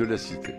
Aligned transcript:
de 0.00 0.06
la 0.06 0.16
cité. 0.16 0.54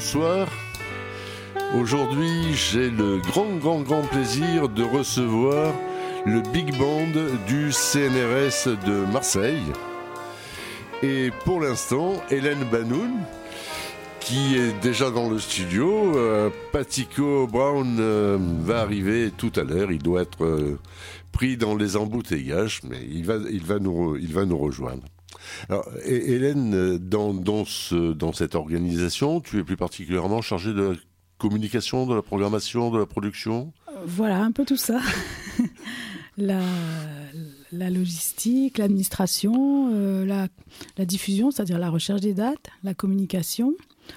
Bonsoir. 0.00 0.48
Aujourd'hui, 1.78 2.54
j'ai 2.54 2.88
le 2.88 3.18
grand, 3.18 3.56
grand, 3.56 3.82
grand 3.82 4.00
plaisir 4.00 4.70
de 4.70 4.82
recevoir 4.82 5.74
le 6.24 6.40
Big 6.40 6.74
Band 6.78 7.12
du 7.46 7.70
CNRS 7.70 8.78
de 8.86 9.04
Marseille. 9.12 9.60
Et 11.02 11.30
pour 11.44 11.60
l'instant, 11.60 12.14
Hélène 12.30 12.64
Banoun, 12.72 13.10
qui 14.20 14.56
est 14.56 14.72
déjà 14.80 15.10
dans 15.10 15.28
le 15.28 15.38
studio. 15.38 16.16
Euh, 16.16 16.48
Brown 17.46 17.98
euh, 18.00 18.38
va 18.62 18.80
arriver 18.80 19.30
tout 19.36 19.52
à 19.56 19.64
l'heure. 19.64 19.92
Il 19.92 20.02
doit 20.02 20.22
être 20.22 20.46
euh, 20.46 20.78
pris 21.30 21.58
dans 21.58 21.76
les 21.76 21.98
embouteillages, 21.98 22.80
mais 22.88 23.00
il 23.06 23.26
va 23.26 23.78
nous 23.78 24.58
rejoindre. 24.58 25.02
Alors, 25.68 25.88
Hélène, 26.04 26.98
dans, 26.98 27.34
dans, 27.34 27.64
ce, 27.64 28.12
dans 28.12 28.32
cette 28.32 28.54
organisation, 28.54 29.40
tu 29.40 29.58
es 29.58 29.64
plus 29.64 29.76
particulièrement 29.76 30.42
chargée 30.42 30.72
de 30.72 30.82
la 30.82 30.94
communication, 31.38 32.06
de 32.06 32.14
la 32.14 32.22
programmation, 32.22 32.90
de 32.90 32.98
la 32.98 33.06
production? 33.06 33.72
Voilà, 34.06 34.42
un 34.42 34.52
peu 34.52 34.64
tout 34.64 34.76
ça. 34.76 35.00
la, 36.36 36.60
la, 37.72 37.90
logistique, 37.90 38.78
l'administration, 38.78 39.90
euh, 39.92 40.24
la, 40.24 40.48
la, 40.96 41.04
diffusion, 41.04 41.50
c'est-à-dire 41.50 41.78
la 41.78 41.90
recherche 41.90 42.20
des 42.20 42.34
dates, 42.34 42.70
la 42.84 42.94
communication. 42.94 43.74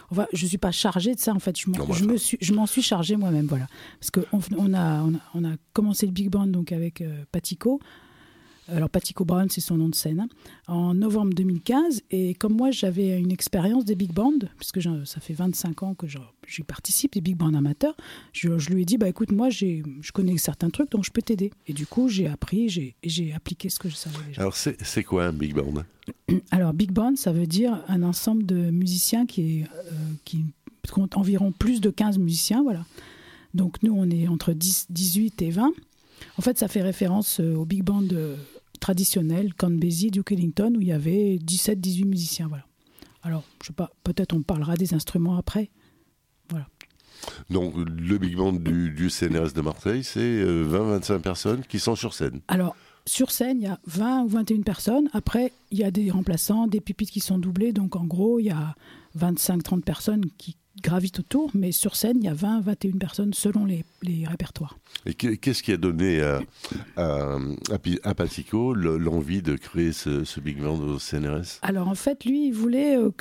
Enfin, 0.09 0.27
je 0.33 0.43
ne 0.43 0.49
suis 0.49 0.57
pas 0.57 0.71
chargée 0.71 1.15
de 1.15 1.19
ça, 1.19 1.33
en 1.33 1.39
fait. 1.39 1.57
Je 1.59 1.69
m'en 1.69 1.93
je 1.93 2.15
suis, 2.15 2.37
je 2.41 2.53
suis 2.65 2.81
chargée 2.81 3.15
moi-même, 3.15 3.45
voilà. 3.45 3.67
Parce 3.99 4.11
qu'on 4.11 4.39
on 4.57 4.73
a, 4.73 5.01
on 5.01 5.15
a, 5.15 5.19
on 5.33 5.43
a, 5.45 5.55
commencé 5.73 6.05
le 6.05 6.11
Big 6.11 6.29
Band 6.29 6.47
donc, 6.47 6.71
avec 6.71 7.01
euh, 7.01 7.23
Patico 7.31 7.79
alors 8.71 8.89
Patico 8.89 9.25
Brown, 9.25 9.49
c'est 9.49 9.61
son 9.61 9.75
nom 9.75 9.89
de 9.89 9.95
scène, 9.95 10.21
hein. 10.21 10.27
en 10.67 10.93
novembre 10.93 11.33
2015. 11.33 12.03
Et 12.11 12.33
comme 12.35 12.53
moi, 12.53 12.71
j'avais 12.71 13.19
une 13.19 13.31
expérience 13.31 13.83
des 13.85 13.95
big 13.95 14.13
bands, 14.13 14.33
puisque 14.57 14.81
ça 14.81 15.19
fait 15.19 15.33
25 15.33 15.83
ans 15.83 15.93
que 15.95 16.07
j'y 16.07 16.63
participe, 16.63 17.13
des 17.13 17.21
big 17.21 17.35
bands 17.35 17.53
amateurs, 17.53 17.95
je, 18.31 18.49
lui 18.69 18.83
ai 18.83 18.85
dit, 18.85 18.97
bah 18.97 19.09
écoute, 19.09 19.31
moi, 19.31 19.49
je 19.49 20.11
connais 20.13 20.37
certains 20.37 20.69
trucs, 20.69 20.91
donc 20.91 21.03
je 21.03 21.11
peux 21.11 21.21
t'aider. 21.21 21.51
Et 21.67 21.73
du 21.73 21.85
coup, 21.85 22.07
j'ai 22.07 22.27
appris, 22.27 22.69
j'ai 23.03 23.33
appliqué 23.33 23.69
ce 23.69 23.79
que 23.79 23.89
je 23.89 23.95
savais 23.95 24.17
déjà. 24.27 24.41
Alors, 24.41 24.55
c'est 24.55 25.03
quoi 25.03 25.25
un 25.25 25.33
big 25.33 25.53
band? 25.53 25.83
Alors, 26.51 26.73
big 26.73 26.91
band, 26.91 27.15
ça 27.15 27.33
veut 27.33 27.47
dire 27.47 27.83
un 27.87 28.03
ensemble 28.03 28.45
de 28.45 28.71
musiciens 28.71 29.25
qui, 29.25 29.59
est, 29.59 29.63
euh, 29.63 29.95
qui 30.25 30.45
compte 30.91 31.17
environ 31.17 31.51
plus 31.51 31.81
de 31.81 31.89
15 31.89 32.17
musiciens, 32.17 32.63
voilà. 32.63 32.85
Donc, 33.53 33.83
nous, 33.83 33.93
on 33.93 34.09
est 34.09 34.27
entre 34.27 34.53
10, 34.53 34.87
18 34.89 35.41
et 35.41 35.49
20. 35.49 35.71
En 36.37 36.41
fait, 36.41 36.57
ça 36.57 36.67
fait 36.67 36.81
référence 36.81 37.39
euh, 37.39 37.55
au 37.55 37.65
big 37.65 37.83
band 37.83 38.07
traditionnel, 38.83 39.53
Count 39.53 39.71
Basie, 39.71 40.11
Duke 40.11 40.33
Ellington, 40.33 40.73
où 40.75 40.81
il 40.81 40.87
y 40.87 40.91
avait 40.91 41.37
17-18 41.37 42.05
musiciens. 42.05 42.47
Voilà. 42.49 42.65
Alors, 43.21 43.45
je 43.61 43.67
sais 43.67 43.73
pas, 43.73 43.91
peut-être 44.03 44.33
on 44.33 44.41
parlera 44.41 44.75
des 44.75 44.93
instruments 44.93 45.37
après. 45.37 45.69
Donc, 47.49 47.73
le 47.77 48.17
big 48.17 48.35
band 48.35 48.51
du, 48.51 49.09
CNRS 49.09 49.53
de 49.53 49.61
Marseille, 49.61 50.03
c'est 50.03 50.19
20-25 50.19 51.11
euh, 51.13 51.19
personnes 51.19 51.63
qui 51.63 51.79
sont 51.79 51.95
sur 51.95 52.13
scène. 52.13 52.41
Alors, 52.49 52.75
sur 53.05 53.31
scène, 53.31 53.61
il 53.61 53.63
y 53.63 53.67
a 53.67 53.79
20 53.85 54.23
ou 54.23 54.27
21 54.27 54.61
personnes. 54.63 55.09
Après, 55.13 55.53
il 55.71 55.77
y 55.77 55.85
a 55.85 55.91
des 55.91 56.11
remplaçants, 56.11 56.67
des 56.67 56.81
pupitres 56.81 57.13
qui 57.13 57.21
sont 57.21 57.37
doublés. 57.37 57.71
Donc, 57.71 57.95
en 57.95 58.03
gros, 58.03 58.39
il 58.39 58.47
y 58.47 58.51
a 58.51 58.75
25-30 59.17 59.81
personnes 59.83 60.25
qui, 60.37 60.57
gravitent 60.81 61.19
autour, 61.19 61.51
mais 61.53 61.71
sur 61.71 61.95
scène, 61.95 62.17
il 62.19 62.25
y 62.25 62.27
a 62.27 62.33
20, 62.33 62.61
21 62.61 62.97
personnes 62.97 63.33
selon 63.33 63.65
les, 63.65 63.83
répertoires. 64.25 64.77
Et 65.05 65.13
qu'est-ce 65.13 65.63
qui 65.63 65.71
a 65.71 65.77
donné 65.77 66.21
à, 66.21 66.41
à, 66.97 67.37
à 68.03 68.15
Patico 68.15 68.73
l'envie 68.73 69.41
de 69.41 69.55
créer 69.55 69.91
ce, 69.91 70.39
big 70.39 70.61
band 70.61 70.79
au 70.79 70.99
CNRS 70.99 71.59
Alors 71.61 71.87
en 71.87 71.95
fait, 71.95 72.25
lui, 72.25 72.47
il 72.47 72.53
voulait, 72.53 72.97
euh, 72.97 73.11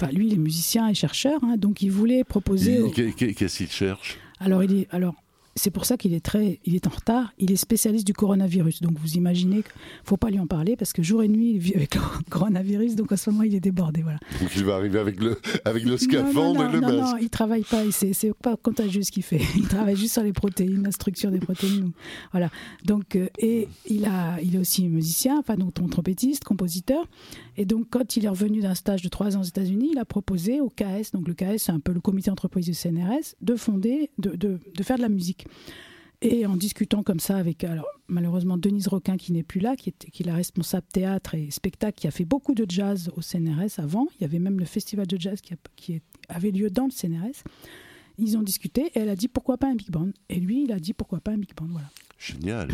enfin 0.00 0.10
lui, 0.12 0.26
il 0.28 0.34
est 0.34 0.38
musicien 0.38 0.88
et 0.88 0.94
chercheur, 0.94 1.42
hein, 1.44 1.56
donc 1.56 1.82
il 1.82 1.90
voulait 1.90 2.24
proposer. 2.24 2.90
Qu'est-ce 2.92 3.58
qu'il 3.58 3.70
cherche? 3.70 4.18
Alors, 4.40 4.62
il 4.62 4.80
est, 4.80 4.88
alors, 4.90 5.14
c'est 5.58 5.70
pour 5.70 5.84
ça 5.84 5.96
qu'il 5.96 6.14
est 6.14 6.24
très, 6.24 6.60
il 6.64 6.74
est 6.74 6.86
en 6.86 6.90
retard. 6.90 7.32
Il 7.38 7.50
est 7.50 7.56
spécialiste 7.56 8.06
du 8.06 8.14
coronavirus. 8.14 8.80
Donc 8.82 8.98
vous 8.98 9.14
imaginez 9.14 9.62
qu'il 9.62 9.72
faut 10.04 10.16
pas 10.16 10.30
lui 10.30 10.38
en 10.38 10.46
parler 10.46 10.76
parce 10.76 10.92
que 10.92 11.02
jour 11.02 11.22
et 11.22 11.28
nuit 11.28 11.52
il 11.52 11.58
vit 11.58 11.74
avec 11.74 11.94
le 11.94 12.00
coronavirus. 12.30 12.96
Donc 12.96 13.12
à 13.12 13.16
ce 13.16 13.30
moment 13.30 13.42
il 13.42 13.54
est 13.54 13.60
débordé. 13.60 14.02
Voilà. 14.02 14.18
Donc 14.40 14.50
il 14.56 14.64
va 14.64 14.76
arriver 14.76 14.98
avec 14.98 15.20
le, 15.20 15.38
avec 15.64 15.84
le 15.84 15.96
scaphandre 15.96 16.64
et 16.64 16.72
le 16.72 16.80
non, 16.80 16.88
masque. 16.88 17.14
Non, 17.14 17.18
il 17.20 17.30
travaille 17.30 17.64
pas. 17.64 17.82
C'est 17.90 18.32
pas 18.34 18.56
contagieux 18.56 19.02
ce 19.02 19.10
qu'il 19.10 19.22
fait. 19.22 19.40
Il 19.56 19.66
travaille 19.66 19.96
juste 19.96 20.14
sur 20.14 20.22
les 20.22 20.32
protéines, 20.32 20.84
la 20.84 20.92
structure 20.92 21.30
des 21.30 21.40
protéines. 21.40 21.90
Voilà. 22.32 22.50
Donc 22.84 23.16
euh, 23.16 23.28
et 23.38 23.68
il 23.86 24.04
a, 24.04 24.40
il 24.40 24.54
est 24.54 24.58
aussi 24.58 24.88
musicien, 24.88 25.38
enfin 25.38 25.56
donc 25.56 25.74
trompettiste, 25.90 26.44
compositeur. 26.44 27.06
Et 27.56 27.64
donc 27.64 27.86
quand 27.90 28.16
il 28.16 28.24
est 28.24 28.28
revenu 28.28 28.60
d'un 28.60 28.74
stage 28.74 29.02
de 29.02 29.08
trois 29.08 29.36
ans 29.36 29.40
aux 29.40 29.44
États-Unis, 29.44 29.90
il 29.92 29.98
a 29.98 30.04
proposé 30.04 30.60
au 30.60 30.70
KS, 30.70 31.12
donc 31.12 31.26
le 31.26 31.34
KS 31.34 31.58
c'est 31.58 31.72
un 31.72 31.80
peu 31.80 31.92
le 31.92 32.00
comité 32.00 32.30
d'entreprise 32.30 32.66
du 32.66 32.74
CNRS, 32.74 33.34
de 33.40 33.56
fonder, 33.56 34.10
de, 34.18 34.30
de, 34.30 34.60
de 34.74 34.82
faire 34.82 34.96
de 34.96 35.02
la 35.02 35.08
musique. 35.08 35.46
Et 36.20 36.46
en 36.46 36.56
discutant 36.56 37.04
comme 37.04 37.20
ça 37.20 37.36
avec, 37.36 37.62
alors 37.62 37.86
malheureusement 38.08 38.58
Denise 38.58 38.88
Roquin 38.88 39.16
qui 39.16 39.32
n'est 39.32 39.44
plus 39.44 39.60
là, 39.60 39.76
qui 39.76 39.90
est, 39.90 40.10
qui 40.10 40.24
est 40.24 40.26
la 40.26 40.34
responsable 40.34 40.86
théâtre 40.92 41.34
et 41.36 41.50
spectacle, 41.50 42.00
qui 42.00 42.08
a 42.08 42.10
fait 42.10 42.24
beaucoup 42.24 42.54
de 42.54 42.66
jazz 42.68 43.10
au 43.16 43.22
CNRS 43.22 43.78
avant. 43.78 44.08
Il 44.18 44.22
y 44.22 44.24
avait 44.24 44.40
même 44.40 44.58
le 44.58 44.64
festival 44.64 45.06
de 45.06 45.18
jazz 45.18 45.40
qui, 45.40 45.54
qui 45.76 46.02
avait 46.28 46.50
lieu 46.50 46.70
dans 46.70 46.86
le 46.86 46.90
CNRS. 46.90 47.44
Ils 48.18 48.36
ont 48.36 48.42
discuté 48.42 48.90
et 48.94 48.98
elle 48.98 49.10
a 49.10 49.16
dit 49.16 49.28
pourquoi 49.28 49.58
pas 49.58 49.68
un 49.68 49.76
big 49.76 49.90
band. 49.90 50.10
Et 50.28 50.40
lui, 50.40 50.64
il 50.64 50.72
a 50.72 50.80
dit 50.80 50.92
pourquoi 50.92 51.20
pas 51.20 51.30
un 51.30 51.38
big 51.38 51.54
band. 51.54 51.68
Voilà. 51.70 51.88
Génial. 52.18 52.68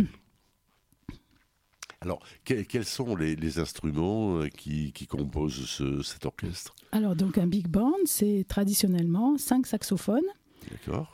Alors, 2.00 2.22
quels 2.44 2.84
sont 2.84 3.16
les, 3.16 3.58
instruments 3.58 4.38
euh, 4.40 4.48
qui, 4.48 4.92
composent 5.08 6.02
cet 6.02 6.26
orchestre? 6.26 6.74
Alors, 6.92 7.16
donc 7.16 7.38
un 7.38 7.46
big 7.46 7.66
band, 7.66 7.94
c'est 8.04 8.44
traditionnellement 8.46 9.38
cinq 9.38 9.66
saxophones, 9.66 10.26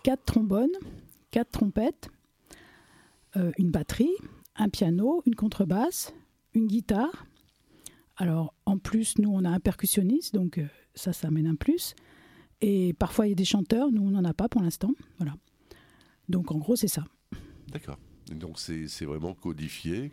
quatre 0.03 0.25
trombones, 0.25 0.73
quatre 1.31 1.51
trompettes, 1.51 2.11
euh, 3.37 3.53
une 3.59 3.71
batterie, 3.71 4.15
un 4.57 4.69
piano, 4.69 5.23
une 5.27 5.35
contrebasse, 5.35 6.15
une 6.55 6.67
guitare. 6.67 7.27
Alors 8.17 8.55
en 8.67 8.79
plus, 8.79 9.19
nous 9.19 9.31
on 9.31 9.45
a 9.45 9.51
un 9.51 9.61
percussionniste, 9.61 10.35
donc 10.35 10.59
euh, 10.59 10.67
ça, 10.95 11.13
ça 11.13 11.29
amène 11.29 11.47
un 11.47 11.55
plus. 11.55 11.95
Et 12.61 12.93
parfois 12.95 13.27
il 13.27 13.31
y 13.31 13.33
a 13.33 13.37
des 13.37 13.45
chanteurs, 13.45 13.91
nous 13.91 14.03
on 14.03 14.11
n'en 14.11 14.25
a 14.25 14.35
pas 14.35 14.49
pour 14.49 14.63
l'instant. 14.63 14.91
Voilà. 15.19 15.35
Donc 16.29 16.53
en 16.53 16.59
gros 16.59 16.77
c'est 16.77 16.89
ça. 16.89 17.05
D'accord. 17.69 17.99
Donc 18.31 18.59
c'est 18.59 19.05
vraiment 19.05 19.35
codifié. 19.35 20.13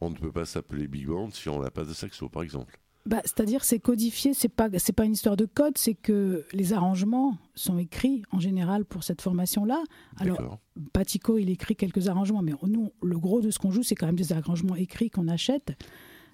On 0.00 0.10
ne 0.10 0.16
peut 0.16 0.32
pas 0.32 0.44
s'appeler 0.44 0.86
big 0.86 1.06
band 1.06 1.30
si 1.30 1.48
on 1.48 1.62
n'a 1.62 1.70
pas 1.70 1.84
de 1.84 1.92
saxo 1.92 2.28
par 2.28 2.42
exemple 2.42 2.78
bah, 3.06 3.20
C'est-à-dire 3.24 3.64
c'est 3.64 3.78
codifié, 3.78 4.34
c'est 4.34 4.48
pas 4.48 4.68
c'est 4.78 4.92
pas 4.92 5.04
une 5.04 5.12
histoire 5.12 5.36
de 5.36 5.44
code, 5.44 5.76
c'est 5.76 5.94
que 5.94 6.44
les 6.52 6.72
arrangements 6.72 7.36
sont 7.54 7.78
écrits 7.78 8.22
en 8.32 8.40
général 8.40 8.84
pour 8.84 9.04
cette 9.04 9.20
formation-là. 9.20 9.82
Alors 10.16 10.58
Patico 10.92 11.38
il 11.38 11.50
écrit 11.50 11.76
quelques 11.76 12.08
arrangements, 12.08 12.42
mais 12.42 12.52
nous 12.66 12.92
le 13.02 13.18
gros 13.18 13.40
de 13.40 13.50
ce 13.50 13.58
qu'on 13.58 13.70
joue 13.70 13.82
c'est 13.82 13.94
quand 13.94 14.06
même 14.06 14.16
des 14.16 14.32
arrangements 14.32 14.76
écrits 14.76 15.10
qu'on 15.10 15.28
achète. 15.28 15.72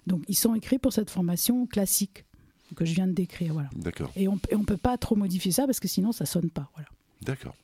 Donc 0.07 0.23
ils 0.27 0.37
sont 0.37 0.55
écrits 0.55 0.79
pour 0.79 0.93
cette 0.93 1.09
formation 1.09 1.65
classique 1.67 2.25
que 2.75 2.85
je 2.85 2.93
viens 2.93 3.07
de 3.07 3.13
décrire. 3.13 3.53
Voilà. 3.53 3.69
D'accord. 3.75 4.11
Et 4.15 4.27
on 4.27 4.35
ne 4.35 4.65
peut 4.65 4.77
pas 4.77 4.97
trop 4.97 5.15
modifier 5.15 5.51
ça 5.51 5.65
parce 5.65 5.79
que 5.79 5.87
sinon 5.87 6.11
ça 6.11 6.25
sonne 6.25 6.49
pas. 6.49 6.69
Voilà. 6.75 6.89
D'accord. 7.21 7.55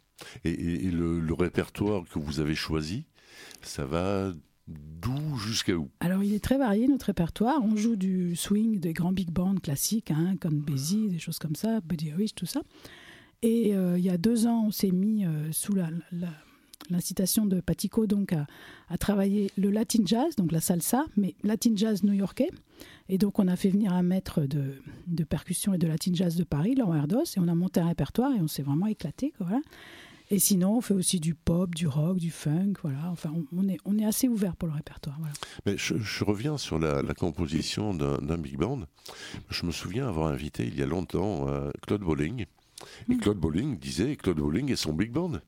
Et, 0.44 0.56
le, 0.92 1.20
le, 1.20 1.34
répertoire 1.34 2.04
que 2.06 2.18
vous 2.18 2.40
avez 2.40 2.56
choisi, 2.56 3.06
ça 3.62 3.86
va 3.86 4.34
D'où 4.68 5.38
jusqu'à 5.38 5.76
où? 5.76 5.90
Alors, 6.00 6.24
il 6.24 6.34
est 6.34 6.44
très 6.44 6.58
varié, 6.58 6.88
notre 6.88 7.06
répertoire. 7.06 7.60
On 7.64 7.76
joue 7.76 7.96
du 7.96 8.36
swing, 8.36 8.80
des 8.80 8.94
grands 8.94 9.14
big 9.14 9.32
bands 9.32 9.56
classiques, 9.56 10.12
hein, 10.12 10.36
comme 10.42 10.60
Bézi, 10.60 11.08
des 11.08 11.20
choses 11.20 11.40
comme 11.40 11.56
ça, 11.56 11.80
Buddy 11.82 12.12
Rich, 12.12 12.36
tout 12.36 12.46
ça. 12.46 12.62
Et 13.42 13.76
euh, 13.76 13.98
il 13.98 14.04
y 14.04 14.10
a 14.10 14.18
deux 14.18 14.48
ans, 14.48 14.66
on 14.68 14.72
s'est 14.72 14.92
mis 14.92 15.26
euh, 15.26 15.52
sous 15.52 15.76
l'incitation 16.90 17.46
de 17.46 17.62
Patico 17.62 18.08
donc 18.08 18.34
à, 18.34 18.98
travailler 18.98 19.52
le 19.58 19.70
latin 19.70 20.04
jazz, 20.06 20.36
donc 20.36 20.52
la 20.52 20.60
salsa, 20.60 21.06
mais 21.16 21.36
latin 21.44 21.74
jazz 21.76 22.04
new-yorkais. 22.04 22.50
Et 23.10 23.18
donc 23.18 23.38
on 23.40 23.48
a 23.48 23.56
fait 23.56 23.70
venir 23.70 23.94
un 23.94 24.04
maître 24.04 24.42
de, 24.42 24.82
de 25.06 25.24
percussion 25.24 25.74
et 25.74 25.78
de 25.78 25.88
latin 25.88 26.12
jazz 26.14 26.36
de 26.36 26.44
Paris, 26.44 26.76
Laurent 26.76 26.96
Erdos, 26.96 27.26
et 27.36 27.40
on 27.40 27.48
a 27.48 27.56
monté 27.56 27.80
un 27.80 27.88
répertoire 27.88 28.34
et 28.34 28.42
on 28.42 28.48
s'est 28.48 28.64
vraiment 28.64 28.88
éclaté. 28.88 29.34
Voilà. 29.40 29.60
Et 30.30 30.40
sinon, 30.40 30.78
on 30.78 30.82
fait 30.82 30.94
aussi 30.94 31.20
du 31.20 31.36
pop, 31.36 31.74
du 31.74 31.88
rock, 31.88 32.18
du 32.18 32.32
funk. 32.32 32.74
Voilà. 32.82 33.10
Enfin, 33.10 33.34
on, 33.56 33.70
est, 33.70 33.78
on 33.86 33.98
est 33.98 34.06
assez 34.06 34.28
ouvert 34.28 34.56
pour 34.56 34.68
le 34.68 34.74
répertoire. 34.74 35.18
Mais 35.66 35.78
je, 35.78 36.24
reviens 36.24 36.58
sur 36.58 36.80
la, 36.80 37.02
composition 37.14 37.94
d'un 37.94 38.38
big 38.38 38.58
band. 38.58 38.82
Je 39.50 39.66
me 39.66 39.72
souviens 39.72 40.08
avoir 40.08 40.28
invité 40.28 40.66
il 40.66 40.78
y 40.78 40.84
a 40.84 40.86
longtemps 40.86 41.48
euh, 41.48 41.72
Claude 41.86 42.02
Bolling. 42.02 42.46
Et 43.10 43.16
hmm. 43.16 43.20
Claude 43.20 43.38
Bolling 43.38 43.78
disait 43.80 44.16
Claude 44.18 44.38
Bolling 44.38 44.72
et 44.72 44.76
son 44.76 44.94
big 44.94 45.12
band. 45.12 45.40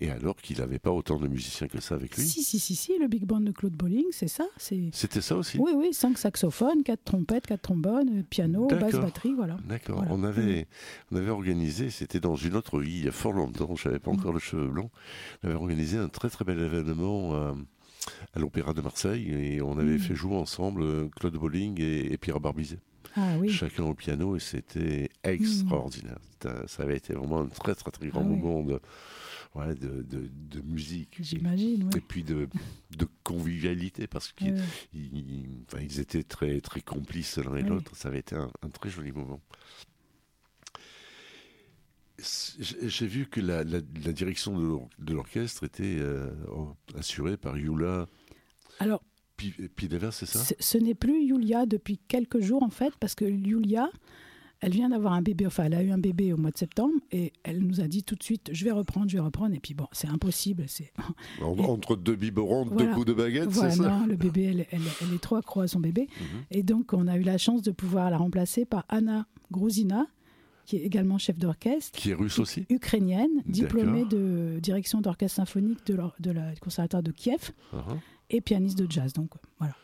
Et 0.00 0.10
alors 0.10 0.36
qu'il 0.36 0.58
n'avait 0.58 0.78
pas 0.78 0.90
autant 0.90 1.18
de 1.18 1.26
musiciens 1.26 1.66
que 1.66 1.80
ça 1.80 1.94
avec 1.94 2.16
lui 2.16 2.24
Si, 2.24 2.42
si, 2.42 2.58
si, 2.58 2.74
si 2.74 2.98
le 2.98 3.08
big 3.08 3.24
band 3.24 3.40
de 3.40 3.52
Claude 3.52 3.72
Bolling, 3.72 4.06
c'est 4.10 4.28
ça. 4.28 4.46
C'était 4.58 5.20
ça 5.20 5.36
aussi 5.36 5.58
Oui, 5.58 5.72
oui, 5.74 5.92
cinq 5.92 6.18
saxophones, 6.18 6.82
quatre 6.82 7.04
trompettes, 7.04 7.46
quatre 7.46 7.62
trombones, 7.62 8.24
piano, 8.24 8.66
basse, 8.66 8.94
batterie, 8.94 9.34
voilà. 9.34 9.56
D'accord, 9.68 10.04
on, 10.10 10.24
avait, 10.24 10.66
on 11.10 11.16
avait 11.16 11.30
organisé, 11.30 11.90
c'était 11.90 12.20
dans 12.20 12.36
une 12.36 12.54
autre 12.54 12.80
vie, 12.80 12.98
il 12.98 13.04
y 13.04 13.08
a 13.08 13.12
fort 13.12 13.32
longtemps, 13.32 13.74
je 13.76 13.88
n'avais 13.88 14.00
pas 14.00 14.10
encore 14.10 14.32
le 14.32 14.38
cheveu 14.38 14.68
blanc, 14.68 14.90
on 15.42 15.48
avait 15.48 15.56
organisé 15.56 15.98
un 15.98 16.08
très 16.08 16.28
très 16.28 16.44
bel 16.44 16.58
événement 16.58 17.34
euh, 17.34 17.52
à, 18.34 18.38
l'Opéra 18.38 18.72
de 18.74 18.80
Marseille 18.80 19.30
et 19.30 19.62
on 19.62 19.78
avait 19.78 19.96
mm. 19.96 20.00
fait 20.00 20.14
jouer 20.14 20.36
ensemble 20.36 20.82
euh, 20.82 21.08
Claude 21.16 21.36
Bolling 21.36 21.80
et, 21.80 22.16
Pierre 22.18 22.40
Barbizet. 22.40 22.78
Ah, 23.16 23.34
oui. 23.38 23.50
Chacun 23.50 23.84
au 23.84 23.94
piano 23.94 24.36
et 24.36 24.40
c'était 24.40 25.10
mm. 25.24 25.28
extraordinaire. 25.28 26.18
Ça 26.66 26.82
avait 26.82 26.96
été 26.96 27.14
vraiment 27.14 27.40
un 27.40 27.46
très 27.46 27.74
très 27.74 27.90
très 27.90 28.08
grand 28.08 28.22
ah 28.22 28.28
moment 28.28 28.62
de 28.62 28.80
ouais, 29.54 29.74
de, 29.74 30.02
de, 30.02 30.28
de, 30.50 30.60
musique. 30.62 31.16
J'imagine, 31.20 31.90
Et 31.96 32.00
puis 32.00 32.22
de, 32.24 32.48
de 32.96 33.08
convivialité, 33.22 34.06
parce 34.06 34.32
qu'ils 34.32 34.54
enfin, 35.66 35.82
ils 35.82 36.00
étaient 36.00 36.22
très, 36.22 36.60
très 36.60 36.80
complices 36.80 37.38
l'un 37.38 37.56
et 37.56 37.62
l'autre. 37.62 37.96
Ça 37.96 38.08
avait 38.08 38.20
été 38.20 38.36
un, 38.36 38.50
très 38.72 38.90
joli 38.90 39.12
moment. 39.12 39.40
J'ai 42.18 43.06
vu 43.06 43.26
que 43.26 43.40
la, 43.40 43.64
la, 43.64 43.80
direction 43.80 44.88
de 44.98 45.12
l'orchestre 45.12 45.64
était 45.64 45.96
euh, 45.98 46.30
assurée 46.96 47.36
par 47.36 47.56
Yula. 47.56 48.06
Alors, 48.78 49.02
Pidever, 49.36 50.10
c'est 50.12 50.26
ça? 50.26 50.54
Ce 50.58 50.78
n'est 50.78 50.94
plus 50.94 51.24
Yulia 51.24 51.66
depuis 51.66 51.98
quelques 51.98 52.40
jours 52.40 52.62
en 52.62 52.70
fait, 52.70 52.94
parce 53.00 53.14
que 53.14 53.24
Yulia 53.24 53.90
elle 54.62 54.72
vient 54.72 54.88
d'avoir 54.88 55.12
un 55.12 55.22
bébé, 55.22 55.46
enfin 55.46 55.64
elle 55.64 55.74
a 55.74 55.82
eu 55.82 55.90
un 55.90 55.98
bébé 55.98 56.32
au 56.32 56.36
mois 56.36 56.52
de 56.52 56.56
septembre 56.56 56.94
et 57.10 57.32
elle 57.42 57.58
nous 57.58 57.80
a 57.80 57.88
dit 57.88 58.04
tout 58.04 58.14
de 58.14 58.22
suite 58.22 58.50
je 58.52 58.64
vais 58.64 58.70
reprendre, 58.70 59.08
je 59.08 59.16
vais 59.16 59.22
reprendre 59.22 59.54
et 59.54 59.60
puis 59.60 59.74
bon 59.74 59.88
c'est 59.92 60.08
impossible. 60.08 60.64
c'est 60.68 60.92
Entre 61.42 61.96
deux 61.96 62.16
biberons, 62.16 62.64
deux 62.66 62.86
coups 62.92 63.06
de 63.06 63.12
baguette, 63.12 63.52
c'est 63.52 63.72
ça 63.72 63.82
non, 63.82 64.06
le 64.06 64.16
bébé 64.16 64.44
elle, 64.44 64.66
elle, 64.70 65.14
est 65.14 65.20
trop 65.20 65.36
accro 65.36 65.60
à 65.60 65.68
son 65.68 65.80
bébé 65.80 66.08
mhm. 66.20 66.26
et 66.52 66.62
donc 66.62 66.92
on 66.92 67.08
a 67.08 67.16
eu 67.16 67.22
la 67.22 67.38
chance 67.38 67.62
de 67.62 67.72
pouvoir 67.72 68.10
la 68.10 68.18
remplacer 68.18 68.64
par 68.64 68.84
Anna 68.88 69.26
Gruzina 69.50 70.06
qui 70.64 70.76
est 70.76 70.82
également 70.82 71.18
chef 71.18 71.38
d'orchestre. 71.38 71.98
Qui 71.98 72.10
est 72.10 72.14
russe 72.14 72.38
aussi 72.38 72.66
Ukrainienne, 72.70 73.42
diplômée 73.46 74.04
de 74.04 74.60
direction 74.62 75.00
d'orchestre 75.00 75.36
symphonique 75.36 75.84
de, 75.86 75.98
de 76.20 76.30
la, 76.30 76.52
du 76.52 76.60
conservatoire 76.60 77.02
de 77.02 77.10
Kiev 77.10 77.50
uh-huh. 77.74 77.98
et 78.30 78.40
pianiste 78.40 78.78
de 78.78 78.88
jazz. 78.88 79.12
Donc 79.12 79.30
voilà. 79.58 79.74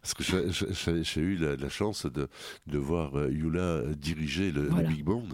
Parce 0.00 0.14
que 0.14 1.02
j'ai 1.02 1.20
eu 1.20 1.36
la, 1.36 1.68
chance 1.68 2.06
de, 2.06 2.28
de 2.66 2.78
voir 2.78 3.16
euh, 3.16 3.30
Yula 3.30 3.60
euh, 3.60 3.94
diriger 3.94 4.52
le, 4.52 4.68
Big 4.88 5.04
Band. 5.04 5.24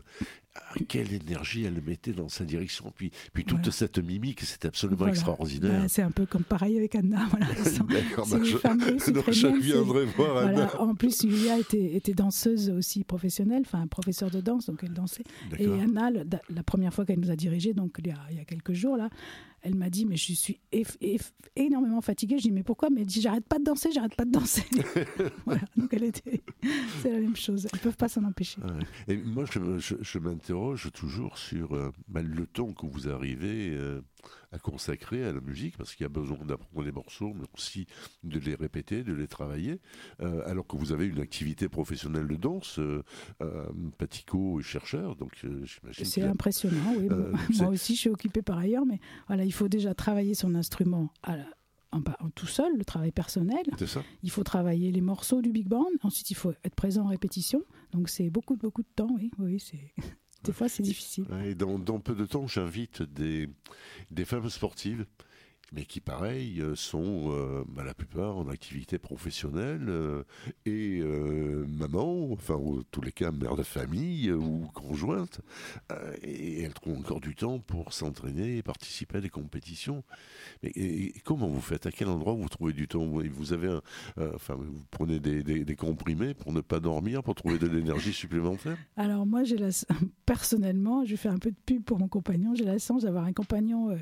Ah, 0.54 0.74
quelle 0.86 1.14
énergie 1.14 1.64
elle 1.64 1.80
mettait 1.80 2.12
dans 2.12 2.28
sa 2.28 2.44
direction. 2.44 2.92
Puis, 2.94 3.10
puis 3.32 3.44
toute 3.44 3.70
cette 3.70 3.98
mimique, 3.98 4.42
c'était 4.42 4.68
absolument 4.68 5.06
extraordinaire. 5.06 5.80
Bah, 5.80 5.88
c'est 5.88 6.02
un 6.02 6.10
peu 6.10 6.26
comme 6.26 6.44
pareil 6.44 6.76
avec 6.76 6.94
Anna. 6.94 7.26
Voilà. 7.30 7.46
D'accord, 7.88 8.26
bah, 8.28 8.38
je, 8.42 9.46
viendrai 9.60 10.04
voir 10.04 10.36
Anna. 10.36 10.80
En 10.80 10.94
plus, 10.94 11.22
Yulia 11.22 11.58
était, 11.58 11.94
était, 11.94 12.12
danseuse 12.12 12.68
aussi 12.68 13.02
professionnelle, 13.02 13.62
enfin 13.64 13.86
professeure 13.86 14.30
de 14.30 14.42
danse, 14.42 14.66
donc 14.66 14.80
elle 14.82 14.92
dansait. 14.92 15.24
Et 15.58 15.66
Anna, 15.66 16.10
la, 16.10 16.62
première 16.62 16.92
fois 16.92 17.06
qu'elle 17.06 17.20
nous 17.20 17.30
a 17.30 17.36
dirigé, 17.36 17.72
donc 17.72 17.96
il 17.98 18.08
y 18.08 18.10
a, 18.10 18.18
il 18.30 18.36
y 18.36 18.40
a 18.40 18.44
quelques 18.44 18.74
jours, 18.74 18.98
là, 18.98 19.08
elle 19.62 19.76
m'a 19.76 19.90
dit, 19.90 20.04
mais 20.04 20.16
je 20.16 20.32
suis 20.32 20.60
énormément 21.56 22.00
fatiguée. 22.00 22.38
Je 22.38 22.42
dis, 22.42 22.50
mais 22.50 22.62
pourquoi? 22.62 22.90
Mais 22.90 23.02
elle 23.02 23.06
dit, 23.06 23.20
j'arrête 23.20 23.46
pas 23.46 23.58
de 23.58 23.64
danser, 23.64 23.90
j'arrête 23.92 24.14
pas 24.16 24.24
de 24.24 24.30
danser. 24.30 24.64
voilà, 25.46 25.62
donc 25.76 25.92
elle 25.94 26.04
était. 26.04 26.42
C'est 27.00 27.10
la 27.10 27.20
même 27.20 27.36
chose. 27.36 27.68
Elles 27.72 27.78
peuvent 27.80 27.96
pas 27.96 28.08
s'en 28.08 28.24
empêcher. 28.24 28.60
Et 29.08 29.16
moi, 29.16 29.44
je, 29.46 30.18
m'interroge 30.18 30.90
toujours 30.92 31.38
sur 31.38 31.74
euh, 31.74 31.92
bah, 32.08 32.22
le 32.22 32.46
temps 32.46 32.72
que 32.72 32.86
vous 32.86 33.08
arrivez. 33.08 33.70
Euh, 33.70 34.00
à 34.52 34.58
consacrer 34.58 35.24
à 35.24 35.32
la 35.32 35.40
musique 35.40 35.76
parce 35.76 35.94
qu'il 35.94 36.04
y 36.04 36.06
a 36.06 36.10
besoin 36.10 36.38
d'apprendre 36.44 36.84
les 36.84 36.92
morceaux, 36.92 37.32
mais 37.34 37.46
aussi 37.54 37.86
de 38.22 38.38
les 38.38 38.54
répéter, 38.54 39.02
de 39.02 39.12
les 39.12 39.26
travailler. 39.26 39.80
Euh, 40.20 40.48
alors 40.48 40.66
que 40.66 40.76
vous 40.76 40.92
avez 40.92 41.06
une 41.06 41.20
activité 41.20 41.68
professionnelle 41.68 42.28
de 42.28 42.36
danse, 42.36 42.78
euh, 42.78 43.02
euh 43.40 43.66
Patico 43.98 44.60
est 44.60 44.62
chercheur, 44.62 45.16
donc 45.16 45.32
euh, 45.44 45.64
j'imagine. 45.64 46.04
C'est 46.04 46.22
impressionnant, 46.22 46.94
oui. 46.98 47.08
moi 47.58 47.68
aussi, 47.68 47.94
je 47.94 48.00
suis 48.00 48.10
occupée 48.10 48.42
par 48.42 48.58
ailleurs, 48.58 48.86
mais 48.86 49.00
voilà, 49.26 49.44
il 49.44 49.52
faut 49.52 49.68
déjà 49.68 49.94
travailler 49.94 50.34
son 50.34 50.54
instrument 50.54 51.12
à 51.22 51.36
en, 51.92 52.30
tout 52.30 52.46
seul, 52.46 52.76
le 52.76 52.84
travail 52.84 53.12
personnel. 53.12 53.64
Ça. 53.86 54.02
Il 54.22 54.30
faut 54.30 54.44
travailler 54.44 54.90
les 54.90 55.00
morceaux 55.00 55.42
du 55.42 55.52
big 55.52 55.68
band. 55.68 55.84
Ensuite, 56.02 56.30
il 56.30 56.34
faut 56.34 56.52
être 56.64 56.74
présent 56.74 57.04
en 57.04 57.08
répétition. 57.08 57.62
Donc, 57.92 58.08
c'est 58.08 58.30
beaucoup, 58.30 58.56
beaucoup 58.56 58.82
de 58.82 58.88
temps. 58.94 59.10
Oui, 59.14 59.30
oui, 59.38 59.60
c'est. 59.60 59.92
Des 60.44 60.52
fois, 60.52 60.68
c'est 60.68 60.82
difficile. 60.82 61.26
Dans, 61.56 62.00
peu 62.00 62.14
de 62.14 62.26
temps, 62.26 62.46
j'invite 62.46 63.02
des 63.02 63.48
femmes 64.24 64.50
sportives 64.50 65.06
mais 65.72 65.84
qui, 65.84 66.00
pareil, 66.00 66.60
euh, 66.60 66.76
sont 66.76 67.32
euh, 67.32 67.64
la 67.82 67.94
plupart 67.94 68.36
en 68.36 68.48
activité 68.48 68.98
professionnelle 68.98 69.86
euh, 69.88 70.22
et 70.66 71.02
maman, 71.02 72.30
enfin, 72.32 72.54
en 72.54 72.82
tous 72.90 73.00
les 73.00 73.12
cas, 73.12 73.30
mère 73.30 73.56
de 73.56 73.62
famille 73.62 74.30
ou 74.30 74.68
conjointe, 74.74 75.40
et 76.22 76.62
elles 76.62 76.74
trouvent 76.74 76.98
encore 76.98 77.20
du 77.20 77.34
temps 77.34 77.58
pour 77.58 77.92
s'entraîner 77.92 78.58
et 78.58 78.62
participer 78.62 79.18
à 79.18 79.20
des 79.20 79.28
compétitions. 79.28 80.02
Mais 80.62 80.72
comment 81.24 81.48
vous 81.48 81.60
faites? 81.60 81.86
À 81.86 81.90
quel 81.90 82.08
endroit 82.08 82.34
vous 82.34 82.48
trouvez 82.48 82.72
du 82.72 82.88
temps? 82.88 83.04
Vous 83.04 83.52
avez, 83.52 83.78
enfin, 84.34 84.54
vous 84.54 84.84
prenez 84.90 85.20
des, 85.20 85.42
des, 85.42 85.76
comprimés 85.76 86.34
pour 86.34 86.52
ne 86.52 86.60
pas 86.60 86.80
dormir, 86.80 87.22
pour 87.22 87.34
trouver 87.34 87.58
de 87.58 87.66
l'énergie 87.66 88.12
supplémentaire? 88.12 88.76
Alors 88.96 89.26
moi, 89.26 89.44
j'ai 89.44 89.56
la... 89.56 89.68
personnellement, 90.26 91.04
je 91.04 91.16
fais 91.16 91.28
un 91.28 91.38
peu 91.38 91.50
de 91.50 91.56
pub 91.66 91.82
pour 91.82 91.98
mon 91.98 92.08
compagnon. 92.08 92.54
J'ai 92.54 92.64
la 92.64 92.78
chance 92.78 93.02
d'avoir 93.02 93.24
un 93.24 93.32
compagnon 93.32 93.96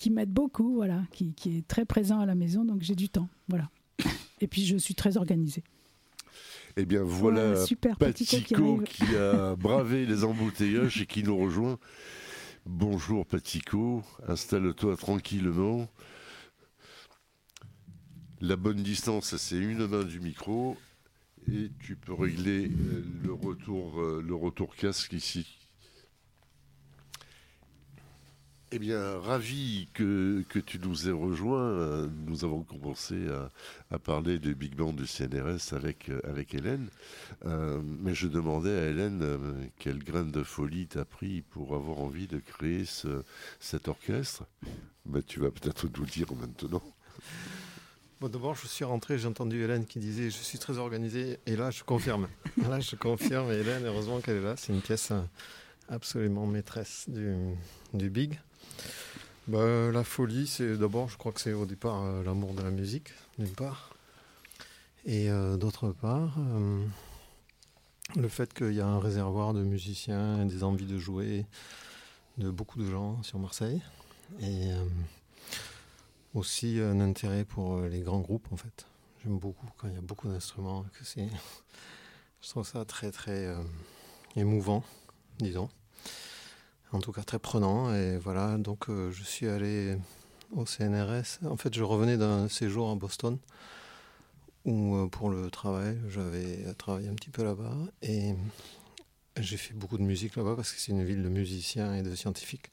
qui 0.00 0.08
m'aide 0.08 0.32
beaucoup, 0.32 0.74
voilà, 0.74 1.02
qui, 1.12 1.34
est 1.44 1.68
très 1.68 1.84
présent 1.84 2.20
à 2.20 2.26
la 2.26 2.34
maison, 2.34 2.64
donc 2.64 2.80
j'ai 2.80 2.94
du 2.94 3.10
temps, 3.10 3.28
voilà. 3.48 3.70
Et 4.40 4.48
puis 4.48 4.64
je 4.64 4.78
suis 4.78 4.94
très 4.94 5.18
organisée. 5.18 5.62
Eh 6.78 6.86
bien 6.86 7.02
voilà, 7.02 7.66
super, 7.66 7.98
Patico, 7.98 8.78
qui, 8.78 9.14
a 9.14 9.54
bravé 9.60 10.06
les 10.06 10.24
embouteillages 10.24 11.02
et 11.02 11.06
qui 11.06 11.22
nous 11.22 11.36
rejoint. 11.36 11.78
Bonjour 12.64 13.26
Patico, 13.26 14.02
installe-toi 14.26 14.96
tranquillement. 14.96 15.86
La 18.40 18.56
bonne 18.56 18.82
distance, 18.82 19.36
c'est 19.36 19.58
une 19.58 19.86
main 19.86 20.04
du 20.04 20.18
micro 20.18 20.78
et 21.46 21.70
tu 21.78 21.96
peux 21.96 22.14
régler 22.14 22.68
euh, 22.68 23.04
le 23.22 23.34
retour, 23.34 24.00
euh, 24.00 24.24
le 24.26 24.34
retour 24.34 24.74
casque 24.74 25.12
ici. 25.12 25.59
Eh 28.72 28.78
bien, 28.78 29.18
ravi 29.18 29.88
que, 29.94 30.44
que, 30.48 30.60
tu 30.60 30.78
nous 30.78 31.08
aies 31.08 31.12
rejoint. 31.12 32.06
Nous 32.26 32.44
avons 32.44 32.62
commencé 32.62 33.16
à, 33.90 33.98
parler 33.98 34.38
du 34.38 34.54
Big 34.54 34.76
Band 34.76 34.92
du 34.92 35.08
CNRS 35.08 35.72
avec, 35.72 36.08
avec 36.22 36.54
Hélène. 36.54 36.88
Euh, 37.46 37.80
mais 37.82 38.14
je 38.14 38.28
demandais 38.28 38.70
à 38.70 38.86
Hélène 38.86 39.22
euh, 39.22 39.64
quelle 39.80 39.98
graine 39.98 40.30
de 40.30 40.44
folie 40.44 40.86
t'as 40.86 41.04
pris 41.04 41.42
pour 41.42 41.74
avoir 41.74 41.98
envie 41.98 42.28
de 42.28 42.38
créer 42.38 42.84
ce, 42.84 43.24
cet 43.58 43.88
orchestre. 43.88 44.44
Mais 45.04 45.22
tu 45.22 45.40
vas 45.40 45.50
peut-être 45.50 45.88
nous 45.88 46.04
le 46.04 46.10
dire 46.10 46.32
maintenant. 46.40 46.82
Bon, 48.20 48.28
D'abord, 48.28 48.54
je 48.54 48.68
suis 48.68 48.84
rentré, 48.84 49.18
j'ai 49.18 49.26
entendu 49.26 49.64
Hélène 49.64 49.84
qui 49.84 49.98
disait 49.98 50.30
Je 50.30 50.36
suis 50.36 50.60
très 50.60 50.78
organisé. 50.78 51.40
Et 51.46 51.56
là, 51.56 51.72
je 51.72 51.82
confirme. 51.82 52.28
là, 52.68 52.78
je 52.78 52.94
confirme. 52.94 53.50
Hélène, 53.50 53.84
heureusement 53.84 54.20
qu'elle 54.20 54.36
est 54.36 54.44
là. 54.44 54.54
C'est 54.56 54.72
une 54.72 54.80
pièce 54.82 55.10
euh, 55.10 55.22
absolument 55.88 56.46
maîtresse 56.46 57.06
du, 57.08 57.34
du 57.94 58.10
Big. 58.10 58.38
Bah, 59.50 59.90
la 59.90 60.04
folie, 60.04 60.46
c'est 60.46 60.76
d'abord, 60.76 61.08
je 61.08 61.16
crois 61.16 61.32
que 61.32 61.40
c'est 61.40 61.52
au 61.52 61.66
départ 61.66 62.04
euh, 62.04 62.22
l'amour 62.22 62.54
de 62.54 62.62
la 62.62 62.70
musique, 62.70 63.08
d'une 63.36 63.50
part. 63.50 63.90
Et 65.04 65.28
euh, 65.28 65.56
d'autre 65.56 65.90
part, 65.90 66.36
euh, 66.38 66.84
le 68.14 68.28
fait 68.28 68.54
qu'il 68.54 68.74
y 68.74 68.80
a 68.80 68.86
un 68.86 69.00
réservoir 69.00 69.52
de 69.52 69.64
musiciens 69.64 70.42
et 70.42 70.44
des 70.44 70.62
envies 70.62 70.86
de 70.86 70.98
jouer 70.98 71.46
de 72.38 72.48
beaucoup 72.48 72.78
de 72.78 72.88
gens 72.88 73.20
sur 73.24 73.40
Marseille. 73.40 73.82
Et 74.40 74.70
aussi 76.34 76.78
un 76.78 77.00
intérêt 77.00 77.44
pour 77.44 77.80
les 77.80 78.02
grands 78.02 78.20
groupes, 78.20 78.46
en 78.52 78.56
fait. 78.56 78.86
J'aime 79.24 79.38
beaucoup 79.38 79.66
quand 79.78 79.88
il 79.88 79.94
y 79.94 79.98
a 79.98 80.02
beaucoup 80.02 80.28
d'instruments. 80.28 80.84
Que. 80.96 81.04
Je 82.40 82.48
trouve 82.48 82.64
ça 82.64 82.84
très, 82.84 83.10
très 83.10 83.52
émouvant, 84.36 84.84
disons. 85.40 85.68
En 86.92 87.00
tout 87.00 87.12
cas, 87.12 87.22
très 87.22 87.38
prenant. 87.38 87.94
Et 87.94 88.18
voilà, 88.18 88.56
donc 88.58 88.86
je 88.88 89.22
suis 89.22 89.46
allé 89.46 89.96
au 90.52 90.66
CNRS. 90.66 91.44
En 91.44 91.56
fait, 91.56 91.74
je 91.74 91.82
revenais 91.82 92.16
d'un 92.16 92.48
séjour 92.48 92.90
à 92.90 92.94
Boston 92.94 93.38
où 94.64 94.96
euh, 94.96 95.06
pour 95.06 95.30
le 95.30 95.50
travail, 95.50 95.98
j'avais 96.08 96.72
travaillé 96.74 97.08
un 97.08 97.14
petit 97.14 97.30
peu 97.30 97.42
là-bas 97.42 97.76
et 98.02 98.34
j'ai 99.38 99.56
fait 99.56 99.74
beaucoup 99.74 99.96
de 99.96 100.02
musique 100.02 100.36
là-bas 100.36 100.54
parce 100.56 100.72
que 100.72 100.80
c'est 100.80 100.92
une 100.92 101.04
ville 101.04 101.22
de 101.22 101.28
musiciens 101.28 101.94
et 101.94 102.02
de 102.02 102.14
scientifiques. 102.14 102.70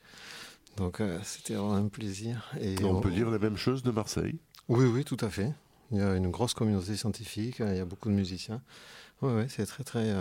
Donc 0.76 1.00
euh, 1.00 1.20
c'était 1.24 1.54
vraiment 1.54 1.76
un 1.76 1.88
plaisir. 1.88 2.52
Et 2.60 2.84
on, 2.84 3.02
peut 3.02 3.12
dire 3.12 3.30
la 3.30 3.40
même 3.40 3.58
chose 3.58 3.84
de 3.84 3.92
Marseille? 3.92 4.38
Oui, 4.68 4.86
oui, 4.86 5.06
tout 5.06 5.18
à 5.22 5.30
fait. 5.30 5.52
Il 5.92 6.00
y 6.00 6.02
a 6.02 6.16
une 6.16 6.30
grosse 6.30 6.54
communauté 6.54 6.96
scientifique, 6.98 7.60
il 7.60 7.76
y 7.76 7.80
a 7.80 7.86
beaucoup 7.86 8.10
de 8.10 8.16
musiciens. 8.16 8.62
Oui, 9.22 9.32
oui, 9.34 9.44
c'est 9.48 9.66
très, 9.66 9.84
très. 9.84 10.14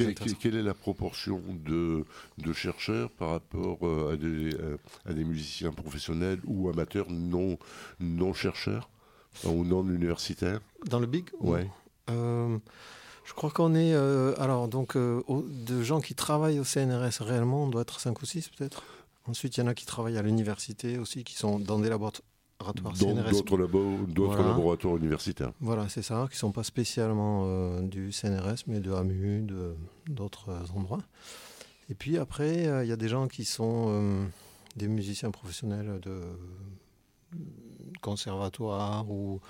Euh, 0.00 0.12
quelle, 0.40 0.56
est 0.56 0.62
la 0.62 0.74
proportion 0.74 1.42
de, 1.64 2.04
de 2.38 2.52
chercheurs 2.52 3.10
par 3.10 3.30
rapport 3.30 3.78
à 4.10 4.16
des, 4.16 4.50
à 5.04 5.12
des 5.12 5.24
musiciens 5.24 5.72
professionnels 5.72 6.40
ou 6.44 6.68
amateurs 6.68 7.10
non, 7.10 7.58
non 8.00 8.32
chercheurs 8.34 8.88
ou 9.44 9.64
non 9.64 9.88
universitaire 9.88 10.60
Dans 10.86 11.00
le 11.00 11.06
Big? 11.06 11.26
Ouais. 11.40 11.68
Euh, 12.10 12.58
je 13.24 13.32
crois 13.34 13.50
qu'on 13.50 13.74
est. 13.74 13.92
Euh, 13.94 14.34
alors, 14.38 14.68
donc, 14.68 14.96
euh, 14.96 15.22
de 15.28 15.82
gens 15.82 16.00
qui 16.00 16.14
travaillent 16.14 16.60
au 16.60 16.64
CNRS 16.64 17.20
réellement, 17.20 17.64
on 17.64 17.68
doit 17.68 17.82
être 17.82 18.00
5 18.00 18.20
ou 18.22 18.26
6 18.26 18.48
peut-être. 18.50 18.82
Ensuite, 19.26 19.56
il 19.56 19.60
y 19.60 19.62
en 19.62 19.66
a 19.66 19.74
qui 19.74 19.86
travaillent 19.86 20.18
à 20.18 20.22
l'université 20.22 20.98
aussi, 20.98 21.24
qui 21.24 21.34
sont 21.34 21.58
dans 21.58 21.80
des 21.80 21.88
laboratoires 21.88 22.22
CNRS. 22.58 23.30
D'autres 24.08 24.42
laboratoires 24.42 24.96
universitaires. 24.96 25.52
Voilà, 25.60 25.88
c'est 25.88 26.02
ça, 26.02 26.26
qui 26.30 26.36
ne 26.36 26.38
sont 26.38 26.52
pas 26.52 26.64
spécialement 26.64 27.80
du 27.82 28.12
CNRS, 28.12 28.64
mais 28.66 28.80
de 28.80 28.92
AMU, 28.92 29.46
d'autres 30.08 30.50
endroits. 30.74 31.02
Et 31.88 31.94
puis 31.94 32.18
après, 32.18 32.64
il 32.84 32.88
y 32.88 32.92
a 32.92 32.96
des 32.96 33.08
gens 33.08 33.28
qui 33.28 33.44
sont 33.44 34.26
des 34.76 34.88
musiciens 34.88 35.30
professionnels 35.30 36.00
de 36.00 36.20
conservatoire 38.00 39.10
ou 39.10 39.40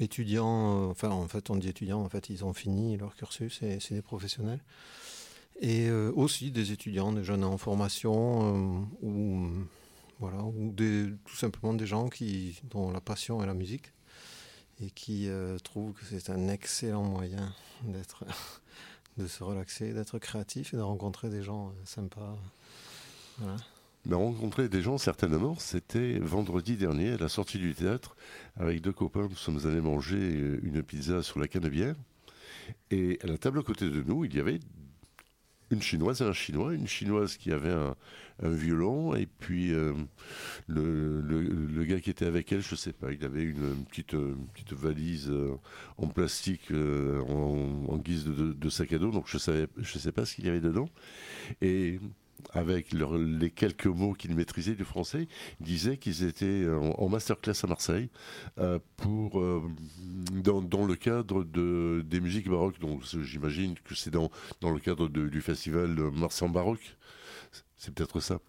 étudiants, 0.00 0.88
euh, 0.88 0.90
enfin 0.90 1.10
en 1.10 1.28
fait 1.28 1.50
on 1.50 1.56
dit 1.56 1.68
étudiants, 1.68 2.00
en 2.00 2.08
fait 2.08 2.30
ils 2.30 2.44
ont 2.44 2.52
fini 2.52 2.96
leur 2.96 3.14
cursus 3.14 3.62
et 3.62 3.78
c'est 3.80 3.94
des 3.94 4.02
professionnels. 4.02 4.60
Et 5.60 5.88
euh, 5.88 6.10
aussi 6.16 6.50
des 6.50 6.72
étudiants, 6.72 7.12
des 7.12 7.22
jeunes 7.22 7.44
en 7.44 7.58
formation 7.58 8.84
euh, 9.02 9.06
ou, 9.06 9.48
voilà, 10.20 10.44
ou 10.44 10.74
tout 11.24 11.36
simplement 11.36 11.74
des 11.74 11.86
gens 11.86 12.08
qui, 12.08 12.60
dont 12.70 12.90
la 12.90 13.00
passion 13.00 13.42
est 13.42 13.46
la 13.46 13.54
musique 13.54 13.92
et 14.82 14.90
qui 14.90 15.28
trouvent 15.64 15.92
que 15.92 16.04
c'est 16.04 16.30
un 16.30 16.48
excellent 16.48 17.04
moyen 17.04 17.54
d'être, 17.84 18.24
de 19.18 19.26
se 19.26 19.42
relaxer, 19.42 19.92
d'être 19.92 20.18
créatif 20.18 20.74
et 20.74 20.76
de 20.76 20.82
rencontrer 20.82 21.30
des 21.30 21.42
gens 21.42 21.72
sympas. 21.84 22.38
Voilà. 23.38 23.56
Mais 24.06 24.14
rencontrer 24.14 24.68
des 24.68 24.80
gens, 24.80 24.96
certainement, 24.96 25.56
c'était 25.58 26.18
vendredi 26.18 26.76
dernier 26.76 27.12
à 27.12 27.16
la 27.18 27.28
sortie 27.28 27.58
du 27.58 27.74
théâtre. 27.74 28.16
Avec 28.56 28.80
deux 28.80 28.92
copains, 28.92 29.28
nous 29.28 29.36
sommes 29.36 29.66
allés 29.66 29.82
manger 29.82 30.58
une 30.62 30.82
pizza 30.82 31.22
sur 31.22 31.38
la 31.38 31.48
canebière. 31.48 31.94
Et 32.90 33.18
à 33.22 33.26
la 33.26 33.36
table 33.36 33.58
à 33.58 33.62
côté 33.62 33.90
de 33.90 34.02
nous, 34.02 34.24
il 34.24 34.34
y 34.34 34.40
avait 34.40 34.60
une 35.70 35.82
chinoise 35.82 36.20
et 36.20 36.24
un 36.24 36.32
chinois. 36.32 36.74
Une 36.74 36.86
chinoise 36.86 37.36
qui 37.36 37.52
avait 37.52 37.72
un, 37.72 37.94
violon, 38.42 39.14
et 39.14 39.26
puis 39.26 39.70
euh, 39.74 39.92
le, 40.66 41.84
gars 41.84 42.00
qui 42.00 42.08
était 42.08 42.24
avec 42.24 42.50
elle, 42.52 42.62
je 42.62 42.74
sais 42.74 42.94
pas, 42.94 43.12
il 43.12 43.22
avait 43.22 43.42
une 43.42 43.84
petite, 43.84 44.16
petite 44.54 44.72
valise 44.72 45.28
euh, 45.28 45.56
en 45.98 46.06
plastique 46.06 46.70
euh, 46.70 47.20
en, 47.20 47.98
guise 47.98 48.24
de, 48.24 48.54
de, 48.54 48.68
sac 48.70 48.94
à 48.94 48.98
dos, 48.98 49.10
donc 49.10 49.26
je 49.26 49.36
ne 49.50 49.66
je 49.76 49.98
sais 49.98 50.12
pas 50.12 50.24
ce 50.24 50.36
qu'il 50.36 50.46
y 50.46 50.48
avait 50.48 50.62
dedans. 50.62 50.88
Et 51.60 52.00
avec 52.52 52.92
les 52.92 53.50
quelques 53.50 53.86
mots 53.86 54.12
qu'ils 54.12 54.34
maîtrisaient 54.34 54.74
du 54.74 54.84
français, 54.84 55.28
disaient 55.60 55.96
qu'ils 55.96 56.24
étaient 56.24 56.66
en, 56.68 57.08
masterclass 57.08 57.54
à 57.62 57.66
Marseille 57.66 58.10
euh, 58.58 58.78
pour 58.96 59.40
euh, 59.40 59.62
dans, 60.32 60.86
le 60.86 60.94
cadre 60.96 61.44
de, 61.44 62.04
des 62.06 62.20
musiques 62.20 62.48
baroques. 62.48 62.78
Donc 62.80 63.02
j'imagine 63.22 63.74
que 63.84 63.94
c'est 63.94 64.10
dans, 64.10 64.30
dans 64.60 64.70
le 64.70 64.80
cadre 64.80 65.08
du 65.08 65.40
festival 65.40 65.94
Marseille 66.12 66.48
en 66.48 66.52
baroque. 66.52 66.96
C'est 67.76 67.94
peut-être 67.94 68.20
ça. 68.20 68.40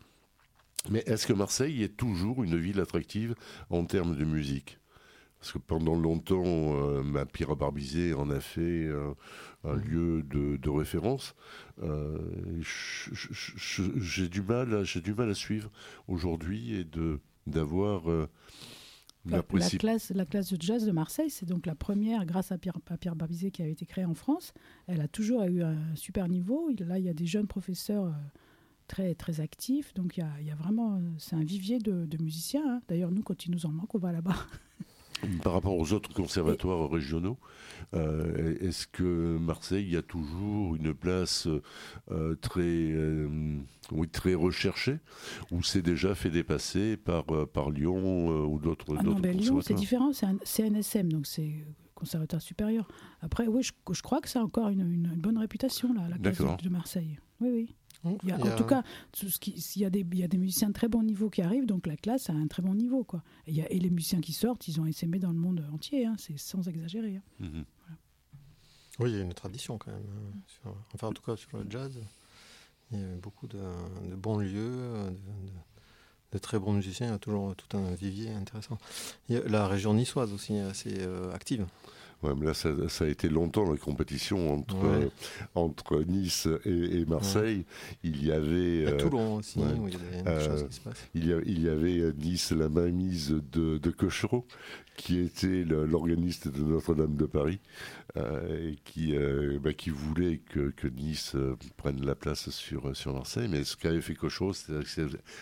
Mais 0.90 1.04
est-ce 1.06 1.28
que 1.28 1.34
Marseille 1.34 1.84
est 1.84 1.96
toujours 1.96 2.44
une 2.44 2.58
ville 2.58 2.80
attractive 2.80 3.36
en 3.70 3.86
termes 3.86 4.16
de 4.16 4.26
musique? 4.26 4.81
Parce 5.42 5.54
que 5.54 5.58
pendant 5.58 5.96
longtemps, 5.96 6.44
euh, 6.46 7.02
ma 7.02 7.26
Pierre 7.26 7.56
Barbizet 7.56 8.14
en 8.14 8.30
a 8.30 8.40
fait 8.40 8.62
euh, 8.62 9.16
un 9.64 9.74
lieu 9.74 10.22
de, 10.22 10.70
référence. 10.70 11.34
Euh, 11.82 12.20
j'ai 12.62 14.30
du 14.30 14.44
mal, 14.44 14.84
j'ai 14.84 15.02
du 15.02 15.16
mal 15.16 15.32
à 15.32 15.34
suivre 15.34 15.72
aujourd'hui 16.08 16.76
et 16.76 16.84
de 16.84 17.20
d'avoir 17.48 18.04
la, 19.26 19.42
classe, 19.42 20.12
la 20.12 20.28
classe 20.28 20.54
de 20.54 20.62
jazz 20.62 20.86
de 20.86 20.92
Marseille, 20.92 21.32
c'est 21.32 21.48
donc 21.48 21.66
la 21.66 21.74
première, 21.74 22.24
grâce 22.28 22.52
à 22.52 22.60
Pierre, 22.60 22.78
à 22.88 22.98
Pierre 22.98 23.16
Barbizet, 23.16 23.50
qui 23.50 23.64
avait 23.64 23.72
été 23.72 23.88
créée 23.88 24.06
en 24.06 24.14
France. 24.14 24.54
Elle 24.86 25.02
a 25.02 25.08
toujours 25.08 25.44
eu 25.46 25.64
un 25.64 25.96
super 25.96 26.30
niveau. 26.30 26.70
Là, 26.82 27.00
il 27.00 27.06
y 27.06 27.10
a 27.10 27.16
des 27.16 27.26
jeunes 27.26 27.48
professeurs 27.48 28.14
très, 28.88 29.16
très 29.16 29.42
actifs. 29.42 29.96
Donc, 29.96 30.18
il 30.18 30.46
y 30.46 30.52
a, 30.52 30.56
vraiment, 30.56 31.02
c'est 31.18 31.36
un 31.36 31.44
vivier 31.44 31.80
de, 31.80 32.18
musiciens. 32.22 32.76
Hein. 32.76 32.82
D'ailleurs, 32.88 33.10
nous, 33.10 33.24
quand 33.24 33.48
il 33.48 33.52
nous 33.52 33.66
en 33.66 33.72
manque, 33.72 33.96
on 33.96 34.00
va 34.00 34.12
là-bas. 34.12 34.36
Par 35.44 35.54
rapport 35.54 35.78
aux 35.78 35.94
autres 35.94 36.14
conservatoires 36.14 36.90
régionaux, 36.90 37.38
euh, 37.94 38.56
est-ce 38.62 38.88
que 38.88 39.38
Marseille 39.38 39.96
a 39.98 40.02
toujours 40.02 40.76
une 40.76 40.94
place 40.94 41.48
euh, 42.12 42.36
très, 42.36 42.62
euh, 42.62 43.58
oui, 43.92 44.08
très 44.08 44.34
recherchée 44.34 45.00
ou 45.52 45.64
c'est 45.64 45.82
déjà 45.82 46.16
fait 46.16 46.30
dépasser 46.30 46.98
par, 46.98 47.26
par 47.52 47.70
Lyon 47.70 48.46
ou 48.46 48.60
d'autres 48.60 48.96
ah 48.98 49.28
Lyon, 49.32 49.62
c'est 49.62 49.74
différent, 49.74 50.14
c'est 50.14 50.26
un 50.26 50.38
CNSM, 50.44 51.12
donc 51.12 51.28
c'est 51.28 51.54
conservatoire 51.96 52.42
supérieur. 52.42 52.88
Après, 53.22 53.48
oui, 53.48 53.62
je, 53.62 53.72
je 53.92 54.02
crois 54.02 54.22
que 54.22 54.30
ça 54.30 54.40
a 54.40 54.44
encore 54.44 54.70
une, 54.70 54.92
une, 54.92 55.14
bonne 55.18 55.38
réputation, 55.38 55.94
là, 55.94 56.08
la 56.10 56.18
de 56.58 56.70
Marseille. 56.70 57.20
Oui, 57.40 57.50
oui 57.52 57.76
en 58.04 58.56
tout 58.58 58.66
cas, 58.66 58.84
il 59.22 59.82
y, 59.82 59.86
a 59.86 59.90
des, 59.90 60.06
y 60.14 60.24
a 60.24 60.28
des 60.28 60.38
musiciens 60.38 60.70
de 60.70 60.74
très 60.74 60.88
bon 60.88 61.04
niveau 61.04 61.30
qui 61.30 61.42
arrivent, 61.42 61.66
donc 61.66 61.88
la 61.88 61.98
classe 61.98 62.30
a 62.30 62.34
un 62.34 62.48
très 62.48 62.62
bon 62.62 62.74
niveau. 62.74 63.04
Quoi. 63.04 63.24
Et, 63.48 63.54
y 63.54 63.62
a, 63.62 63.72
et 63.72 63.80
les 63.80 63.90
musiciens 63.90 64.22
qui 64.22 64.34
sortent, 64.34 64.68
ils 64.68 64.80
ont 64.82 64.86
essaimé 64.86 65.20
dans 65.20 65.32
le 65.32 65.38
monde 65.38 65.64
entier, 65.72 66.06
hein, 66.06 66.16
c'est 66.18 66.38
sans 66.38 66.68
exagérer. 66.68 67.18
Hein. 67.18 67.24
Mhm. 67.40 67.66
Oui, 69.00 69.12
il 69.12 69.18
y 69.18 69.20
a 69.20 69.24
une 69.24 69.34
tradition 69.34 69.78
quand 69.78 69.92
même. 69.92 70.04
Hein, 70.66 70.74
enfin, 70.94 71.08
en 71.08 71.14
tout 71.14 71.24
cas, 71.24 71.36
sur 71.36 71.58
le 71.58 71.66
jazz, 71.70 71.98
il 72.92 73.00
y 73.00 73.04
a 73.04 73.16
beaucoup 73.22 73.48
de, 73.48 73.60
bons 74.16 74.38
lieux, 74.38 75.12
de, 76.32 76.38
très 76.38 76.60
bons 76.60 76.74
musiciens, 76.74 77.08
il 77.08 77.12
y 77.12 77.14
a 77.14 77.20
toujours 77.20 77.56
tout 77.56 77.78
un 77.78 77.94
vivier 77.94 78.32
intéressant. 78.32 78.78
la 79.30 79.68
région 79.68 79.94
niçoise 79.94 80.34
aussi 80.34 80.56
est 80.56 80.62
assez 80.62 80.96
euh, 81.00 81.34
active. 81.34 81.66
Ouais, 82.24 82.34
mais 82.38 82.46
là, 82.46 82.54
ça, 82.54 82.70
a 82.70 83.08
été 83.08 83.30
longtemps 83.30 83.70
la 83.70 83.78
compétition 83.78 84.54
entre, 84.54 84.86
euh, 84.86 85.10
entre 85.56 86.04
Nice 86.04 86.48
et, 86.66 87.06
Marseille. 87.06 87.66
Il 88.04 88.24
y 88.24 88.32
avait. 88.32 88.88
À 88.88 88.92
Toulon 88.94 89.38
aussi, 89.38 89.60
où 89.60 89.88
il 89.88 89.96
y 89.96 90.24
avait 90.24 90.40
choses 90.46 90.68
qui 90.68 90.76
se 90.76 90.82
passent. 90.82 91.10
Il 91.16 91.26
y, 91.26 91.34
il 91.46 91.64
y 91.64 91.70
avait 91.70 92.10
à 92.10 92.12
Nice 92.12 92.52
la 92.52 92.70
mainmise 92.70 93.30
de, 93.52 93.78
de 93.78 93.90
Cochereau, 93.90 94.46
qui 95.02 95.20
était 95.20 95.64
l'organiste 95.64 96.48
de 96.48 96.62
Notre-Dame 96.62 97.16
de 97.16 97.26
Paris, 97.26 97.60
euh, 98.18 98.70
et 98.70 98.76
qui, 98.86 99.16
euh, 99.16 99.58
bah, 99.60 99.74
qui 99.74 99.90
voulait 99.90 100.38
que, 100.38 100.72
Nice 100.96 101.34
euh, 101.34 101.56
prenne 101.76 102.06
la 102.06 102.14
place 102.14 102.52
sur, 102.52 102.96
sur 102.96 103.12
Marseille. 103.12 103.48
Mais 103.50 103.64
ce 103.64 103.76
qu'avait 103.76 104.00
fait 104.00 104.14
Cochereau, 104.14 104.54
c'est 104.54 104.74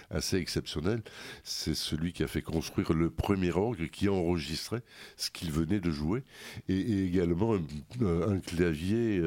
assez 0.09 0.37
exceptionnel. 0.37 1.01
C'est 1.43 1.73
celui 1.73 2.13
qui 2.13 2.23
a 2.23 2.27
fait 2.27 2.41
construire 2.41 2.93
le 2.93 3.09
premier 3.09 3.51
orgue 3.51 3.89
qui 3.89 4.07
enregistrait 4.07 4.81
ce 5.17 5.29
qu'il 5.29 5.51
venait 5.51 5.81
de 5.81 5.91
jouer, 5.91 6.23
et, 6.69 7.03
également 7.03 7.55
un, 7.55 8.39
clavier 8.39 9.21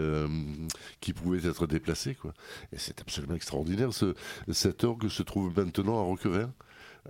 qui 1.00 1.12
pouvait 1.12 1.46
être 1.46 1.66
déplacé. 1.66 2.16
Et 2.72 2.78
c'est 2.78 3.02
absolument 3.02 3.34
extraordinaire. 3.34 3.92
Ce, 3.92 4.14
cet 4.50 4.82
orgue 4.84 5.08
se 5.08 5.22
trouve 5.22 5.54
maintenant 5.54 5.98
à 5.98 6.02
Roquevert. 6.02 6.48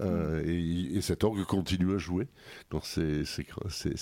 Euh, 0.00 0.42
et, 0.46 1.00
cet 1.02 1.24
orgue 1.24 1.44
continue 1.44 1.94
à 1.94 1.98
jouer. 1.98 2.28
Donc 2.70 2.84
c'est 2.84 3.24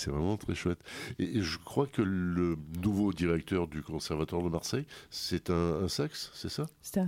vraiment 0.07 0.37
très 0.37 0.55
chouette. 0.55 0.79
Et, 1.19 1.41
je 1.41 1.57
crois 1.57 1.87
que 1.87 2.01
le 2.01 2.57
nouveau 2.81 3.13
directeur 3.13 3.67
du 3.67 3.81
Conservatoire 3.81 4.43
de 4.43 4.49
Marseille, 4.49 4.85
c'est 5.09 5.49
un, 5.49 5.87
sax, 5.87 6.31
c'est 6.33 6.49
ça? 6.49 6.65
C'est 6.81 6.99
un, 6.99 7.07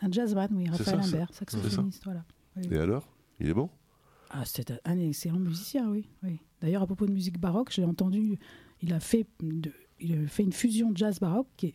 un, 0.00 0.12
jazzman, 0.12 0.48
oui, 0.52 0.68
Raphaël 0.68 1.00
Imbert, 1.00 1.32
saxophoniste. 1.32 2.04
Voilà. 2.04 2.24
Et 2.70 2.78
alors? 2.78 3.08
Il 3.40 3.48
est 3.48 3.54
bon? 3.54 3.70
Ah, 4.30 4.44
C'est 4.44 4.72
un 4.84 4.98
excellent 4.98 5.38
musicien, 5.38 5.88
oui. 5.88 6.08
oui. 6.22 6.38
D'ailleurs, 6.60 6.82
à 6.82 6.86
propos 6.86 7.06
de 7.06 7.12
musique 7.12 7.40
baroque, 7.40 7.70
j'ai 7.72 7.84
entendu 7.84 8.38
il 8.82 8.92
a 8.92 9.00
fait, 9.00 9.26
de, 9.42 9.72
il 9.98 10.14
a 10.14 10.26
fait 10.26 10.42
une 10.42 10.52
fusion 10.52 10.92
jazz 10.94 11.18
baroque 11.20 11.48
qui 11.56 11.66
est 11.66 11.74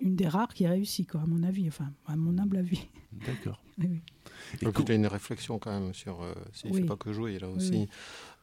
une 0.00 0.16
des 0.16 0.28
rares 0.28 0.52
qui 0.54 0.66
a 0.66 0.70
réussi, 0.70 1.06
quoi, 1.06 1.20
à 1.22 1.26
mon 1.26 1.42
avis, 1.42 1.68
enfin, 1.68 1.90
à 2.06 2.16
mon 2.16 2.36
humble 2.38 2.56
avis. 2.58 2.86
D'accord. 3.12 3.62
Oui, 3.80 3.86
oui. 3.90 4.00
Et 4.60 4.66
puis, 4.72 4.82
il 4.86 4.90
a 4.90 4.94
une 4.96 5.06
réflexion 5.06 5.60
quand 5.60 5.70
même 5.70 5.94
sur. 5.94 6.20
Euh, 6.20 6.34
il 6.64 6.70
ne 6.70 6.74
Oui. 6.74 6.80
fait 6.80 6.86
pas 6.88 6.96
que 6.96 7.12
jouer, 7.12 7.34
il 7.36 7.44
a 7.44 7.48
Oui, 7.48 7.54
aussi 7.56 7.70
oui. 7.70 7.88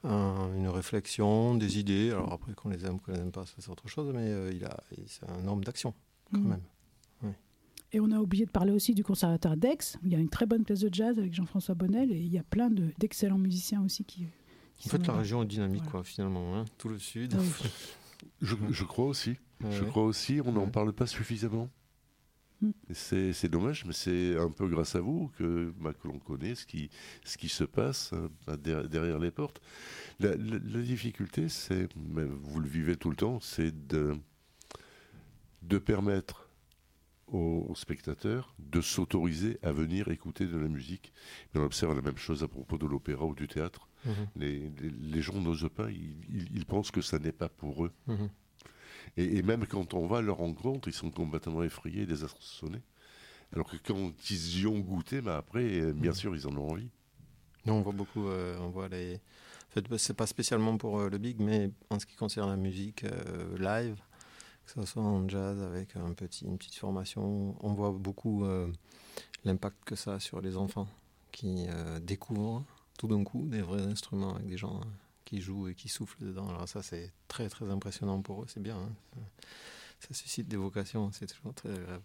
un- 0.06 0.50
une 0.56 0.70
réflexion, 0.70 1.56
des 1.56 1.78
idées. 1.78 2.12
Alors 2.12 2.32
après, 2.32 2.54
qu'on 2.54 2.70
les 2.70 2.86
aime 2.86 2.96
ou 2.96 2.98
qu'on 3.00 3.12
les 3.12 3.20
aime 3.20 3.32
pas, 3.34 3.46
ça 3.46 3.56
c'est 3.60 3.70
autre 3.70 3.88
chose, 3.90 4.14
mais 4.14 4.22
euh, 4.30 4.52
il 4.54 4.64
a, 4.64 4.78
il- 4.98 5.04
c'est 5.08 5.30
un 5.30 5.46
homme 5.46 5.62
d'action 5.62 5.94
quand 6.32 6.40
Mm. 6.40 6.48
même. 6.50 6.62
Et 7.92 8.00
on 8.00 8.12
a 8.12 8.20
oublié 8.20 8.46
de 8.46 8.52
parler 8.52 8.72
aussi 8.72 8.94
du 8.94 9.04
conservatoire 9.04 9.56
d'Aix. 9.58 9.78
Il 10.04 10.10
y 10.12 10.16
a 10.16 10.20
une 10.20 10.30
très 10.30 10.46
bonne 10.46 10.64
place 10.66 10.80
de 10.80 10.90
jazz 10.94 11.18
avec 11.20 11.34
Jean-François 11.34 11.76
Bonnel 11.76 12.12
et 12.12 12.18
il 12.20 12.32
y 12.32 12.38
a 12.38 12.44
plein 12.44 12.70
de- 12.70 12.92
d'excellents 12.98 13.38
musiciens 13.38 13.82
aussi 13.84 14.04
qui. 14.06 14.26
qui 14.78 14.88
En 14.90 14.92
fait, 14.92 15.06
la 15.08 15.14
région 15.14 15.44
est 15.44 15.48
dynamique, 15.48 15.80
Voilà. 15.84 15.92
quoi, 15.92 16.04
finalement. 16.04 16.58
hein. 16.58 16.66
Tout 16.78 16.90
le 16.90 16.98
sud. 17.00 17.36
Oui. 17.38 17.46
Je, 18.42 18.56
je 18.72 18.84
crois 18.86 19.06
aussi. 19.06 19.36
Ouais, 19.64 19.72
Je 19.72 19.84
crois 19.84 20.04
aussi, 20.04 20.42
on 20.44 20.52
n'en 20.52 20.68
parle 20.68 20.92
pas 20.94 21.08
suffisamment. 21.08 21.70
Mm. 22.62 22.72
Et 22.90 23.34
C'est 23.34 23.50
dommage, 23.50 23.86
mais 23.86 23.94
c'est 23.94 24.38
un 24.38 24.50
peu 24.50 24.68
grâce 24.68 24.96
à 24.96 25.02
vous 25.02 25.30
que, 25.38 25.74
bah, 25.80 25.94
que 25.94 26.08
l'on 26.08 26.20
connaît 26.20 26.56
ce 26.56 26.66
qui, 26.66 26.90
ce 27.24 27.38
qui 27.38 27.50
se 27.50 27.64
passe 27.66 28.14
bah, 28.48 28.58
der- 28.58 28.88
derrière 28.88 29.20
les 29.20 29.32
portes. 29.32 29.62
La, 30.20 30.36
la- 30.36 30.60
la 30.60 30.82
difficulté, 30.82 31.50
c'est, 31.50 31.90
vous 31.96 32.60
le 32.60 32.68
vivez 32.68 32.96
tout 32.96 33.10
le 33.10 33.16
temps, 33.18 33.40
c'est 33.42 33.88
de, 33.88 34.16
de 35.64 35.78
permettre 35.78 36.50
aux, 37.28 37.66
aux 37.70 37.76
spectateurs 37.76 38.54
de 38.60 38.82
s'autoriser 38.82 39.58
à 39.64 39.72
venir 39.72 40.08
écouter 40.10 40.46
de 40.46 40.58
la 40.58 40.68
musique. 40.68 41.12
Mais 41.54 41.60
on 41.62 41.66
observe 41.66 41.96
la 41.96 42.02
même 42.02 42.18
chose 42.18 42.44
à 42.44 42.48
propos 42.48 42.78
de 42.78 42.86
l'opéra 42.86 43.26
ou 43.26 43.34
du 43.36 43.48
théâtre. 43.48 43.88
Mhm, 44.06 44.14
Les, 44.36 44.60
les- 44.82 44.90
les 44.92 45.22
gens 45.22 45.42
n'osent 45.42 45.70
pas, 45.76 45.90
ils, 45.90 46.16
ils- 46.30 46.56
ils 46.56 46.66
pensent 46.66 46.92
que 46.92 47.02
ça 47.02 47.18
n'est 47.20 47.32
pas 47.32 47.50
pour 47.50 47.86
eux. 47.86 47.92
mhm. 48.08 48.30
Et, 49.18 49.38
et 49.38 49.42
même 49.44 49.66
quand 49.66 49.94
on 49.94 50.08
va 50.08 50.18
à 50.18 50.22
leur 50.22 50.38
rencontre, 50.38 50.88
ils 50.88 50.94
sont 50.94 51.10
complètement 51.12 51.64
effrayés 51.64 52.06
désarçonnés. 52.06 52.82
Alors 53.54 53.70
que 53.70 53.78
quand 53.78 54.12
ils 54.30 54.60
y 54.62 54.68
ont 54.68 54.80
goûté, 54.80 55.22
bah 55.22 55.38
après, 55.38 55.64
euh, 55.80 55.94
bien 55.94 56.12
Mhm. 56.12 56.16
sûr, 56.16 56.36
ils 56.36 56.48
en 56.48 56.56
ont 56.58 56.72
envie. 56.72 56.90
Non, 57.66 57.76
on 57.76 57.82
voit 57.82 57.94
beaucoup, 57.94 58.28
euh, 58.28 58.58
on 58.60 58.70
voit 58.70 58.88
les. 58.90 59.16
En 59.16 59.72
fait, 59.74 59.90
bah, 59.90 59.98
c'est 59.98 60.14
pas 60.14 60.28
spécialement 60.28 60.78
pour 60.78 61.00
euh, 61.00 61.10
le 61.10 61.18
big, 61.18 61.40
mais 61.40 61.72
en 61.90 62.00
ce 62.00 62.06
qui 62.06 62.16
concerne 62.16 62.50
la 62.50 62.58
musique 62.58 63.04
euh, 63.06 63.58
live, 63.58 63.96
que 64.66 64.72
ce 64.72 64.82
soit 64.86 65.04
en 65.04 65.28
jazz 65.30 65.62
avec 65.62 65.96
un 65.96 66.14
petit, 66.14 66.46
une 66.46 66.58
petite 66.58 66.76
formation, 66.76 67.56
on 67.64 67.74
voit 67.74 67.92
beaucoup 67.92 68.44
l'impact 69.44 69.78
que 69.86 69.96
ça 69.96 70.16
a 70.16 70.20
sur 70.20 70.42
les 70.42 70.58
enfants 70.58 70.88
qui 71.32 71.68
découvrent 72.02 72.64
tout 72.98 73.08
d'un 73.08 73.24
coup 73.24 73.46
des 73.48 73.62
vrais 73.62 73.84
instruments 73.84 74.34
avec 74.36 74.48
des 74.48 74.58
gens 74.58 74.78
euh, 74.78 74.86
qui 75.26 75.42
jouent 75.42 75.68
et 75.70 75.76
qui 75.76 75.90
soufflent 75.90 76.24
dedans. 76.24 76.48
Alors 76.50 76.68
ça, 76.70 76.82
c'est 76.84 77.12
très 77.28 77.50
très 77.50 77.70
impressionnant 77.70 78.22
pour 78.22 78.44
eux, 78.44 78.46
c'est 78.48 78.62
bien. 78.62 78.78
hein. 78.78 78.92
Ça, 79.14 79.22
ça 80.10 80.14
suscite 80.14 80.48
des 80.48 80.58
vocations, 80.58 81.12
c'est 81.12 81.28
toujours 81.28 81.54
très 81.54 81.70
agréable. 81.72 82.04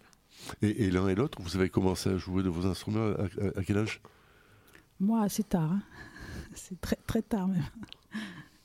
Et, 0.63 0.85
et 0.87 0.91
l'un 0.91 1.09
et 1.09 1.15
l'autre, 1.15 1.41
vous 1.43 1.57
avez 1.57 1.69
commencé 1.71 2.09
à 2.11 2.17
jouer 2.17 2.43
de 2.43 2.49
vos 2.49 2.67
instruments 2.67 3.13
à, 3.17 3.25
à- 3.25 3.59
à 3.61 3.65
quel 3.65 3.79
âge? 3.79 4.01
Moi, 4.99 5.23
assez 5.23 5.43
tard. 5.45 5.73
hein. 5.73 5.83
C'est 6.55 6.81
très, 6.81 6.97
très 7.07 7.23
tard 7.23 7.49
même. 7.49 7.65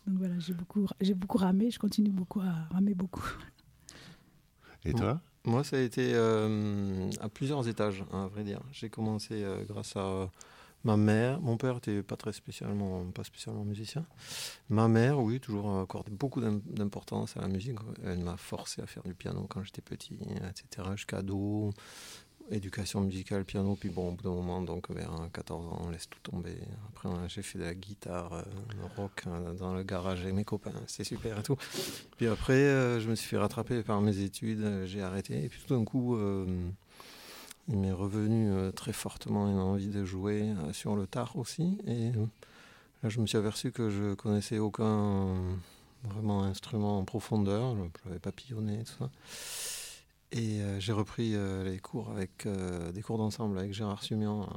Donc 0.07 0.17
voilà, 0.19 0.37
j'ai 0.39 0.53
beaucoup, 0.53 0.87
j'ai 1.01 1.13
beaucoup 1.13 1.37
ramé. 1.37 1.71
Je 1.71 1.79
continue 1.79 2.11
beaucoup 2.11 2.41
à 2.41 2.51
ramer 2.71 2.93
beaucoup. 2.93 3.23
Et 4.85 4.93
toi? 4.93 5.21
Moi, 5.45 5.63
ça 5.63 5.77
a 5.77 5.79
été 5.79 6.11
euh, 6.13 7.09
à 7.19 7.29
plusieurs 7.29 7.67
étages, 7.67 8.03
hein, 8.11 8.25
à 8.25 8.27
vrai 8.27 8.43
dire. 8.43 8.61
J'ai 8.71 8.89
commencé 8.89 9.43
euh, 9.43 9.63
grâce 9.65 9.95
à 9.95 10.29
ma 10.85 10.95
mère. 10.95 11.41
Mon 11.41 11.57
père 11.57 11.77
était 11.77 12.01
pas 12.03 12.15
très 12.15 12.31
spécialement, 12.31 13.03
pas 13.11 13.23
spécialement 13.25 13.65
musicien. 13.65 14.05
Ma 14.69 14.87
mère, 14.87 15.19
oui, 15.19 15.39
toujours 15.41 15.79
accordé 15.79 16.11
beaucoup 16.11 16.39
d'im- 16.39 16.61
d'importance 16.65 17.35
à 17.35 17.41
la 17.41 17.47
musique. 17.49 17.77
Elle 18.05 18.19
m'a 18.19 18.37
forcé 18.37 18.81
à 18.81 18.85
faire 18.85 19.03
du 19.03 19.13
piano 19.13 19.45
quand 19.49 19.63
j'étais 19.63 19.81
petit, 19.81 20.17
etc. 20.47 20.87
Jusqu'à 20.95 21.17
ado, 21.17 21.71
éducation 22.51 23.01
musicale, 23.01 23.43
piano. 23.43 23.75
Puis 23.75 23.89
bon, 23.89 24.09
au 24.09 24.11
bout 24.11 24.23
d'un 24.23 24.29
moment, 24.35 24.61
donc 24.61 24.91
vers 24.91 25.11
14 25.33 25.65
ans, 25.65 25.81
on 25.85 25.89
laisse 25.89 26.07
tout 26.07 26.19
tomber. 26.21 26.55
Après, 26.89 27.09
j'ai 27.27 27.41
fait 27.41 27.57
de 27.57 27.63
la 27.63 27.73
guitare, 27.73 28.33
euh, 28.33 28.43
rock 28.95 29.23
euh, 29.25 29.53
dans 29.55 29.73
le 29.73 29.81
garage 29.83 30.21
avec 30.21 30.33
mes 30.35 30.45
copains. 30.45 30.71
C'est 30.85 31.03
super 31.03 31.39
et 31.39 31.43
tout. 31.43 31.57
Puis 32.17 32.27
après, 32.27 32.53
euh, 32.53 32.99
je 32.99 33.09
me 33.09 33.15
suis 33.15 33.27
fait 33.27 33.37
rattraper 33.37 33.81
par 33.81 33.99
mes 34.01 34.19
études, 34.19 34.61
euh, 34.61 34.85
j'ai 34.85 35.01
arrêté. 35.01 35.43
Et 35.43 35.49
puis 35.49 35.59
tout 35.65 35.75
d'un 35.75 35.83
coup, 35.83 36.15
il 37.67 37.77
m'est 37.77 37.91
revenu 37.91 38.51
euh, 38.51 38.71
très 38.71 38.93
fortement 38.93 39.49
une 39.49 39.59
envie 39.59 39.89
de 39.89 40.05
jouer 40.05 40.43
euh, 40.43 40.73
sur 40.73 40.95
le 40.95 41.07
tard 41.07 41.35
aussi. 41.35 41.77
Et 41.87 42.09
euh, 42.09 42.25
là, 43.01 43.09
je 43.09 43.19
me 43.19 43.25
suis 43.25 43.37
aperçu 43.37 43.71
que 43.71 43.89
je 43.89 44.13
connaissais 44.13 44.59
aucun 44.59 45.35
vraiment 46.03 46.43
instrument 46.43 46.99
en 46.99 47.05
profondeur. 47.05 47.75
Je 47.75 47.81
n'avais 48.07 48.19
pas 48.19 48.31
papillonné, 48.31 48.83
tout 48.83 48.93
ça. 48.99 49.09
Et 50.31 50.59
j'ai 50.79 50.91
repris 50.91 51.33
les 51.63 51.79
cours 51.79 52.09
avec 52.11 52.45
des 52.93 53.01
cours 53.01 53.17
d'ensemble 53.17 53.57
avec 53.57 53.71
Gérard 53.73 54.03
Sumian. 54.03 54.49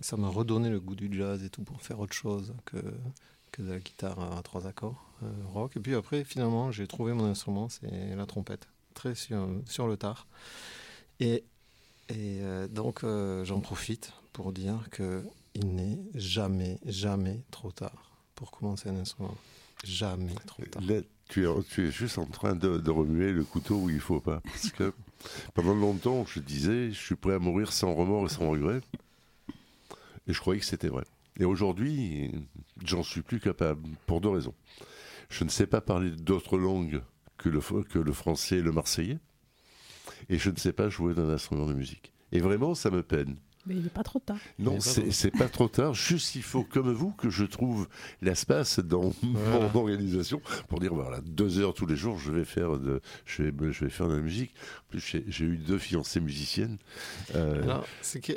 ça 0.00 0.18
m'a 0.18 0.28
redonné 0.28 0.68
le 0.68 0.78
goût 0.78 0.94
du 0.94 1.10
jazz 1.10 1.42
et 1.42 1.48
tout 1.48 1.62
pour 1.62 1.80
faire 1.80 1.98
autre 2.00 2.12
chose 2.12 2.52
que, 2.66 2.76
que 3.50 3.62
de 3.62 3.70
la 3.70 3.78
guitare 3.78 4.20
à 4.36 4.42
trois 4.42 4.66
accords 4.66 5.06
rock. 5.54 5.76
Et 5.78 5.80
puis 5.80 5.94
après, 5.94 6.22
finalement, 6.22 6.70
j'ai 6.70 6.86
trouvé 6.86 7.14
mon 7.14 7.24
instrument, 7.24 7.70
c'est 7.70 8.14
la 8.14 8.26
trompette, 8.26 8.68
très 8.92 9.14
sur, 9.14 9.48
sur 9.64 9.86
le 9.86 9.96
tard. 9.96 10.26
Et, 11.20 11.44
et 12.08 12.40
euh, 12.40 12.68
donc, 12.68 13.04
euh, 13.04 13.44
j'en 13.44 13.60
profite 13.60 14.12
pour 14.32 14.52
dire 14.52 14.88
que 14.90 15.22
il 15.54 15.74
n'est 15.74 15.98
jamais, 16.14 16.78
jamais 16.86 17.42
trop 17.50 17.72
tard 17.72 18.12
pour 18.34 18.50
commencer 18.50 18.88
un 18.88 18.96
instrument. 18.96 19.36
Jamais 19.84 20.34
trop 20.46 20.62
tard. 20.64 20.82
Tu 21.28 21.46
es, 21.46 21.90
juste 21.90 22.18
en 22.18 22.24
train 22.24 22.54
de, 22.54 22.78
de 22.78 22.90
remuer 22.90 23.32
le 23.32 23.44
couteau 23.44 23.76
où 23.76 23.90
il 23.90 24.00
faut 24.00 24.20
pas. 24.20 24.40
Parce 24.40 24.70
que 24.70 24.94
pendant 25.54 25.74
longtemps, 25.74 26.24
je 26.26 26.40
disais, 26.40 26.90
je 26.90 26.98
suis 26.98 27.16
prêt 27.16 27.34
à 27.34 27.38
mourir 27.38 27.72
sans 27.72 27.94
remords 27.94 28.26
et 28.26 28.28
sans 28.28 28.48
regret. 28.48 28.80
Et 30.26 30.32
je 30.32 30.40
croyais 30.40 30.60
que 30.60 30.66
c'était 30.66 30.88
vrai. 30.88 31.04
Et 31.38 31.44
aujourd'hui, 31.44 32.32
j'en 32.84 33.02
suis 33.02 33.22
plus 33.22 33.40
capable, 33.40 33.86
pour 34.06 34.20
deux 34.20 34.30
raisons. 34.30 34.54
Je 35.28 35.44
ne 35.44 35.48
sais 35.48 35.66
pas 35.66 35.80
parler 35.80 36.10
d'autres 36.10 36.56
langues 36.56 37.02
que 37.36 37.48
le, 37.48 37.60
que 37.84 37.98
le 37.98 38.12
français 38.12 38.56
et 38.56 38.62
le 38.62 38.72
marseillais. 38.72 39.18
Et 40.28 40.38
je 40.38 40.50
ne 40.50 40.56
sais 40.56 40.72
pas 40.72 40.88
jouer 40.88 41.14
d'un 41.14 41.28
instrument 41.28 41.66
de 41.66 41.74
musique. 41.74 42.12
Et 42.32 42.40
vraiment, 42.40 42.74
ça 42.74 42.90
me 42.90 43.02
peine. 43.02 43.36
Mais 43.66 43.74
il 43.74 43.82
n'est 43.82 43.90
pas 43.90 44.02
trop 44.04 44.18
tard. 44.20 44.38
Non, 44.58 44.78
c'est 44.80 45.30
pas 45.30 45.48
trop 45.48 45.68
tard. 45.68 45.92
Juste, 45.92 46.36
il 46.36 46.42
faut, 46.42 46.62
comme 46.62 46.90
vous, 46.90 47.10
que 47.12 47.28
je 47.28 47.44
trouve 47.44 47.86
l'espace 48.22 48.78
dans 48.78 49.12
Voilà. 49.22 49.68
mon 49.74 49.80
organisation 49.80 50.40
pour 50.68 50.80
dire 50.80 50.94
voilà, 50.94 51.20
deux 51.20 51.58
heures 51.58 51.74
tous 51.74 51.84
les 51.84 51.96
jours, 51.96 52.18
je 52.18 52.32
vais 52.32 52.44
faire 52.46 52.78
de, 52.78 53.02
je 53.26 53.42
vais, 53.42 53.52
je 53.72 53.84
vais 53.84 53.90
faire 53.90 54.08
de 54.08 54.14
la 54.14 54.20
musique. 54.22 54.54
En 54.86 54.90
plus, 54.90 55.16
j'ai 55.26 55.44
eu 55.44 55.58
deux 55.58 55.76
fiancées 55.76 56.20
musiciennes. 56.20 56.78
Euh, 57.34 57.62
Alors, 57.64 57.84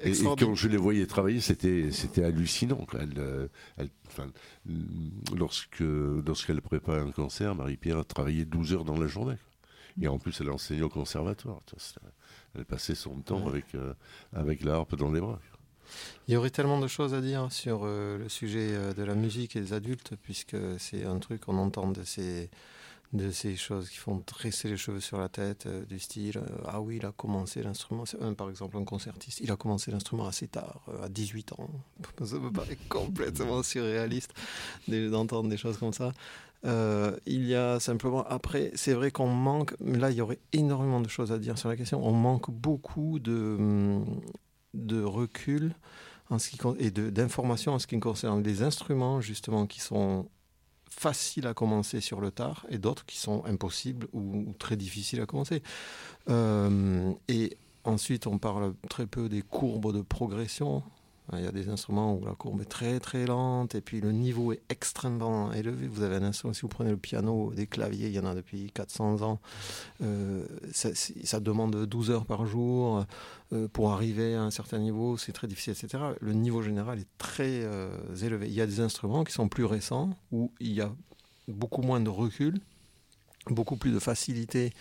et, 0.04 0.12
quand 0.38 0.56
je 0.56 0.67
les 0.67 0.76
voyais 0.78 1.06
travailler, 1.06 1.39
c'était 1.39 1.91
c'était 1.91 2.24
hallucinant. 2.26 2.84
quoi. 2.89 3.00
Elle, 3.04 3.13
euh, 3.17 3.48
elle- 3.78 3.89
enfin, 4.08 4.28
lorsque 5.36 5.80
lorsqu'elle 6.26 6.62
préparait 6.62 7.00
un 7.02 7.12
concert, 7.12 7.56
Marie-Pierre 7.56 8.06
travaillait 8.06 8.46
12 8.46 8.74
heures 8.74 8.86
dans 8.86 9.00
la 9.00 9.08
journée. 9.08 9.36
Et 9.99 10.08
en 10.08 10.19
plus, 10.19 10.39
elle 10.41 10.49
enseignait 10.51 10.84
au 10.84 10.89
conservatoire. 10.89 11.60
Elle 12.56 12.65
passait 12.65 12.95
son 12.95 13.21
temps 13.21 13.41
Ouais. 13.43 13.49
avec 13.49 13.75
euh, 13.75 13.93
avec 14.34 14.63
la 14.63 14.75
harpe 14.75 14.95
dans 14.95 15.12
les 15.12 15.19
bras. 15.21 15.39
Il 16.27 16.34
y 16.34 16.38
aurait 16.38 16.49
tellement 16.51 16.80
de 16.80 16.88
choses 16.88 17.13
à 17.13 17.21
dire 17.21 17.51
sur 17.51 17.82
euh, 17.84 18.17
le 18.17 18.30
sujet 18.30 18.69
euh, 18.73 18.93
de 18.93 19.04
la 19.04 19.15
musique 19.15 19.56
et 19.56 19.62
des 19.62 19.73
adultes, 19.73 20.13
puisque 20.21 20.56
c'est 20.80 21.06
un 21.06 21.19
truc 21.19 21.41
qu'on 21.41 21.58
entend 21.58 21.89
de 21.91 22.04
ces, 22.04 22.49
de 23.12 23.30
ces 23.32 23.58
choses 23.58 23.89
qui 23.89 23.97
font 23.97 24.23
dresser 24.25 24.69
les 24.69 24.77
cheveux 24.77 25.01
sur 25.01 25.17
la 25.17 25.27
tête, 25.27 25.65
euh, 25.65 25.84
du 25.86 25.99
style 25.99 26.38
euh, 26.38 26.45
Ah 26.65 26.80
oui, 26.80 26.97
il 26.97 27.06
a 27.06 27.12
commencé 27.12 27.62
l'instrument, 27.62 28.06
par 28.38 28.49
exemple 28.49 28.77
un 28.77 28.86
concertiste, 28.86 29.41
il 29.41 29.51
a 29.51 29.58
commencé 29.58 29.91
l'instrument 29.91 30.27
assez 30.27 30.47
tard, 30.47 30.82
à 31.04 31.10
18 31.10 31.54
ans. 31.54 31.69
Ça 32.25 32.38
me 32.38 32.51
paraît 32.51 32.77
complètement 32.88 33.62
surréaliste 33.62 34.34
de- 34.88 35.10
d'entendre 35.10 35.49
des 35.49 35.58
choses 35.58 35.77
comme 35.77 35.91
ça. 35.93 36.13
Euh, 36.65 37.15
il 37.26 37.45
y 37.45 37.56
a 37.56 37.80
simplement, 37.80 38.24
après, 38.28 38.71
c'est 38.76 38.93
vrai 38.93 39.12
qu'on 39.12 39.28
manque, 39.28 39.74
là 39.84 40.12
il 40.12 40.17
y 40.17 40.21
aurait 40.21 40.39
énormément 40.54 41.02
de 41.02 41.08
choses 41.08 41.32
à 41.32 41.39
dire 41.39 41.58
sur 41.58 41.69
la 41.69 41.76
question, 41.76 42.06
on 42.06 42.12
manque 42.12 42.52
beaucoup 42.52 43.19
de, 43.19 43.56
hum, 43.58 44.21
de 44.74 45.04
recul 45.04 45.74
en 46.30 46.39
ce 46.39 46.50
qui, 46.50 46.60
et 46.80 46.91
d'informations 46.91 47.74
en 47.74 47.80
ce 47.80 47.88
qui 47.88 48.00
concerne 48.00 48.43
les 48.43 48.63
instruments 48.63 49.21
justement 49.21 49.65
qui 49.65 49.82
sont 49.82 50.30
faciles 50.89 51.47
à 51.47 51.54
commencer 51.54 52.02
sur 52.02 52.21
le 52.21 52.32
tard 52.32 52.65
et 52.69 52.78
d'autres 52.78 53.06
qui 53.06 53.17
sont 53.17 53.43
impossibles 53.45 54.08
ou, 54.13 54.45
ou 54.50 54.54
très 54.58 54.76
difficiles 54.76 55.21
à 55.21 55.26
commencer. 55.26 55.63
Euh, 56.30 57.12
et 57.28 57.58
ensuite, 57.84 58.28
on 58.28 58.38
parle 58.38 58.76
très 58.89 59.08
peu 59.08 59.30
des 59.30 59.41
courbes 59.41 59.93
de 59.93 60.02
progression. 60.02 60.84
Il 61.34 61.43
y 61.43 61.47
a 61.47 61.51
des 61.51 61.69
instruments 61.69 62.15
où 62.15 62.25
la 62.25 62.34
courbe 62.34 62.62
est 62.62 62.65
très 62.65 62.99
très 62.99 63.25
lente 63.25 63.75
et 63.75 63.81
puis 63.81 64.01
le 64.01 64.12
niveau 64.12 64.51
est 64.51 64.62
extrêmement 64.69 65.53
élevé. 65.53 65.88
Vous 65.88 66.03
avez 66.03 66.15
un 66.15 66.23
instrument, 66.23 66.53
si 66.53 66.62
vous 66.62 66.67
prenez 66.67 66.91
le 66.91 66.97
piano, 66.97 67.53
des 67.55 67.67
claviers, 67.67 68.07
il 68.07 68.13
y 68.13 68.19
en 68.19 68.25
a 68.25 68.36
depuis 68.36 68.69
400 68.73 69.21
ans. 69.21 69.39
Euh, 70.01 70.45
ça, 70.73 71.39
demande 71.39 71.86
12 71.86 72.12
heures 72.12 72.25
par 72.25 72.45
jour 72.45 73.05
euh, 73.53 73.67
pour 73.69 73.91
arriver 73.91 74.36
à 74.36 74.43
un 74.43 74.51
certain 74.51 74.79
niveau, 74.79 75.17
c'est 75.17 75.31
très 75.31 75.47
difficile, 75.47 75.73
etc. 75.73 76.03
Le 76.19 76.34
niveau 76.34 76.62
général 76.62 76.99
est 76.99 77.17
très 77.17 77.62
euh, 77.63 77.89
élevé. 78.21 78.47
Il 78.47 78.53
y 78.53 78.62
a 78.62 78.67
des 78.67 78.81
instruments 78.81 79.23
qui 79.23 79.31
sont 79.31 79.47
plus 79.47 79.65
récents 79.65 80.10
où 80.31 80.51
il 80.60 80.73
y 80.73 80.81
a 80.81 80.91
beaucoup 81.47 81.81
moins 81.81 82.01
de 82.01 82.10
recul 82.10 82.60
beaucoup 83.49 83.75
plus 83.75 83.91
de 83.91 83.99
facilité 83.99 84.71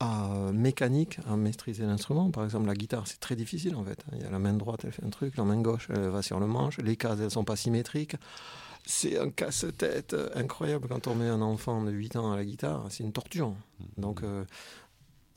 à 0.00 0.50
mécanique 0.52 1.18
à 1.28 1.36
maîtriser 1.36 1.84
l'instrument. 1.84 2.30
Par 2.30 2.44
exemple, 2.44 2.66
la 2.66 2.74
guitare, 2.74 3.06
c'est 3.06 3.20
très 3.20 3.36
difficile 3.36 3.76
en 3.76 3.84
fait. 3.84 4.02
Il 4.12 4.22
y 4.22 4.24
a 4.24 4.30
la 4.30 4.38
main 4.38 4.54
droite, 4.54 4.80
elle 4.84 4.92
fait 4.92 5.04
un 5.04 5.10
truc, 5.10 5.36
la 5.36 5.44
main 5.44 5.60
gauche, 5.60 5.88
elle 5.90 6.08
va 6.08 6.22
sur 6.22 6.40
le 6.40 6.46
manche, 6.46 6.78
les 6.78 6.96
cases, 6.96 7.20
elles 7.20 7.30
sont 7.30 7.44
pas 7.44 7.56
symétriques. 7.56 8.16
C'est 8.86 9.18
un 9.18 9.30
casse-tête 9.30 10.16
incroyable 10.34 10.88
quand 10.88 11.06
on 11.06 11.14
met 11.14 11.28
un 11.28 11.42
enfant 11.42 11.84
de 11.84 11.90
8 11.90 12.16
ans 12.16 12.32
à 12.32 12.36
la 12.36 12.44
guitare, 12.44 12.86
c'est 12.88 13.04
une 13.04 13.12
torture. 13.12 13.54
Donc, 13.98 14.22
euh, 14.22 14.44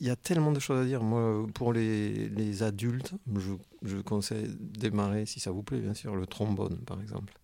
il 0.00 0.06
y 0.06 0.10
a 0.10 0.16
tellement 0.16 0.50
de 0.50 0.60
choses 0.60 0.82
à 0.82 0.86
dire. 0.86 1.02
Moi, 1.02 1.46
pour 1.54 1.72
les, 1.72 2.28
les 2.30 2.62
adultes, 2.62 3.12
je, 3.36 3.52
je 3.82 3.98
conseille 3.98 4.48
de 4.48 4.80
démarrer, 4.80 5.26
si 5.26 5.40
ça 5.40 5.50
vous 5.50 5.62
plaît, 5.62 5.78
bien 5.78 5.94
sûr, 5.94 6.16
le 6.16 6.26
trombone, 6.26 6.78
par 6.86 7.00
exemple. 7.00 7.34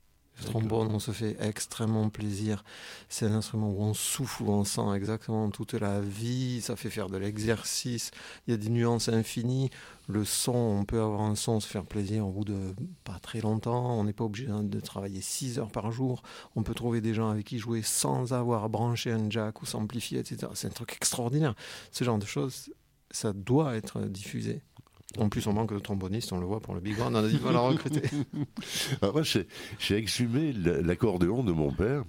Le 0.40 0.46
trombone, 0.46 0.88
on 0.90 0.98
se 0.98 1.10
fait 1.10 1.36
extrêmement 1.40 2.08
plaisir. 2.08 2.64
C'est 3.08 3.26
un 3.26 3.34
instrument 3.34 3.70
où 3.70 3.82
on 3.82 3.94
souffle, 3.94 4.42
où 4.42 4.50
on 4.50 4.64
sent 4.64 4.94
exactement 4.94 5.50
toute 5.50 5.74
la 5.74 6.00
vie. 6.00 6.60
Ça 6.62 6.76
fait 6.76 6.90
faire 6.90 7.08
de 7.08 7.18
l'exercice. 7.18 8.10
Il 8.46 8.52
y 8.52 8.54
a 8.54 8.56
des 8.56 8.70
nuances 8.70 9.08
infinies. 9.08 9.70
Le 10.08 10.24
son, 10.24 10.54
on 10.54 10.84
peut 10.84 11.00
avoir 11.00 11.22
un 11.22 11.34
son, 11.34 11.60
se 11.60 11.68
faire 11.68 11.84
plaisir 11.84 12.26
au 12.26 12.30
bout 12.30 12.44
de 12.44 12.74
pas 13.04 13.18
très 13.20 13.40
longtemps. 13.40 13.98
On 13.98 14.04
n'est 14.04 14.12
pas 14.12 14.24
obligé 14.24 14.48
de 14.48 14.80
travailler 14.80 15.20
6 15.20 15.58
heures 15.58 15.70
par 15.70 15.92
jour. 15.92 16.22
On 16.56 16.62
peut 16.62 16.74
trouver 16.74 17.00
des 17.00 17.14
gens 17.14 17.28
avec 17.28 17.46
qui 17.46 17.58
jouer 17.58 17.82
sans 17.82 18.32
avoir 18.32 18.68
branché 18.70 19.12
un 19.12 19.28
jack 19.30 19.62
ou 19.62 19.66
s'amplifier, 19.66 20.20
etc. 20.20 20.48
C'est 20.54 20.68
un 20.68 20.70
truc 20.70 20.94
extraordinaire. 20.94 21.54
Ce 21.92 22.02
genre 22.02 22.18
de 22.18 22.26
choses, 22.26 22.72
ça 23.10 23.32
doit 23.32 23.76
être 23.76 24.00
diffusé. 24.02 24.62
En 25.18 25.28
plus, 25.28 25.46
on 25.46 25.52
manque 25.52 25.74
de 25.74 25.78
trombonistes, 25.78 26.32
on 26.32 26.38
le 26.38 26.46
voit 26.46 26.60
pour 26.60 26.74
le 26.74 26.80
Big 26.80 26.96
Band, 26.96 27.12
on 27.12 27.16
a 27.16 27.28
dit 27.28 27.40
à 27.46 27.52
la 27.52 27.60
recruter. 27.60 28.02
Alors 29.02 29.14
moi, 29.14 29.22
j'ai 29.22 29.96
exhumé 29.96 30.52
l'accordéon 30.52 31.42
de 31.42 31.52
mon 31.52 31.72
père, 31.72 32.04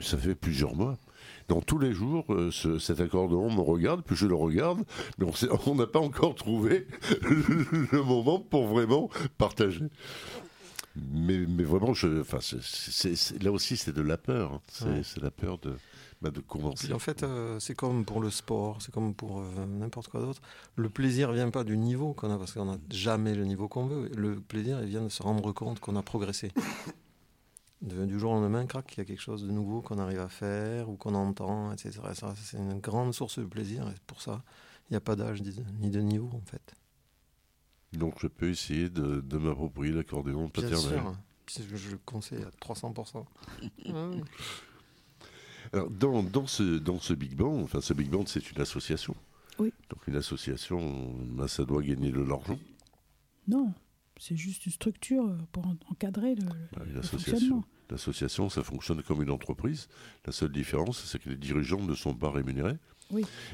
ça 0.00 0.16
fait 0.16 0.34
plusieurs 0.34 0.74
mois. 0.74 0.96
Dans 1.48 1.62
tous 1.62 1.78
les 1.78 1.92
jours, 1.92 2.26
euh, 2.28 2.50
ce, 2.52 2.78
cet 2.78 3.00
accordéon 3.00 3.50
me 3.50 3.60
regarde, 3.60 4.02
puis 4.02 4.14
je 4.14 4.26
le 4.26 4.34
regarde, 4.34 4.84
mais 5.18 5.26
on 5.66 5.74
n'a 5.74 5.86
pas 5.86 5.98
encore 5.98 6.34
trouvé 6.34 6.86
le, 7.22 8.02
moment 8.02 8.38
pour 8.38 8.66
vraiment 8.66 9.08
partager. 9.38 9.86
Mais, 10.94 11.38
mais 11.38 11.64
vraiment, 11.64 11.94
je, 11.94 12.22
là 13.42 13.52
aussi, 13.52 13.76
c'est 13.76 13.92
de 13.94 14.02
la 14.02 14.18
peur. 14.18 14.54
Hein. 14.54 15.00
C'est 15.02 15.22
la 15.22 15.30
peur 15.30 15.58
de 15.58 15.74
bah, 16.20 16.30
de 16.30 16.40
commencer. 16.40 16.92
en 16.92 16.98
fait, 16.98 17.22
euh, 17.22 17.60
c'est 17.60 17.74
comme 17.74 18.04
pour 18.04 18.20
le 18.20 18.30
sport, 18.30 18.82
c'est 18.82 18.92
comme 18.92 19.14
pour 19.14 19.40
euh, 19.40 19.66
n'importe 19.66 20.08
quoi 20.08 20.20
d'autre. 20.20 20.42
Le 20.74 20.88
plaisir 20.88 21.32
vient 21.32 21.50
pas 21.50 21.62
du 21.62 21.76
niveau 21.76 22.12
qu'on 22.12 22.32
a, 22.32 22.38
parce 22.38 22.52
qu'on 22.52 22.64
n'a 22.64 22.78
jamais 22.90 23.34
le 23.34 23.44
niveau 23.44 23.68
qu'on 23.68 23.86
veut. 23.86 24.10
Le 24.16 24.40
plaisir, 24.40 24.80
il 24.82 24.88
vient 24.88 25.02
de 25.02 25.08
se 25.08 25.22
rendre 25.22 25.52
compte 25.52 25.78
qu'on 25.78 25.94
a 25.94 26.02
progressé. 26.02 26.50
du 27.82 28.18
jour 28.18 28.32
au 28.32 28.34
lendemain, 28.34 28.66
crac, 28.66 28.92
il 28.96 28.98
y 28.98 29.00
a 29.02 29.04
quelque 29.04 29.20
chose 29.20 29.44
de 29.44 29.52
nouveau 29.52 29.80
qu'on 29.80 29.98
arrive 29.98 30.18
à 30.18 30.28
faire 30.28 30.88
ou 30.88 30.96
qu'on 30.96 31.14
entend, 31.14 31.70
etc. 31.72 32.00
Ça, 32.14 32.34
c'est 32.36 32.56
une 32.56 32.80
grande 32.80 33.14
source 33.14 33.38
de 33.38 33.44
plaisir. 33.44 33.88
Et 33.88 33.94
pour 34.08 34.20
ça, 34.20 34.42
il 34.90 34.94
n'y 34.94 34.96
a 34.96 35.00
pas 35.00 35.14
d'âge 35.14 35.40
ni 35.80 35.90
de 35.90 36.00
niveau, 36.00 36.30
en 36.34 36.44
fait. 36.50 36.74
Donc, 37.92 38.14
je 38.20 38.26
peux 38.26 38.50
essayer 38.50 38.90
de, 38.90 39.20
de 39.20 39.38
m'approprier 39.38 39.92
l'accordéon 39.92 40.48
paternel. 40.48 40.78
Bien 40.78 41.00
sûr. 41.00 41.16
Je, 41.70 41.76
je 41.76 41.90
le 41.92 41.98
conseille 42.04 42.42
à 42.42 42.50
300%. 42.62 43.24
Alors, 45.72 45.90
dans, 45.90 46.22
dans, 46.22 46.46
ce, 46.46 46.78
dans 46.78 46.98
ce 46.98 47.12
Big 47.12 47.34
Band, 47.34 47.62
enfin, 47.62 47.80
ce 47.80 47.92
Big 47.92 48.08
Band, 48.08 48.24
c'est 48.26 48.50
une 48.50 48.60
association. 48.60 49.14
Oui. 49.58 49.72
Donc, 49.90 50.06
une 50.06 50.16
association, 50.16 51.14
ben, 51.24 51.48
ça 51.48 51.64
doit 51.64 51.82
gagner 51.82 52.10
de 52.10 52.20
l'argent. 52.20 52.58
Non, 53.46 53.72
c'est 54.18 54.36
juste 54.36 54.66
une 54.66 54.72
structure 54.72 55.36
pour 55.52 55.66
encadrer 55.90 56.34
le, 56.34 56.46
ben, 56.76 57.02
fonctionnement. 57.02 57.64
L'association, 57.90 58.50
ça 58.50 58.62
fonctionne 58.62 59.02
comme 59.02 59.22
une 59.22 59.30
entreprise. 59.30 59.88
La 60.26 60.32
seule 60.32 60.52
différence, 60.52 61.02
c'est 61.04 61.18
que 61.18 61.30
les 61.30 61.36
dirigeants 61.36 61.82
ne 61.82 61.94
sont 61.94 62.14
pas 62.14 62.30
rémunérés. 62.30 62.76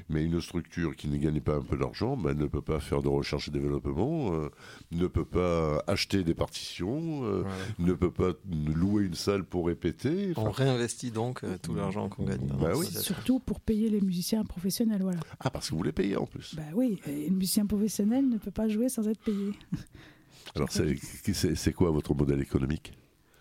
Mais 0.08 0.24
une 0.24 0.40
structure 0.40 0.96
qui 0.96 1.08
ne 1.08 1.16
gagne 1.16 1.40
pas 1.40 1.56
un 1.56 1.62
peu 1.62 1.76
d'argent 1.76 2.16
ben, 2.16 2.36
ne 2.36 2.46
peut 2.46 2.62
pas 2.62 2.80
faire 2.80 3.02
de 3.02 3.08
recherche 3.08 3.48
et 3.48 3.50
développement, 3.50 4.32
euh, 4.32 4.50
ne 4.92 5.06
peut 5.06 5.24
pas 5.24 5.82
acheter 5.86 6.24
des 6.24 6.34
partitions, 6.34 7.24
euh, 7.24 7.44
ne 7.78 7.92
peut 7.92 8.10
pas 8.10 8.32
louer 8.50 9.04
une 9.04 9.14
salle 9.14 9.44
pour 9.44 9.66
répéter. 9.66 10.32
On 10.36 10.50
réinvestit 10.50 11.10
donc 11.10 11.44
euh, 11.44 11.56
tout 11.62 11.74
l'argent 11.74 12.08
qu'on 12.08 12.24
gagne. 12.24 12.46
Bah 12.46 12.72
Surtout 12.84 13.38
pour 13.38 13.60
payer 13.60 13.90
les 13.90 14.00
musiciens 14.00 14.44
professionnels. 14.44 15.02
Voilà. 15.02 15.20
Ah, 15.40 15.50
parce 15.50 15.70
que 15.70 15.74
vous 15.74 15.82
les 15.82 15.92
payez 15.92 16.16
en 16.16 16.26
plus. 16.26 16.54
Bah 16.54 16.62
oui, 16.74 17.00
un 17.06 17.32
musicien 17.32 17.66
professionnel 17.66 18.28
ne 18.28 18.38
peut 18.38 18.50
pas 18.50 18.68
jouer 18.68 18.88
sans 18.88 19.08
être 19.08 19.22
payé. 19.22 19.52
Alors 20.54 20.68
c'est 20.70 21.72
quoi 21.72 21.90
votre 21.90 22.14
modèle 22.14 22.40
économique? 22.40 22.92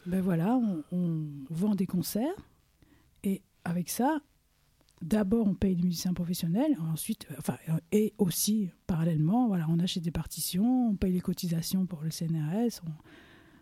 Ben 0.06 0.22
voilà, 0.22 0.60
on 0.92 1.24
vend 1.50 1.76
des 1.76 1.86
concerts 1.86 2.34
et 3.24 3.42
avec 3.64 3.90
ça, 3.90 4.20
d'abord 5.04 5.48
on 5.48 5.54
paye 5.54 5.76
les 5.76 5.84
musiciens 5.84 6.14
professionnels, 6.14 6.78
ensuite, 6.92 7.28
euh, 7.32 7.36
enfin, 7.38 7.58
euh, 7.70 7.78
et 7.92 8.14
aussi 8.18 8.70
parallèlement, 8.88 9.48
voilà, 9.48 9.66
on 9.70 9.80
achète 9.80 10.04
des 10.04 10.12
partitions, 10.12 10.90
on 10.90 10.96
paye 10.96 11.14
les 11.14 11.22
cotisations 11.22 11.86
pour 11.86 12.02
le 12.02 12.10
CNRS, 12.10 12.82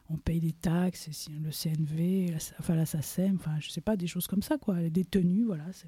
on, 0.09 0.17
paye 0.17 0.41
les 0.41 0.51
taxes, 0.51 1.29
le 1.29 1.51
CNV, 1.51 2.31
la, 2.31 2.37
enfin 2.59 2.75
la 2.75 2.85
SACEM, 2.85 3.35
enfin 3.35 3.57
je 3.59 3.69
sais 3.69 3.81
pas, 3.81 3.95
des 3.95 4.07
choses 4.07 4.27
comme 4.27 4.41
ça, 4.41 4.57
quoi, 4.57 4.89
des 4.89 5.05
tenues, 5.05 5.45
voilà, 5.45 5.71
ça 5.73 5.87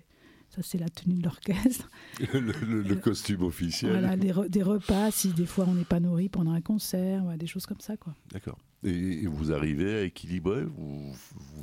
c'est 0.61 0.77
la 0.77 0.89
tenue 0.89 1.15
de 1.15 1.23
l'orchestre. 1.23 1.89
le, 2.33 2.93
costume 2.95 3.41
officiel. 3.41 3.91
Voilà, 3.91 4.15
des, 4.15 4.31
des, 4.49 4.63
repas, 4.63 5.11
si 5.11 5.29
des 5.33 5.47
fois 5.47 5.65
on 5.67 5.73
n'est 5.73 5.83
pas 5.83 5.99
nourri 5.99 6.29
pendant 6.29 6.51
un 6.51 6.61
concert, 6.61 7.37
des 7.37 7.47
choses 7.47 7.65
comme 7.65 7.79
ça, 7.79 7.97
quoi. 7.97 8.15
D'accord. 8.31 8.59
Et 8.83 9.25
vous 9.27 9.51
arrivez 9.53 9.95
à 9.95 10.03
équilibrer 10.03 10.63
vous, 10.63 11.13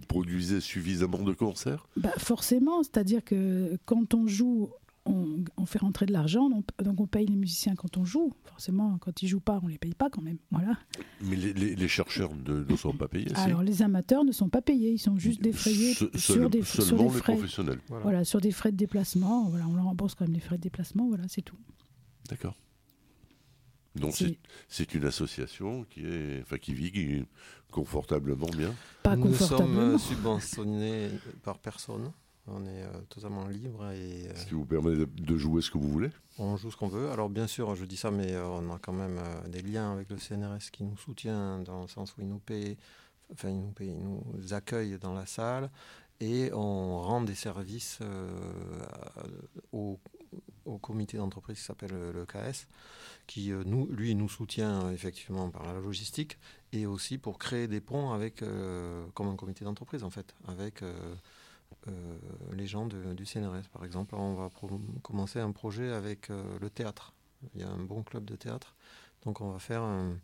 produisez 0.09 0.61
suffisamment 0.61 1.23
de 1.23 1.33
concerts? 1.33 1.87
Bah 1.97 2.13
Forcément, 2.19 2.83
c'est-à-dire 2.83 3.25
que 3.25 3.79
quand 3.85 4.15
on 4.15 4.27
joue, 4.27 4.71
on, 5.07 5.67
fait 5.67 5.79
rentrer 5.79 6.07
de 6.07 6.13
l'argent, 6.13 6.51
donc 6.51 7.01
on 7.01 7.07
paye 7.07 7.27
les 7.27 7.37
musiciens 7.37 7.75
quand 7.75 7.97
on 7.97 8.05
joue. 8.05 8.33
Forcément, 8.45 8.99
quand 8.99 9.23
ils 9.23 9.29
jouent 9.29 9.41
pas, 9.41 9.61
on 9.63 9.69
les 9.69 9.79
paye 9.79 9.95
pas 9.95 10.11
quand 10.11 10.23
même. 10.23 10.39
Voilà. 10.51 10.79
Mais 11.23 11.37
les, 11.37 11.89
chercheurs 11.89 12.31
ne, 12.35 12.77
sont 12.77 12.95
pas 12.95 13.09
payés. 13.09 13.29
Alors 13.35 13.63
les 13.63 13.83
amateurs 13.83 14.25
ne 14.25 14.33
sont 14.33 14.49
pas 14.49 14.63
payés, 14.63 14.93
ils 14.93 14.99
sont 14.99 15.17
juste 15.17 15.41
défrayés 15.41 15.95
sur, 16.15 16.51
des, 16.51 16.63
seulement 16.63 17.05
les 17.05 17.11
frais, 17.11 17.35
professionnels. 17.35 17.81
Voilà. 17.89 18.25
sur 18.25 18.41
des 18.41 18.53
frais 18.53 18.73
de 18.73 18.77
déplacement. 18.77 19.49
Voilà, 19.49 19.67
on 19.69 19.75
leur 19.75 19.85
rembourse 19.85 20.15
quand 20.15 20.25
même 20.25 20.35
les 20.35 20.41
frais 20.41 20.57
de 20.57 20.63
déplacement. 20.63 21.09
Voilà, 21.09 21.25
c'est 21.29 21.43
tout. 21.43 21.57
D'accord. 22.29 22.57
Donc 23.97 24.15
c'est 24.69 24.95
une 24.95 25.05
association 25.05 25.85
qui, 25.85 26.07
est, 26.07 26.41
enfin, 26.43 26.59
qui 26.59 26.75
vit 26.75 27.25
confortablement 27.71 28.49
bien. 28.57 28.75
Pas 29.03 29.17
Nous 29.17 29.35
sommes 29.35 29.79
euh, 29.79 29.99
subventionnés 29.99 31.11
par 31.43 31.59
personne. 31.59 32.13
On 32.47 32.65
est 32.65 32.83
euh, 32.83 33.01
totalement 33.09 33.47
libre. 33.47 33.91
Et, 33.93 34.29
euh, 34.29 34.35
ce 34.35 34.47
qui 34.47 34.55
vous 34.55 34.65
permet 34.65 34.97
de, 34.97 35.37
jouer 35.37 35.63
ce 35.63 35.71
que 35.71 35.79
vous 35.79 35.89
voulez 35.89 36.11
On 36.39 36.57
joue 36.57 36.71
ce 36.71 36.77
qu'on 36.77 36.89
veut. 36.89 37.11
Alors 37.11 37.29
bien 37.29 37.47
sûr, 37.47 37.75
je 37.75 37.85
dis 37.85 37.97
ça, 37.97 38.11
mais 38.11 38.37
on 38.37 38.73
a 38.73 38.79
quand 38.79 38.93
même 38.93 39.21
des 39.49 39.63
liens 39.63 39.93
avec 39.93 40.11
le 40.11 40.17
CNRS 40.17 40.71
qui 40.73 40.85
nous 40.85 40.97
soutient 40.97 41.59
dans 41.61 41.83
le 41.83 41.89
sens 41.89 42.17
où 42.17 42.21
il 42.21 42.29
nous 42.29 42.39
paye, 42.39 42.77
enfin 43.33 43.51
il 43.51 43.61
nous, 43.61 43.73
paye, 43.73 43.91
il 43.91 44.03
nous 44.03 44.53
accueille 44.53 44.99
dans 44.99 45.15
la 45.15 45.27
salle 45.27 45.71
et 46.21 46.53
on 46.53 47.01
rend 47.01 47.23
des 47.23 47.35
services 47.35 48.01
au, 49.73 49.99
au, 50.71 50.79
comité 50.79 51.17
d'entreprise 51.17 51.59
qui 51.59 51.65
s'appelle 51.65 51.93
le 51.93 52.27
KS 52.27 52.67
qui 53.31 53.53
euh, 53.53 53.63
nous, 53.65 53.87
lui 53.87 54.17
nous 54.17 54.29
soutient 54.29 54.87
euh, 54.87 54.91
effectivement 54.91 55.51
par 55.51 55.65
la 55.65 55.79
logistique 55.81 56.37
et 56.73 56.85
aussi 56.85 57.17
pour 57.17 57.39
créer 57.39 57.69
des 57.69 57.81
ponts 57.81 58.11
avec, 58.11 58.43
euh, 58.43 59.07
comme 59.15 59.29
un 59.29 59.37
comité 59.37 59.65
d'entreprise 59.65 60.03
en 60.03 60.11
fait, 60.11 60.35
avec 60.49 60.83
les 62.53 62.67
gens 62.67 62.87
du 62.87 63.27
CNRS 63.27 63.69
par 63.73 63.85
exemple. 63.85 64.15
On 64.17 64.35
va 64.35 64.51
commencer 65.03 65.39
un 65.39 65.53
projet 65.53 65.93
avec 65.93 66.29
le 66.29 66.71
théâtre. 66.71 67.15
Il 67.55 67.61
y 67.61 67.65
a 67.65 67.69
un 67.69 67.79
bon 67.79 68.03
club 68.03 68.25
de 68.25 68.37
théâtre, 68.37 68.75
donc 69.25 69.41
on 69.41 69.51
va 69.51 69.59
faire 69.59 69.83
un, 69.83 70.17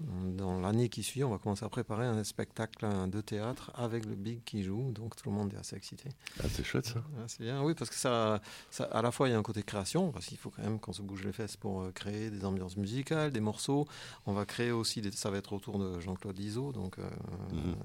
dans 0.00 0.60
l'année 0.60 0.88
qui 0.88 1.04
suit, 1.04 1.22
on 1.22 1.30
va 1.30 1.38
commencer 1.38 1.64
à 1.64 1.68
préparer 1.68 2.04
un 2.04 2.24
spectacle 2.24 2.86
de 3.08 3.20
théâtre 3.20 3.70
avec 3.74 4.04
le 4.04 4.16
Big 4.16 4.42
qui 4.44 4.64
joue, 4.64 4.90
donc 4.90 5.14
tout 5.14 5.30
le 5.30 5.36
monde 5.36 5.54
est 5.54 5.56
assez 5.56 5.76
excité. 5.76 6.08
Ah, 6.40 6.46
c'est 6.50 6.64
chouette 6.64 6.86
ça. 6.86 7.04
c'est 7.28 7.44
bien, 7.44 7.62
oui, 7.62 7.74
parce 7.74 7.90
que 7.90 7.96
ça, 7.96 8.40
ça, 8.70 8.84
à 8.84 9.02
la 9.02 9.12
fois 9.12 9.28
il 9.28 9.32
y 9.32 9.34
a 9.34 9.38
un 9.38 9.42
côté 9.42 9.62
création, 9.62 10.10
parce 10.10 10.26
qu'il 10.26 10.36
faut 10.36 10.50
quand 10.50 10.62
même 10.62 10.80
qu'on 10.80 10.92
se 10.92 11.00
bouge 11.00 11.24
les 11.24 11.32
fesses 11.32 11.56
pour 11.56 11.82
euh, 11.82 11.92
créer 11.92 12.30
des 12.30 12.44
ambiances 12.44 12.76
musicales, 12.76 13.30
des 13.30 13.40
morceaux. 13.40 13.86
On 14.26 14.32
va 14.32 14.44
créer 14.46 14.72
aussi, 14.72 15.00
des, 15.00 15.12
ça 15.12 15.30
va 15.30 15.38
être 15.38 15.52
autour 15.52 15.78
de 15.78 16.00
Jean-Claude 16.00 16.38
Iso, 16.40 16.72
donc 16.72 16.98
euh, 16.98 17.08
mhm. 17.52 17.76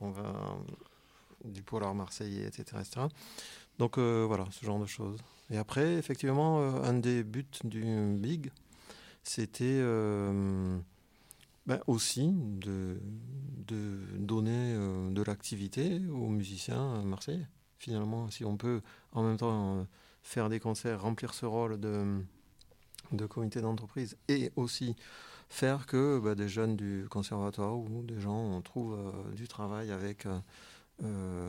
on 0.00 0.10
va 0.10 0.56
du 1.44 1.62
polar 1.62 1.92
marseillais, 1.92 2.46
etc., 2.46 2.64
etc. 2.78 3.06
Donc 3.78 3.98
euh, 3.98 4.24
voilà, 4.28 4.46
ce 4.52 4.64
genre 4.64 4.78
de 4.78 4.86
choses. 4.86 5.18
Et 5.50 5.58
après, 5.58 5.94
effectivement, 5.94 6.60
un 6.84 6.94
des 6.94 7.24
buts 7.24 7.44
du 7.64 7.82
Big, 8.16 8.52
c'était 9.24 9.82
ben 11.66 11.80
aussi 11.86 12.32
de, 12.32 13.00
de 13.66 13.98
donner 14.18 14.74
euh, 14.74 15.10
de 15.10 15.22
l'activité 15.22 16.00
aux 16.08 16.28
musiciens 16.28 17.02
marseillais. 17.04 17.46
Finalement, 17.78 18.30
si 18.30 18.44
on 18.44 18.56
peut 18.56 18.80
en 19.12 19.22
même 19.22 19.36
temps 19.36 19.78
euh, 19.78 19.84
faire 20.22 20.48
des 20.48 20.60
concerts, 20.60 21.02
remplir 21.02 21.34
ce 21.34 21.46
rôle 21.46 21.78
de, 21.80 22.20
de 23.12 23.26
comité 23.26 23.60
d'entreprise 23.60 24.16
et 24.28 24.52
aussi 24.56 24.96
faire 25.48 25.86
que 25.86 26.18
ben, 26.20 26.34
des 26.34 26.48
jeunes 26.48 26.76
du 26.76 27.06
conservatoire 27.10 27.78
ou 27.78 28.02
des 28.02 28.20
gens 28.20 28.60
trouvent 28.62 28.98
euh, 28.98 29.32
du 29.34 29.46
travail 29.48 29.90
avec 29.90 30.26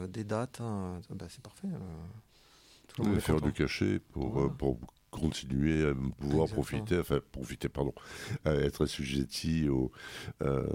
des 0.10 0.24
dates, 0.24 0.62
hein, 0.62 1.00
ben, 1.12 1.28
c'est 1.30 1.44
parfait. 1.44 1.68
Tout 2.88 3.04
le 3.04 3.10
monde 3.10 3.18
est 3.18 3.22
faire 3.22 3.40
du 3.40 3.54
cachet 3.54 4.00
pour, 4.00 4.30
Voilà. 4.32 4.50
pour 4.50 4.80
continuer 5.20 5.88
à 5.90 5.94
pouvoir 5.94 6.44
Exactement. 6.44 6.48
profiter, 6.48 7.00
enfin 7.00 7.20
profiter, 7.32 7.70
pardon, 7.70 7.94
à 8.46 8.54
être 8.54 8.84
assujetti 8.84 9.70
aux, 9.70 9.92
euh, 10.42 10.68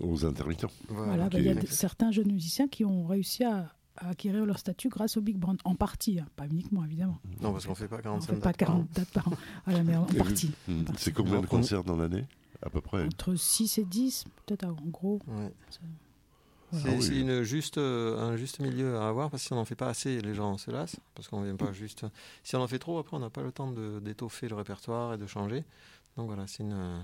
aux 0.00 0.24
intermittents. 0.24 0.70
Voilà, 0.88 1.28
bah, 1.28 1.38
il 1.38 1.44
y 1.46 1.50
a 1.50 1.60
certains 1.66 2.10
jeunes 2.10 2.32
musiciens 2.32 2.68
qui 2.68 2.84
ont 2.84 3.06
réussi 3.06 3.44
à, 3.44 3.72
à 3.96 4.10
acquérir 4.10 4.46
leur 4.46 4.58
statut 4.58 4.88
grâce 4.88 5.16
au 5.16 5.20
Big 5.20 5.36
Band, 5.36 5.56
en 5.64 5.74
partie, 5.74 6.18
hein, 6.18 6.26
pas 6.36 6.46
uniquement 6.46 6.84
évidemment. 6.84 7.18
Non, 7.40 7.52
parce 7.52 7.66
qu'on 7.66 7.74
fait 7.74 7.88
pas 7.88 7.98
On 7.98 8.02
45 8.02 8.34
fait 8.34 8.40
pas 8.40 8.48
dates 8.50 8.56
par 8.58 8.70
an. 8.70 8.72
40 8.74 8.92
dates 8.94 9.10
par 9.10 9.28
an, 9.28 9.32
voilà, 9.66 9.82
mais 9.84 9.96
en, 9.96 10.02
en 10.02 10.08
Et 10.08 10.16
partie. 10.16 10.50
Hmm. 10.68 10.82
partie. 10.84 11.02
C'est 11.04 11.12
combien 11.12 11.40
de 11.40 11.46
concerts 11.46 11.84
dans 11.84 11.96
l'année 11.96 12.24
À 12.62 12.70
peu 12.70 12.80
près? 12.80 13.04
Entre 13.04 13.34
6 13.34 13.78
et 13.78 13.84
10, 13.84 14.24
peut-être 14.46 14.64
en 14.64 14.72
gros. 14.86 15.20
Ouais. 15.28 15.52
Ça- 16.72 16.78
C'est 16.80 16.88
Ah 16.88 16.92
oui. 16.98 17.20
une 17.20 17.42
juste, 17.42 17.78
euh, 17.78 18.18
un 18.18 18.36
juste 18.36 18.58
milieu 18.60 18.96
à 18.98 19.08
avoir 19.08 19.30
parce 19.30 19.42
que 19.42 19.46
si 19.48 19.52
on 19.52 19.56
n'en 19.56 19.64
fait 19.64 19.74
pas 19.76 19.88
assez, 19.88 20.20
les 20.20 20.34
gens 20.34 20.56
se 20.58 20.70
lassent. 20.70 20.96
Parce 21.14 21.28
qu'on 21.28 21.42
vient 21.42 21.56
pas 21.56 21.72
juste. 21.72 22.06
Si 22.42 22.56
on 22.56 22.62
en 22.62 22.66
fait 22.68 22.78
trop, 22.78 22.98
après, 22.98 23.16
on 23.16 23.20
n'a 23.20 23.30
pas 23.30 23.42
le 23.42 23.52
temps 23.52 23.70
d'étoffer 24.00 24.48
le 24.48 24.54
répertoire 24.56 25.14
et 25.14 25.18
de 25.18 25.26
changer. 25.26 25.64
Donc 26.16 26.26
voilà, 26.26 26.46
c'est 26.46 26.62
une. 26.62 26.72
euh, 26.72 26.98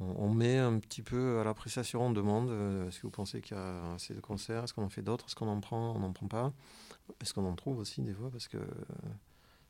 On, 0.00 0.24
on 0.26 0.34
met 0.34 0.58
un 0.58 0.78
petit 0.80 1.02
peu 1.02 1.38
à 1.38 1.44
l'appréciation, 1.44 2.02
on 2.06 2.10
demande 2.10 2.50
euh, 2.50 2.88
est-ce 2.88 2.96
que 2.98 3.02
vous 3.06 3.10
pensez 3.10 3.40
qu'il 3.40 3.56
y 3.56 3.60
a 3.60 3.92
assez 3.94 4.14
de 4.14 4.20
concerts 4.20 4.64
Est-ce 4.64 4.74
qu'on 4.74 4.82
en 4.84 4.88
fait 4.88 5.02
d'autres 5.02 5.26
Est-ce 5.26 5.36
qu'on 5.36 5.48
en 5.48 5.60
prend 5.60 5.94
On 5.94 6.00
n'en 6.00 6.12
prend 6.12 6.26
pas? 6.26 6.52
Est-ce 7.20 7.32
qu'on 7.34 7.46
en 7.46 7.54
trouve 7.54 7.78
aussi 7.78 8.00
des 8.02 8.14
fois 8.14 8.30
Parce 8.30 8.48
que 8.48 8.56
euh, 8.56 8.64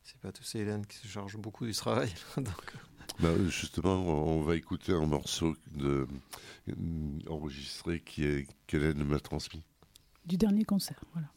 c'est 0.02 0.18
pas 0.18 0.32
tous 0.32 0.42
ces 0.42 0.60
Hélène 0.60 0.86
qui 0.86 0.96
se 0.96 1.06
chargent 1.06 1.36
beaucoup 1.38 1.64
du 1.66 1.72
travail. 1.72 2.12
Donc, 2.36 2.74
Bah, 3.20 3.30
justement, 3.48 3.96
on 4.00 4.42
va 4.42 4.56
écouter 4.56 4.92
un 4.92 5.06
morceau 5.06 5.56
de, 5.72 6.06
euh, 6.68 7.18
enregistré 7.28 8.00
qui 8.00 8.24
est 8.24 8.46
qu'Hélène 8.66 9.04
m'a 9.04 9.20
transmis. 9.20 9.62
Du 10.24 10.36
dernier 10.36 10.64
concert, 10.64 11.02
voilà. 11.12 11.28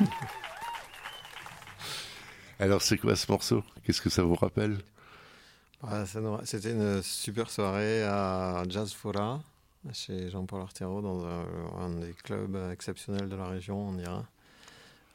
Alors, 2.60 2.82
c'est 2.82 2.98
quoi 2.98 3.16
ce 3.16 3.30
morceau? 3.30 3.62
Qu'est-ce 3.84 4.00
que 4.00 4.10
ça 4.10 4.22
vous 4.22 4.36
rappelle? 4.36 4.78
Nous- 6.20 6.38
C'était 6.44 6.70
une 6.72 7.02
super 7.02 7.50
soirée 7.50 8.04
à 8.04 8.62
Jazz 8.68 8.92
Fora, 8.92 9.42
chez 9.92 10.30
Jean-Paul 10.30 10.62
Artero, 10.62 11.02
dans 11.02 11.26
un, 11.26 11.90
des 12.00 12.12
clubs 12.12 12.56
exceptionnels 12.72 13.28
de 13.28 13.36
la 13.36 13.46
région, 13.48 13.88
on 13.88 13.92
dira. 13.92 14.24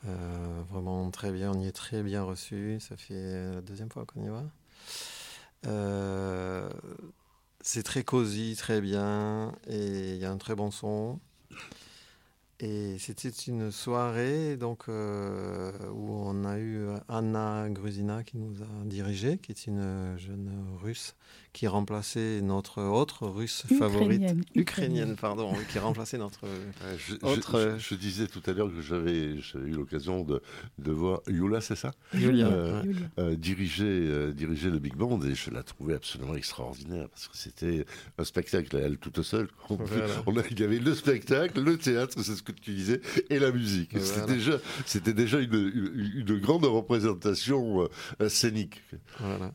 Euh, 0.07 0.61
vraiment 0.69 1.09
très 1.11 1.31
bien, 1.31 1.51
on 1.51 1.59
y 1.59 1.67
est 1.67 1.71
très 1.71 2.03
bien 2.03 2.23
reçu. 2.23 2.77
Ça 2.79 2.95
fait 2.97 3.53
la 3.53 3.61
deuxième 3.61 3.89
fois 3.89 4.05
qu'on 4.05 4.23
y 4.23 4.29
va. 4.29 4.43
Euh, 5.67 6.69
c'est 7.61 7.83
très 7.83 8.03
cosy, 8.03 8.55
très 8.57 8.81
bien, 8.81 9.53
et 9.67 10.11
il 10.13 10.17
y 10.17 10.25
a 10.25 10.31
un 10.31 10.37
très 10.37 10.55
bon 10.55 10.71
son. 10.71 11.19
Et 12.61 12.97
c'était 12.99 13.29
une 13.29 13.71
soirée 13.71 14.57
donc, 14.57 14.89
euh, 14.89 15.71
où 15.93 16.11
on 16.11 16.43
a 16.43 16.59
eu 16.59 16.87
Anna 17.07 17.69
Gruzina 17.69 18.23
qui 18.23 18.37
nous 18.37 18.61
a 18.61 18.85
dirigé, 18.85 19.37
qui 19.37 19.53
est 19.53 19.65
une 19.65 20.17
jeune 20.17 20.51
russe 20.81 21.15
qui 21.51 21.65
remplaçait 21.67 22.41
notre 22.41 22.81
autre 22.83 23.27
russe 23.27 23.63
favorite. 23.79 24.03
Ukrainienne. 24.21 24.43
Ukrainienne, 24.55 25.15
pardon, 25.15 25.53
qui 25.71 25.79
remplaçait 25.79 26.17
notre. 26.19 26.41
je, 26.97 27.15
je- 27.15 27.25
Autre- 27.25 27.75
je- 27.77 27.89
je 27.89 27.95
disais 27.95 28.27
tout 28.27 28.41
à 28.45 28.53
l'heure 28.53 28.69
que 28.73 28.81
j'avais 28.81 29.33
eu 29.55 29.71
l'occasion 29.71 30.23
de, 30.23 30.41
de 30.77 30.91
voir 30.91 31.21
Yula, 31.27 31.59
c'est 31.61 31.75
ça? 31.75 31.91
Julia. 32.13 32.47
Euh, 32.47 32.83
Julia. 32.83 32.99
euh, 33.17 33.35
diriger, 33.35 33.83
euh, 33.85 34.31
diriger 34.31 34.69
le 34.69 34.77
Big 34.79 34.95
Band 34.95 35.19
et 35.23 35.33
je 35.33 35.49
la 35.49 35.63
trouvais 35.63 35.95
absolument 35.95 36.35
extraordinaire 36.35 37.09
parce 37.09 37.27
que 37.27 37.35
c'était 37.37 37.85
un 38.17 38.23
spectacle 38.23 38.75
à 38.77 38.81
elle 38.81 38.97
toute 38.97 39.21
seule. 39.23 39.47
On, 39.69 39.75
Voilà. 39.75 40.05
on 40.27 40.37
a- 40.37 40.43
il 40.51 40.59
y 40.59 40.63
avait 40.63 40.79
le 40.79 40.93
spectacle, 40.93 41.59
le 41.61 41.77
théâtre, 41.77 42.21
c'est 42.21 42.35
ce 42.35 42.43
que 42.43 42.51
tu 42.51 42.71
disais, 42.71 43.01
et 43.31 43.39
la 43.39 43.51
musique. 43.51 43.91
Voilà. 43.97 44.05
C'était 44.05 44.33
déjà, 44.33 44.57
c'était 44.85 45.13
déjà 45.13 45.39
une, 45.39 45.53
une- 45.53 46.23
une 46.27 46.39
grande 46.39 46.65
représentation 46.65 47.87
euh, 48.21 48.29
scénique. 48.29 48.81
Voilà. 49.19 49.51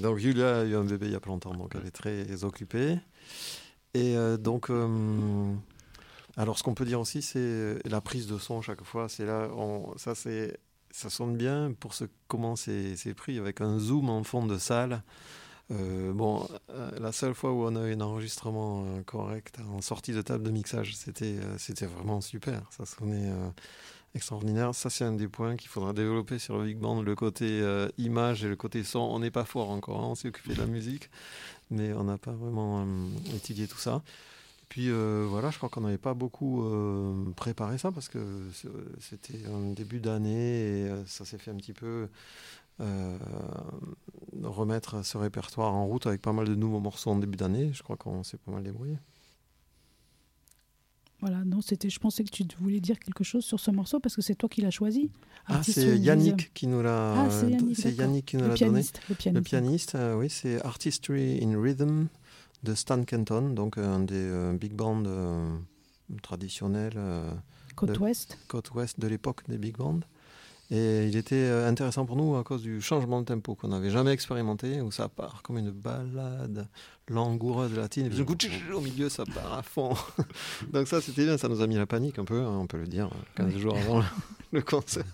Donc 0.00 0.18
Julia 0.18 0.60
a 0.60 0.64
eu 0.64 0.76
un 0.76 0.84
bébé 0.84 1.06
il 1.06 1.12
y 1.12 1.16
a 1.16 1.20
pas 1.20 1.30
longtemps, 1.30 1.54
donc 1.54 1.74
elle 1.74 1.86
est 1.86 1.90
très 1.90 2.44
occupée. 2.44 2.98
Et 3.94 4.16
euh, 4.16 4.36
donc, 4.36 4.70
euh, 4.70 5.52
alors 6.36 6.58
ce 6.58 6.62
qu'on 6.62 6.74
peut 6.74 6.84
dire 6.84 7.00
aussi, 7.00 7.22
c'est 7.22 7.78
la 7.84 8.00
prise 8.00 8.26
de 8.26 8.38
son 8.38 8.62
chaque 8.62 8.84
fois. 8.84 9.08
C'est 9.08 9.26
là, 9.26 9.48
ça 9.96 10.14
c'est, 10.14 10.58
ça 10.90 11.10
sonne 11.10 11.36
bien 11.36 11.72
pour 11.78 11.94
ce 11.94 12.04
comment 12.28 12.56
c'est 12.56 13.14
pris 13.16 13.38
avec 13.38 13.60
un 13.60 13.78
zoom 13.78 14.10
en 14.10 14.22
fond 14.24 14.46
de 14.46 14.58
salle. 14.58 15.02
Euh, 15.70 16.12
bon, 16.14 16.48
euh, 16.70 16.90
la 16.98 17.12
seule 17.12 17.34
fois 17.34 17.52
où 17.52 17.64
on 17.64 17.76
a 17.76 17.86
eu 17.86 17.92
un 17.92 18.00
enregistrement 18.00 18.84
euh, 18.86 19.02
correct 19.02 19.58
en 19.70 19.82
sortie 19.82 20.12
de 20.12 20.22
table 20.22 20.42
de 20.42 20.50
mixage, 20.50 20.96
c'était 20.96 21.36
euh, 21.36 21.58
c'était 21.58 21.84
vraiment 21.84 22.22
super. 22.22 22.62
Ça 22.70 22.86
sonnait 22.86 23.30
euh, 23.30 23.50
extraordinaire. 24.14 24.74
Ça, 24.74 24.90
c'est 24.90 25.04
un 25.04 25.12
des 25.12 25.28
points 25.28 25.56
qu'il 25.56 25.68
faudra 25.68 25.92
développer 25.92 26.38
sur 26.38 26.58
le 26.58 26.64
Big 26.64 26.78
Band, 26.78 27.02
le 27.02 27.14
côté 27.14 27.60
euh, 27.60 27.88
image 27.98 28.44
et 28.44 28.48
le 28.48 28.56
côté 28.56 28.84
son. 28.84 29.00
On 29.00 29.20
n'est 29.20 29.30
pas 29.30 29.44
fort 29.44 29.70
encore, 29.70 30.00
hein, 30.02 30.08
on 30.08 30.14
s'est 30.14 30.28
occupé 30.28 30.54
de 30.54 30.60
la 30.60 30.66
musique, 30.66 31.10
mais 31.70 31.92
on 31.92 32.04
n'a 32.04 32.18
pas 32.18 32.32
vraiment 32.32 32.82
euh, 32.82 33.36
étudié 33.36 33.66
tout 33.66 33.78
ça. 33.78 34.02
Puis 34.68 34.90
euh, 34.90 35.26
voilà, 35.28 35.50
je 35.50 35.56
crois 35.56 35.70
qu'on 35.70 35.80
n'avait 35.80 35.96
pas 35.96 36.12
beaucoup 36.14 36.62
préparé 37.36 37.78
ça 37.78 37.90
parce 37.90 38.08
que 38.08 38.18
c'était 39.00 39.46
un 39.46 39.72
début 39.72 39.98
d'année 39.98 40.82
et 40.82 40.90
ça 41.06 41.24
s'est 41.24 41.38
fait 41.38 41.50
un 41.50 41.56
petit 41.56 41.72
peu 41.72 42.06
remettre 44.42 45.04
ce 45.04 45.16
répertoire 45.16 45.74
en 45.74 45.86
route 45.86 46.06
avec 46.06 46.20
pas 46.20 46.34
mal 46.34 46.46
de 46.46 46.54
nouveaux 46.54 46.80
morceaux 46.80 47.10
en 47.10 47.16
début 47.16 47.38
d'année. 47.38 47.70
Je 47.72 47.82
crois 47.82 47.96
qu'on 47.96 48.22
s'est 48.24 48.36
pas 48.36 48.52
mal 48.52 48.62
débrouillé. 48.62 48.98
Voilà, 51.20 51.44
non, 51.44 51.60
c'était. 51.60 51.90
Je 51.90 51.98
pensais 51.98 52.22
que 52.22 52.30
tu 52.30 52.44
voulais 52.60 52.78
dire 52.80 52.98
quelque 53.00 53.24
chose 53.24 53.44
sur 53.44 53.58
ce 53.58 53.70
morceau 53.72 53.98
parce 53.98 54.14
que 54.14 54.22
c'est 54.22 54.36
toi 54.36 54.48
qui 54.48 54.60
l'as 54.60 54.70
choisi. 54.70 55.10
Ah, 55.46 55.62
c'est. 55.64 55.98
Yannick 55.98 56.52
qui 56.54 56.66
nous 56.68 56.80
l'a. 56.82 57.22
Ah, 57.24 57.28
c'est 57.30 57.50
Yannick. 57.50 57.78
Yannick 57.98 58.26
qui 58.26 58.36
nous 58.36 58.46
l'a 58.48 58.54
donné. 58.54 58.82
le 59.08 59.14
pianiste. 59.14 59.34
Le 59.34 59.40
pianiste, 59.42 59.94
euh, 59.96 60.14
oui, 60.16 60.30
c'est 60.30 60.64
Artistry 60.64 61.42
in 61.42 61.60
Rhythm 61.60 62.06
de 62.62 62.74
Stan 62.74 63.02
Kenton, 63.02 63.50
donc 63.50 63.78
un 63.78 64.00
des 64.00 64.14
euh, 64.16 64.52
big 64.52 64.72
bands 64.74 65.02
euh, 65.06 65.56
traditionnels 66.22 66.94
euh, 66.96 67.30
Côte 67.76 67.92
de- 67.92 67.98
Ouest. 67.98 68.38
côte 68.48 68.70
ouest 68.74 68.98
de 68.98 69.06
l'époque 69.06 69.42
des 69.48 69.58
big 69.58 69.76
bands. 69.76 70.00
Et 70.70 71.06
il 71.06 71.16
était 71.16 71.34
euh, 71.36 71.66
intéressant 71.68 72.04
pour 72.04 72.16
nous 72.16 72.36
à 72.36 72.44
cause 72.44 72.60
du 72.60 72.82
changement 72.82 73.20
de 73.20 73.24
tempo 73.26 73.54
qu'on 73.54 73.68
n'avait 73.68 73.88
jamais 73.90 74.10
expérimenté, 74.12 74.82
où 74.82 74.90
ça 74.90 75.08
part 75.08 75.40
comme 75.42 75.56
une 75.56 75.70
balade 75.70 76.68
langoureuse 77.08 77.74
latine, 77.74 78.04
et 78.04 78.10
puis 78.10 78.22
tchou, 78.36 78.50
au 78.74 78.80
milieu, 78.82 79.08
ça 79.08 79.24
part 79.24 79.54
à 79.54 79.62
fond. 79.62 79.94
Donc 80.74 80.86
ça, 80.86 81.00
c'était 81.00 81.24
bien, 81.24 81.38
ça 81.38 81.48
nous 81.48 81.62
a 81.62 81.66
mis 81.66 81.76
la 81.76 81.86
panique 81.86 82.18
un 82.18 82.26
peu, 82.26 82.40
hein, 82.42 82.58
on 82.60 82.66
peut 82.66 82.76
le 82.76 82.86
dire, 82.86 83.08
15 83.36 83.54
Oui. 83.54 83.60
jours 83.62 83.76
avant 83.78 84.02
le, 84.52 84.60
concert. 84.60 85.04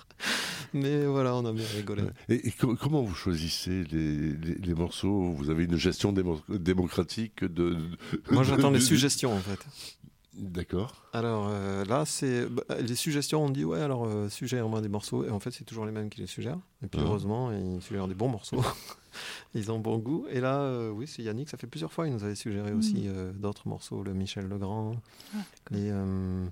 Mais 0.72 1.06
voilà, 1.06 1.36
on 1.36 1.44
a 1.44 1.52
bien 1.52 1.64
rigolé. 1.76 2.02
Et, 2.28 2.48
et 2.48 2.50
co- 2.50 2.74
comment 2.74 3.02
vous 3.02 3.14
choisissez 3.14 3.84
les, 3.92 4.16
les- 4.32 4.54
les 4.56 4.74
morceaux? 4.74 5.30
Vous 5.34 5.50
avez 5.50 5.64
une 5.64 5.76
gestion 5.76 6.12
démo- 6.12 6.40
démocratique 6.48 7.44
de. 7.44 7.76
Moi, 8.32 8.42
j'attends 8.42 8.70
les 8.70 8.80
suggestions, 8.80 9.32
en 9.32 9.38
fait. 9.40 9.60
D'accord. 10.36 11.04
Alors 11.12 11.46
euh, 11.48 11.84
là, 11.84 12.04
c'est 12.04 12.46
bah, 12.46 12.62
les 12.80 12.94
suggestions. 12.96 13.44
On 13.44 13.50
dit 13.50 13.64
ouais, 13.64 13.80
alors 13.80 14.04
euh, 14.06 14.28
suggère-moi 14.28 14.80
des 14.80 14.88
morceaux. 14.88 15.24
Et 15.24 15.30
en 15.30 15.38
fait, 15.40 15.50
c'est 15.52 15.64
toujours 15.64 15.86
les 15.86 15.92
mêmes 15.92 16.08
qui 16.10 16.20
les 16.20 16.26
suggèrent. 16.26 16.58
Et 16.82 16.88
puis 16.88 17.00
Ah. 17.02 17.06
heureusement, 17.06 17.52
ils 17.52 17.80
suggèrent 17.80 18.08
des 18.08 18.14
bons 18.14 18.28
morceaux. 18.28 18.60
ils 19.54 19.70
ont 19.70 19.78
bon 19.78 19.98
goût. 19.98 20.26
Et 20.30 20.40
là, 20.40 20.60
euh, 20.60 20.90
oui, 20.90 21.06
c'est 21.06 21.22
Yannick. 21.22 21.48
Ça 21.48 21.56
fait 21.56 21.68
plusieurs 21.68 21.92
fois. 21.92 22.08
Il 22.08 22.14
nous 22.14 22.24
avait 22.24 22.34
suggéré 22.34 22.72
Mm. 22.72 22.78
aussi 22.78 23.04
euh, 23.06 23.32
d'autres 23.32 23.68
morceaux, 23.68 24.02
le 24.02 24.12
Michel 24.12 24.48
Legrand, 24.48 24.96
Ah, 25.34 25.38
les 25.70 25.90
euh, 25.92 26.44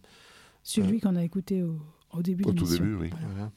Celui 0.63 1.01
qu'on 1.01 1.17
a 1.17 1.25
écouté 1.25 1.63
au, 1.65 1.77
au 2.13 2.23
début 2.23 2.45
Au 2.45 2.53
tout 2.53 2.67
début, 2.67 2.95
oui. 2.95 3.11
voilà. 3.35 3.51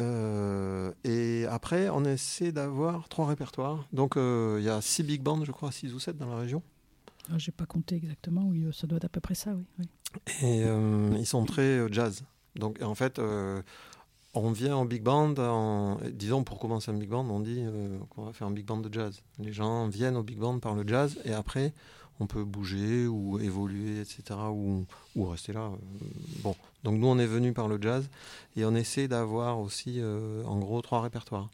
Euh, 0.00 0.92
et 1.02 1.46
après, 1.50 1.88
on 1.88 2.04
essaie 2.04 2.52
d'avoir 2.52 3.08
trois 3.08 3.26
répertoires. 3.26 3.88
Donc, 3.92 4.16
euh, 4.16 4.58
il 4.60 4.64
y 4.64 4.68
a 4.68 4.80
six 4.80 5.02
big 5.02 5.20
bands, 5.22 5.44
je 5.44 5.50
crois, 5.50 5.72
six 5.72 5.92
ou 5.92 5.98
sept 5.98 6.16
dans 6.16 6.28
la 6.30 6.36
région. 6.36 6.62
Ah, 7.30 7.38
J'ai 7.38 7.52
pas 7.52 7.66
compté 7.66 7.96
exactement, 7.96 8.44
oui, 8.46 8.64
ça 8.72 8.86
doit 8.86 8.96
être 8.96 9.04
à 9.04 9.08
peu 9.08 9.20
près 9.20 9.34
ça, 9.34 9.54
oui. 9.54 9.84
Et 10.42 10.64
euh, 10.64 11.14
ils 11.18 11.26
sont 11.26 11.44
très 11.44 11.62
euh, 11.62 11.88
jazz. 11.90 12.22
Donc 12.56 12.80
en 12.82 12.94
fait, 12.94 13.18
euh, 13.18 13.60
on 14.34 14.50
vient 14.50 14.76
en 14.76 14.84
big 14.84 15.02
band, 15.02 15.34
disons 16.12 16.44
pour 16.44 16.58
commencer 16.58 16.90
un 16.90 16.94
big 16.94 17.08
band, 17.10 17.26
on 17.28 17.40
dit 17.40 17.60
euh, 17.60 17.98
qu'on 18.10 18.24
va 18.24 18.32
faire 18.32 18.46
un 18.46 18.50
big 18.50 18.64
band 18.66 18.78
de 18.78 18.92
jazz. 18.92 19.20
Les 19.38 19.52
gens 19.52 19.86
viennent 19.88 20.16
au 20.16 20.22
big 20.22 20.38
band 20.38 20.58
par 20.58 20.74
le 20.74 20.86
jazz 20.86 21.18
et 21.24 21.32
après 21.34 21.72
on 22.20 22.26
peut 22.26 22.42
bouger 22.44 23.06
ou 23.06 23.38
évoluer, 23.38 24.00
etc. 24.00 24.22
ou, 24.50 24.86
ou 25.14 25.26
rester 25.26 25.52
là. 25.52 25.70
euh, 25.70 26.06
Bon, 26.42 26.56
donc 26.82 26.98
nous 26.98 27.06
on 27.06 27.18
est 27.18 27.26
venu 27.26 27.52
par 27.52 27.68
le 27.68 27.80
jazz 27.80 28.08
et 28.56 28.64
on 28.64 28.74
essaie 28.74 29.06
d'avoir 29.08 29.60
aussi 29.60 30.00
euh, 30.00 30.42
en 30.44 30.58
gros 30.58 30.80
trois 30.82 31.00
répertoires. 31.02 31.48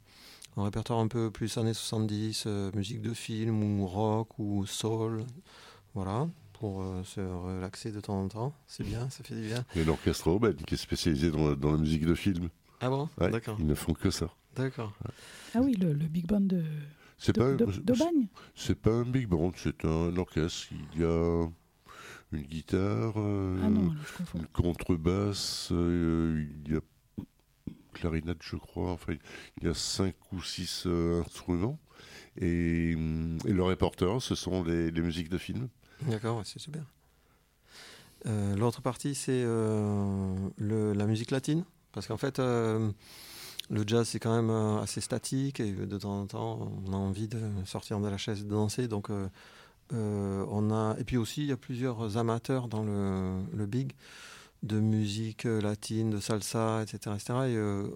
Un 0.56 0.64
répertoire 0.64 1.00
un 1.00 1.08
peu 1.08 1.30
plus 1.30 1.58
années 1.58 1.74
70, 1.74 2.44
euh, 2.46 2.70
musique 2.74 3.00
de 3.02 3.12
film 3.12 3.80
ou 3.80 3.86
rock 3.86 4.38
ou 4.38 4.64
soul, 4.66 5.24
voilà, 5.94 6.28
pour 6.52 6.82
euh, 6.82 7.02
se 7.02 7.20
relaxer 7.20 7.90
de 7.90 8.00
temps 8.00 8.20
en 8.22 8.28
temps. 8.28 8.54
C'est 8.68 8.84
bien, 8.84 9.10
ça 9.10 9.24
fait 9.24 9.34
du 9.34 9.42
bien. 9.48 9.64
Il 9.74 9.80
y 9.80 9.82
a 9.82 9.84
l'orchestre 9.86 10.28
Aubin 10.28 10.52
qui 10.52 10.74
est 10.74 10.78
spécialisé 10.78 11.30
dans, 11.32 11.48
la- 11.50 11.56
dans 11.56 11.72
la 11.72 11.78
musique 11.78 12.06
de 12.06 12.14
film. 12.14 12.48
Ah 12.80 12.88
bon? 12.88 13.08
Ouais, 13.20 13.30
D'accord, 13.30 13.56
Ils 13.58 13.66
ne 13.66 13.74
font 13.74 13.94
que 13.94 14.10
ça. 14.10 14.28
d'accord. 14.54 14.92
Ah 15.54 15.60
oui, 15.60 15.74
le, 15.74 15.92
le 15.92 16.06
big 16.06 16.26
band 16.26 16.40
de, 16.42 16.62
C'est 17.18 17.32
pas, 17.36 17.52
de- 17.54 17.66
c'est 18.54 18.74
pas 18.80 18.90
un 18.92 19.04
big 19.04 19.26
band, 19.26 19.50
c'est 19.56 19.84
un 19.84 20.16
orchestre. 20.16 20.68
Il 20.94 21.00
y 21.00 21.04
a 21.04 21.48
une 22.32 22.42
guitare, 22.42 23.14
euh, 23.16 23.60
Ah 23.64 23.70
non, 23.70 23.90
alors 23.90 24.04
je 24.06 24.12
confonds. 24.18 24.38
une 24.38 24.46
contrebasse, 24.46 25.68
euh, 25.72 26.44
il 26.66 26.72
y 26.72 26.76
a 26.76 26.80
clarinette, 27.94 28.42
je 28.42 28.56
crois. 28.56 28.90
Enfin, 28.90 29.14
il 29.60 29.66
y 29.66 29.70
a 29.70 29.74
cinq 29.74 30.14
ou 30.32 30.42
six 30.42 30.84
euh, 30.86 31.22
instruments. 31.22 31.78
Et, 32.40 32.94
hum, 32.96 33.38
le 33.44 33.62
répertoire, 33.62 34.20
ce 34.20 34.34
sont 34.34 34.64
les, 34.64 34.90
musiques 34.92 35.28
de 35.28 35.38
film. 35.38 35.68
D'accord, 36.02 36.42
c'est 36.44 36.58
super. 36.58 36.82
Euh, 38.26 38.56
L'autre 38.56 38.82
partie, 38.82 39.14
c'est 39.14 39.42
euh, 39.44 40.34
la 40.58 41.06
musique 41.06 41.30
latine. 41.30 41.64
Parce 41.92 42.08
qu'en 42.08 42.16
fait, 42.16 42.38
euh, 42.38 42.90
le 43.70 43.84
jazz, 43.86 44.08
c'est 44.08 44.18
quand 44.18 44.34
même 44.34 44.50
assez 44.82 45.00
statique 45.00 45.60
et 45.60 45.72
de 45.72 45.98
temps 45.98 46.20
en 46.20 46.26
temps, 46.26 46.72
on 46.86 46.92
a 46.92 46.96
envie 46.96 47.28
de 47.28 47.40
sortir 47.64 48.00
de 48.00 48.08
la 48.08 48.16
chaise 48.16 48.40
et 48.40 48.44
de 48.44 48.50
danser. 48.50 48.88
Donc, 48.88 49.10
on 49.92 50.70
a... 50.72 50.96
Et 50.98 51.04
puis 51.04 51.16
aussi, 51.16 51.42
il 51.42 51.46
y 51.46 51.52
a 51.52 51.56
plusieurs 51.56 52.16
amateurs 52.16 52.66
dans 52.66 52.82
le 52.82 53.66
big 53.66 53.92
de 54.64 54.80
musique 54.80 55.46
euh, 55.46 55.60
latine, 55.60 56.10
de 56.10 56.18
salsa, 56.18 56.82
etc. 56.82 56.96
etc. 57.14 57.24
Et 57.46 57.56
euh, 57.56 57.86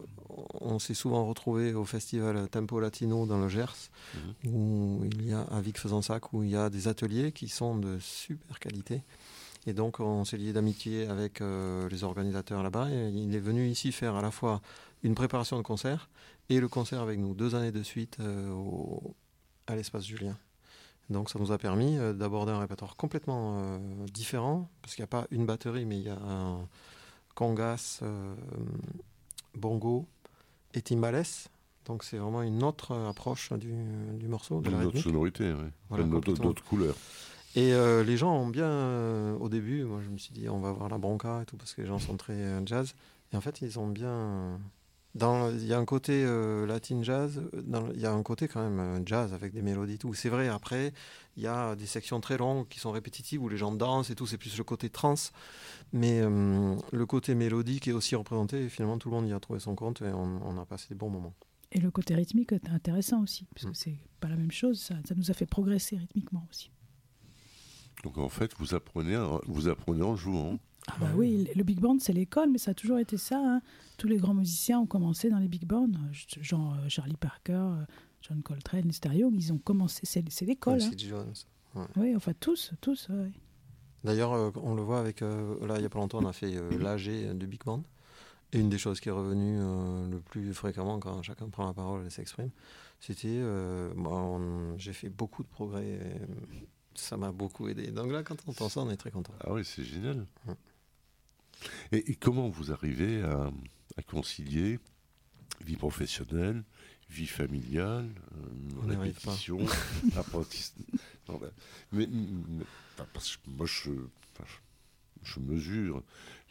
on 0.61 0.79
s'est 0.79 0.95
souvent 0.95 1.27
retrouvé 1.27 1.75
au 1.75 1.85
festival 1.85 2.49
Tempo 2.49 2.79
Latino 2.79 3.27
dans 3.27 3.39
le 3.41 3.49
Gers, 3.49 3.91
où 4.47 5.01
il 5.05 5.27
y 5.27 5.33
a, 5.33 5.41
à 5.43 5.61
Vic-Fezensac, 5.61 6.33
où 6.33 6.43
il 6.45 6.51
y 6.51 6.57
a 6.57 6.71
des 6.71 6.87
ateliers 6.87 7.33
qui 7.33 7.49
sont 7.49 7.77
de 7.77 7.99
super 7.99 8.61
qualité. 8.61 9.03
Et 9.67 9.73
donc, 9.73 9.99
on 10.01 10.25
s'est 10.25 10.37
lié 10.39 10.53
d'amitié 10.53 11.07
avec 11.09 11.41
euh, 11.41 11.89
les 11.89 12.05
organisateurs 12.05 12.63
là-bas. 12.63 12.91
Et 12.91 13.09
il 13.11 13.35
est 13.35 13.41
venu 13.41 13.67
ici 13.69 13.91
faire 13.91 14.15
à 14.15 14.23
la 14.23 14.31
fois 14.31 14.61
une 15.03 15.15
préparation 15.15 15.57
de 15.57 15.63
concert 15.63 16.09
et 16.49 16.61
le 16.61 16.69
concert 16.69 17.01
avec 17.01 17.19
nous, 17.19 17.35
deux 17.35 17.55
années 17.55 17.73
de 17.73 17.83
suite 17.83 18.19
euh, 18.21 18.51
au- 18.53 19.15
à 19.67 19.75
l'espace 19.77 20.05
Julien. 20.07 20.37
Donc, 21.11 21.31
ça 21.31 21.39
nous 21.39 21.53
a 21.53 21.59
permis 21.59 21.97
euh, 21.99 22.13
d'aborder 22.13 22.53
un 22.53 22.59
répertoire 22.59 22.97
complètement 22.97 23.59
euh, 23.61 23.79
différent, 24.13 24.69
parce 24.83 24.95
qu'il 24.95 25.03
n'y 25.03 25.07
a 25.07 25.09
pas 25.09 25.27
une 25.31 25.47
batterie, 25.47 25.87
mais 25.87 25.97
il 25.99 26.05
y 26.05 26.09
a 26.11 26.19
un 26.19 26.67
congas, 27.35 28.01
euh, 28.03 28.35
bongo 29.55 30.07
et 30.75 30.83
timbales. 30.83 31.25
Donc, 31.87 32.05
c'est 32.05 32.19
vraiment 32.19 32.43
une 32.43 32.63
autre 32.63 32.95
approche 32.95 33.53
du, 33.55 33.73
du 34.19 34.29
morceau, 34.29 34.61
de 34.61 34.67
la 34.71 34.73
Une 34.73 34.77
autre 34.77 34.87
rythmique. 34.97 35.05
sonorité, 35.05 35.53
oui. 35.53 35.69
Voilà, 35.89 36.05
d'autres 36.05 36.35
d'autres 36.35 36.65
couleurs. 36.65 36.97
Et 37.57 37.73
euh, 37.73 38.05
les 38.05 38.19
gens 38.19 38.35
ont 38.37 38.49
bien, 38.49 39.33
au 39.41 39.49
début, 39.49 39.83
moi 39.85 40.01
je 40.05 40.11
me 40.11 40.19
suis 40.19 40.35
dit 40.35 40.49
on 40.51 40.61
va 40.61 40.71
voir 40.71 40.91
la 40.91 40.99
bronca 40.99 41.41
et 41.43 41.47
tout 41.47 41.57
parce 41.57 41.73
que 41.75 41.81
les 41.81 41.89
gens 41.89 41.99
sont 41.99 42.17
très 42.19 42.37
jazz. 42.67 42.95
Et 43.33 43.37
en 43.37 43.41
fait 43.41 43.63
ils 43.63 43.79
ont 43.79 43.89
bien, 43.89 44.61
dans, 45.15 45.51
il 45.51 45.65
y 45.67 45.73
a 45.73 45.79
un 45.79 45.85
côté 45.85 46.23
euh, 46.25 46.67
latin 46.67 47.03
jazz, 47.03 47.39
euh, 47.55 47.63
dans- 47.63 47.91
il 47.93 48.01
y 48.01 48.07
a 48.07 48.13
un 48.13 48.23
côté 48.23 48.47
quand 48.47 48.63
même 48.63 48.79
euh, 48.79 49.01
jazz 49.05 49.33
avec 49.33 49.53
des 49.53 49.63
mélodies 49.63 49.95
et 49.95 49.99
tout. 49.99 50.15
C'est 50.15 50.29
vrai. 50.29 50.49
Après 50.49 50.93
il 51.37 51.43
y 51.43 51.47
a 51.47 51.75
des 51.77 51.87
sections 51.87 52.21
très 52.21 52.37
longues 52.37 52.67
qui 52.69 52.79
sont 52.81 52.91
répétitives 52.91 53.43
où 53.43 53.49
les 53.49 53.57
gens 53.57 53.73
dansent 53.73 54.11
et 54.11 54.15
tout. 54.15 54.27
C'est 54.27 54.39
plus 54.39 54.57
le 54.59 54.65
côté 54.65 54.91
trans, 54.91 55.15
mais 55.93 56.21
euh, 56.21 56.75
le 56.93 57.07
côté 57.07 57.35
mélodique 57.35 57.89
est 57.89 57.93
aussi 57.93 58.15
représenté. 58.17 58.65
Et 58.65 58.69
finalement 58.69 58.99
tout 58.99 59.09
le 59.11 59.17
monde 59.17 59.29
y 59.29 59.33
a 59.33 59.41
trouvé 59.41 59.61
son 59.61 59.75
compte 59.75 60.03
et 60.03 60.09
on, 60.13 60.41
on 60.47 60.59
a 60.61 60.67
passé 60.67 60.87
des 60.91 60.95
bons 60.95 61.11
moments. 61.11 61.35
Et 61.73 61.81
le 61.81 61.91
côté 61.91 62.15
rythmique 62.15 62.53
est 62.53 62.69
intéressant 62.71 63.23
aussi, 63.23 63.45
parce 63.55 63.67
que 63.67 63.75
c'est 63.75 63.99
pas 64.21 64.29
la 64.29 64.37
même 64.37 64.51
chose, 64.51 64.81
ça, 64.81 64.95
ça 65.07 65.15
nous 65.15 65.31
a 65.31 65.35
fait 65.35 65.45
progresser 65.45 65.99
rythmiquement 65.99 66.47
aussi. 66.51 66.71
Donc 68.05 68.17
en 68.19 68.29
fait, 68.29 68.53
vous 68.59 68.75
apprenez, 68.75 69.17
en- 69.17 69.41
vous 69.47 69.69
apprenez 69.69 70.03
en 70.03 70.17
jouant. 70.17 70.59
Ah 70.91 70.95
bah 71.01 71.07
oui, 71.17 71.49
le- 71.55 71.63
big 71.65 71.81
band 71.81 71.99
c'est 72.01 72.13
l'école, 72.13 72.51
mais 72.51 72.59
ça 72.59 72.71
a 72.71 72.75
toujours 72.75 72.99
été 72.99 73.17
ça. 73.19 73.39
hein. 73.41 73.61
Tous 73.99 74.09
les 74.09 74.17
grands 74.17 74.35
musiciens 74.35 74.81
ont 74.81 74.87
commencé 74.87 75.29
dans 75.31 75.39
les 75.39 75.49
big 75.49 75.65
bands, 75.67 75.87
genre 76.41 76.75
euh, 76.75 76.89
Charlie 76.89 77.17
Parker, 77.17 77.53
euh, 77.53 77.85
John 78.23 78.43
Coltrane, 78.43 78.91
Stereo, 78.91 79.31
ils 79.35 79.53
ont 79.53 79.59
commencé, 79.59 80.01
c'est 80.05 80.25
c'est 80.31 80.45
l'école. 80.47 80.81
hein. 80.83 80.91
Jones. 80.97 81.35
Oui, 81.97 82.17
enfin 82.17 82.33
tous, 82.41 82.73
tous. 82.81 83.09
ouais. 83.11 83.31
D'ailleurs, 84.05 84.33
euh, 84.33 84.51
on 84.63 84.75
le 84.75 84.83
voit 84.83 84.99
avec. 85.01 85.23
euh, 85.23 85.55
là, 85.67 85.77
il 85.77 85.81
n'y 85.81 85.87
a 85.87 85.89
pas 85.91 85.99
longtemps, 85.99 86.19
on 86.23 86.27
a 86.27 86.33
fait 86.33 86.55
euh, 86.57 86.79
l'AG 86.79 87.37
du 87.37 87.47
Big 87.47 87.63
Band. 87.65 87.83
Et 88.53 88.61
une 88.61 88.71
des 88.71 88.79
choses 88.79 88.99
qui 89.01 89.11
est 89.11 89.13
revenue 89.13 89.59
le 90.11 90.21
plus 90.21 90.55
fréquemment 90.55 90.99
quand 90.99 91.21
chacun 91.23 91.49
prend 91.51 91.67
la 91.67 91.75
parole 91.75 92.07
et 92.07 92.11
s'exprime, 92.11 92.49
c'était. 92.99 93.43
moi, 93.95 94.15
on- 94.23 94.79
J'ai 94.79 94.95
fait 94.95 95.11
beaucoup 95.11 95.43
de 95.43 95.49
progrès. 95.49 95.85
et 95.87 96.01
ça 96.95 97.17
m'a 97.19 97.31
beaucoup 97.31 97.69
aidé. 97.69 97.89
Donc 97.93 98.11
là, 98.11 98.23
quand 98.23 98.37
on 98.47 98.51
entend 98.53 98.69
ça, 98.71 98.81
on 98.81 98.91
est 98.91 98.97
très 98.97 99.11
content. 99.11 99.33
Ah 99.45 99.53
oui, 99.53 99.65
c'est 99.65 99.85
génial. 99.85 100.27
Ouais. 100.47 100.55
Et, 101.93 102.11
et 102.11 102.15
comment 102.15 102.49
vous 102.49 102.73
arrivez 102.73 103.23
à, 103.23 103.51
à 103.97 104.03
concilier 104.03 104.79
vie 105.65 105.77
professionnelle, 105.77 106.63
vie 107.11 107.27
familiale, 107.27 108.09
euh, 108.33 108.95
répétition, 109.33 109.59
apprentissage? 110.17 110.85
Non, 111.29 111.41
mais, 111.93 112.07
mais- 112.07 112.65
enfin, 112.95 113.07
parce 113.13 113.37
que 113.37 113.51
moi, 113.51 113.67
je 113.67 115.41
mesure 115.41 116.03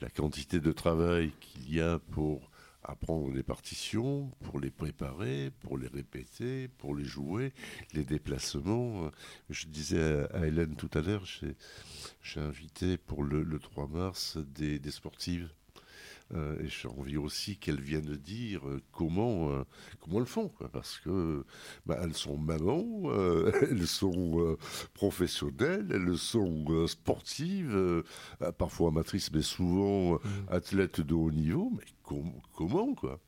la 0.01 0.09
quantité 0.09 0.59
de 0.59 0.71
travail 0.71 1.31
qu'il 1.39 1.73
y 1.73 1.81
a 1.81 1.99
pour 2.11 2.49
apprendre 2.87 3.31
les 3.31 3.43
partitions, 3.43 4.31
pour 4.43 4.59
les 4.59 4.71
préparer, 4.71 5.51
pour 5.61 5.77
les 5.77 5.87
répéter, 5.87 6.67
pour 6.67 6.95
les 6.95 7.05
jouer, 7.05 7.53
les 7.93 8.03
déplacements. 8.03 9.11
Je 9.49 9.67
disais 9.67 10.25
à, 10.33 10.47
Hélène 10.47 10.75
tout 10.75 10.89
à 10.93 11.01
l'heure, 11.01 11.25
j'ai 11.25 12.39
invité 12.39 12.97
pour 12.97 13.23
le, 13.23 13.43
le 13.43 13.59
3 13.59 13.87
mars 13.87 14.37
des, 14.37 14.79
des 14.79 14.91
sportives. 14.91 15.49
Euh, 16.33 16.59
et 16.61 16.67
j'ai 16.67 16.89
envie 16.89 17.17
aussi 17.17 17.57
qu'elles 17.57 17.79
viennent 17.79 18.15
dire 18.17 18.67
euh, 18.67 18.81
comment, 18.91 19.49
euh, 19.51 19.63
comment 20.01 20.19
elles 20.19 20.25
font. 20.25 20.49
quoi, 20.49 20.69
parce 20.69 20.99
que 20.99 21.45
bah, 21.85 21.97
elles 22.01 22.13
sont 22.13 22.37
mamans, 22.37 22.85
euh, 23.05 23.51
elles 23.71 23.87
sont 23.87 24.57
professionnelles, 24.93 25.87
elles 25.91 26.17
sont 26.17 26.85
sportives, 26.87 28.03
parfois 28.57 28.89
amatrices, 28.89 29.31
mais 29.31 29.41
souvent 29.41 30.15
euh, 30.15 30.17
athlètes 30.49 31.01
de 31.01 31.13
haut 31.13 31.31
niveau. 31.31 31.71
Mais 31.77 31.85
com- 32.03 32.33
comment 32.53 32.93
quoi? 32.93 33.19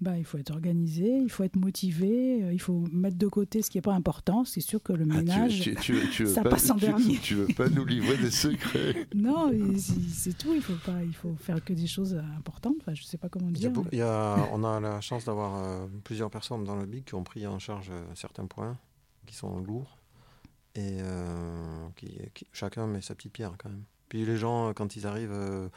Bah, 0.00 0.18
il 0.18 0.24
faut 0.24 0.36
être 0.38 0.50
organisé, 0.50 1.16
il 1.16 1.30
faut 1.30 1.44
être 1.44 1.54
motivé, 1.54 2.42
euh, 2.42 2.52
il 2.52 2.60
faut 2.60 2.82
mettre 2.92 3.16
de 3.18 3.28
côté 3.28 3.62
ce 3.62 3.70
qui 3.70 3.78
n'est 3.78 3.82
pas 3.82 3.92
important. 3.94 4.44
C'est 4.44 4.60
sûr 4.60 4.82
que 4.82 4.92
le 4.92 5.04
Ah, 5.04 5.12
tu- 5.12 5.16
ménage. 5.18 5.60
tu, 5.80 6.08
tu- 6.10 6.26
ça 6.26 6.42
pas, 6.42 6.50
passe 6.50 6.70
en 6.70 6.74
tu- 6.74 6.80
dernier. 6.86 7.18
Tu 7.18 7.34
veux 7.36 7.46
pas 7.54 7.68
nous 7.68 7.84
livrer 7.84 8.16
des 8.18 8.30
secrets? 8.32 9.06
Non, 9.14 9.52
c'est 10.08 10.36
tout. 10.36 10.54
Il 10.54 10.62
faut 10.62 10.72
pas, 10.84 11.04
il 11.04 11.14
faut 11.14 11.34
faire 11.36 11.62
que 11.64 11.72
des 11.72 11.86
choses 11.86 12.14
euh, 12.14 12.36
importantes. 12.36 12.74
Enfin, 12.80 12.94
je 12.94 13.04
sais 13.04 13.18
pas 13.18 13.28
comment 13.28 13.48
Il 13.50 13.60
y 13.60 13.66
a 13.66 13.68
dire. 13.70 13.80
mais- 13.82 13.88
il 13.92 13.98
y 13.98 14.02
a- 14.02 14.48
on 14.52 14.64
a 14.64 14.80
la 14.80 15.00
chance 15.00 15.24
d'avoir 15.26 15.62
euh, 15.64 15.86
plusieurs 16.02 16.30
personnes 16.30 16.64
dans 16.64 16.74
le 16.76 16.86
BIG 16.86 17.04
qui 17.04 17.14
ont 17.14 17.22
pris 17.22 17.46
en 17.46 17.60
charge 17.60 17.90
euh, 17.90 18.02
certains 18.16 18.46
points 18.46 18.76
qui 19.26 19.36
sont 19.36 19.60
lourds 19.60 19.98
et 20.74 20.98
euh, 21.00 21.86
qui, 21.94 22.18
qui- 22.34 22.46
chacun 22.52 22.88
met 22.88 23.02
sa 23.02 23.14
petite 23.14 23.32
pierre 23.34 23.52
quand 23.56 23.68
même. 23.68 23.84
Puis 24.08 24.24
les 24.24 24.36
gens, 24.36 24.72
quand 24.74 24.96
ils 24.96 25.06
arrivent 25.06 25.30
euh, 25.32 25.68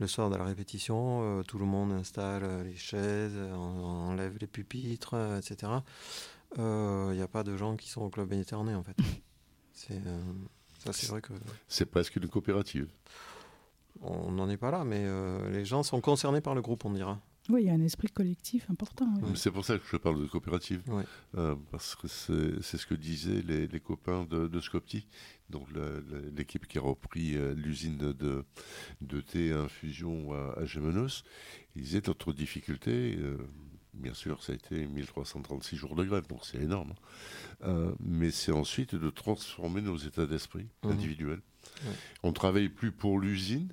le 0.00 0.06
soir 0.06 0.30
de 0.30 0.36
la 0.36 0.44
répétition, 0.44 1.20
euh, 1.40 1.42
tout 1.42 1.58
le 1.58 1.64
monde 1.64 1.92
installe 1.92 2.44
euh, 2.44 2.62
les 2.62 2.76
chaises, 2.76 3.32
euh, 3.34 3.52
on- 3.54 4.08
enlève 4.10 4.36
les 4.40 4.46
pupitres, 4.46 5.14
euh, 5.14 5.38
etc. 5.38 5.72
Euh, 6.58 7.08
Il 7.12 7.16
n'y 7.16 7.22
a 7.22 7.28
pas 7.28 7.42
de 7.42 7.56
gens 7.56 7.76
qui 7.76 7.88
sont 7.90 8.02
au 8.02 8.08
club 8.10 8.30
méditerranéen 8.30 8.78
en 8.78 8.82
fait. 8.82 8.96
C'est 9.72 10.00
euh, 10.06 10.20
ça, 10.84 10.92
c'est 10.92 11.06
vrai 11.08 11.20
que 11.20 11.32
C'est 11.68 11.86
presque 11.86 12.16
une 12.16 12.28
coopérative. 12.28 12.88
on 14.00 14.30
n'en 14.32 14.48
est 14.48 14.56
pas 14.56 14.70
là, 14.70 14.84
mais 14.84 15.02
euh, 15.04 15.50
les 15.50 15.64
gens 15.64 15.82
sont 15.82 16.00
concernés 16.00 16.40
par 16.40 16.54
le 16.54 16.62
groupe, 16.62 16.84
on 16.84 16.90
dira. 16.90 17.18
Oui, 17.50 17.62
il 17.62 17.66
y 17.66 17.70
a 17.70 17.72
un 17.72 17.80
esprit 17.82 18.08
collectif 18.08 18.68
important. 18.70 19.12
oui. 19.22 19.30
C'est 19.34 19.50
pour 19.50 19.64
ça 19.64 19.78
que 19.78 19.84
je 19.90 19.96
parle 19.96 20.20
de 20.20 20.26
coopérative. 20.26 20.82
Euh, 21.36 21.54
parce 21.70 21.94
que 21.96 22.06
c'est 22.08 22.76
ce 22.76 22.86
que 22.86 22.94
disaient 22.94 23.42
les, 23.42 23.66
les 23.66 23.80
copains 23.80 24.24
de, 24.24 24.48
de 24.48 24.60
Scopti, 24.60 25.06
donc 25.48 25.66
l'équipe 26.36 26.66
qui 26.66 26.76
a 26.78 26.82
repris 26.82 27.36
euh, 27.36 27.54
l'usine 27.54 27.96
de, 28.12 28.44
de 29.00 29.20
thé 29.20 29.52
infusion 29.52 30.32
à, 30.34 30.58
à 30.60 30.64
Gémenos. 30.66 31.24
Ils 31.74 31.82
disaient 31.82 32.02
notre 32.06 32.32
difficulté, 32.32 33.16
euh, 33.18 33.38
bien 33.98 34.14
sûr, 34.14 34.42
ça 34.42 34.52
a 34.52 34.54
été 34.54 34.86
1336 34.86 35.76
jours 35.76 35.94
de 35.94 36.04
grève, 36.04 36.26
donc 36.28 36.40
c'est 36.44 36.58
énorme. 36.58 36.92
hein. 36.92 37.66
Euh, 37.66 37.92
mais 38.00 38.30
c'est 38.30 38.52
ensuite 38.52 38.94
de 38.94 39.10
transformer 39.10 39.80
nos 39.82 39.96
états 39.96 40.26
d'esprit 40.26 40.66
Mhm. 40.84 40.92
individuels. 40.92 41.40
On 42.22 42.28
ne 42.28 42.32
travaille 42.34 42.68
plus 42.68 42.90
pour 42.92 43.18
l'usine, 43.20 43.68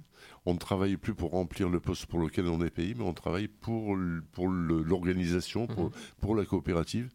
on 0.46 0.54
ne 0.54 0.60
travaille 0.60 0.98
plus 0.98 1.14
pour 1.16 1.32
remplir 1.32 1.70
le 1.70 1.80
poste 1.80 2.06
pour 2.08 2.20
lequel 2.20 2.46
on 2.48 2.64
est 2.64 2.70
payé, 2.70 2.94
mais 2.96 3.04
on 3.04 3.14
travaille 3.14 3.48
pour, 3.48 3.98
pour 4.32 4.48
l'organisation, 4.50 5.66
pour, 5.68 5.86
Mhm. 5.86 5.92
pour 6.22 6.36
la 6.36 6.46
coopérative. 6.46 7.10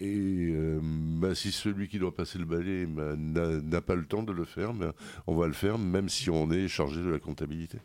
Et 0.00 0.50
euh, 0.52 0.78
bah, 0.82 1.34
si 1.34 1.52
celui 1.52 1.88
qui 1.88 1.98
doit 1.98 2.14
passer 2.14 2.38
le 2.38 2.44
balai 2.44 2.86
bah, 2.86 3.14
n'a 3.16 3.60
n'a 3.60 3.80
pas 3.80 3.94
le 3.94 4.04
temps 4.06 4.22
de 4.22 4.32
le 4.32 4.44
faire, 4.44 4.72
bah, 4.74 4.94
on 5.26 5.34
va 5.36 5.46
le 5.46 5.52
faire 5.52 5.78
même 5.78 6.08
si 6.08 6.30
on 6.30 6.50
est 6.50 6.68
chargé 6.68 7.00
de 7.02 7.08
la 7.10 7.18
comptabilité. 7.18 7.78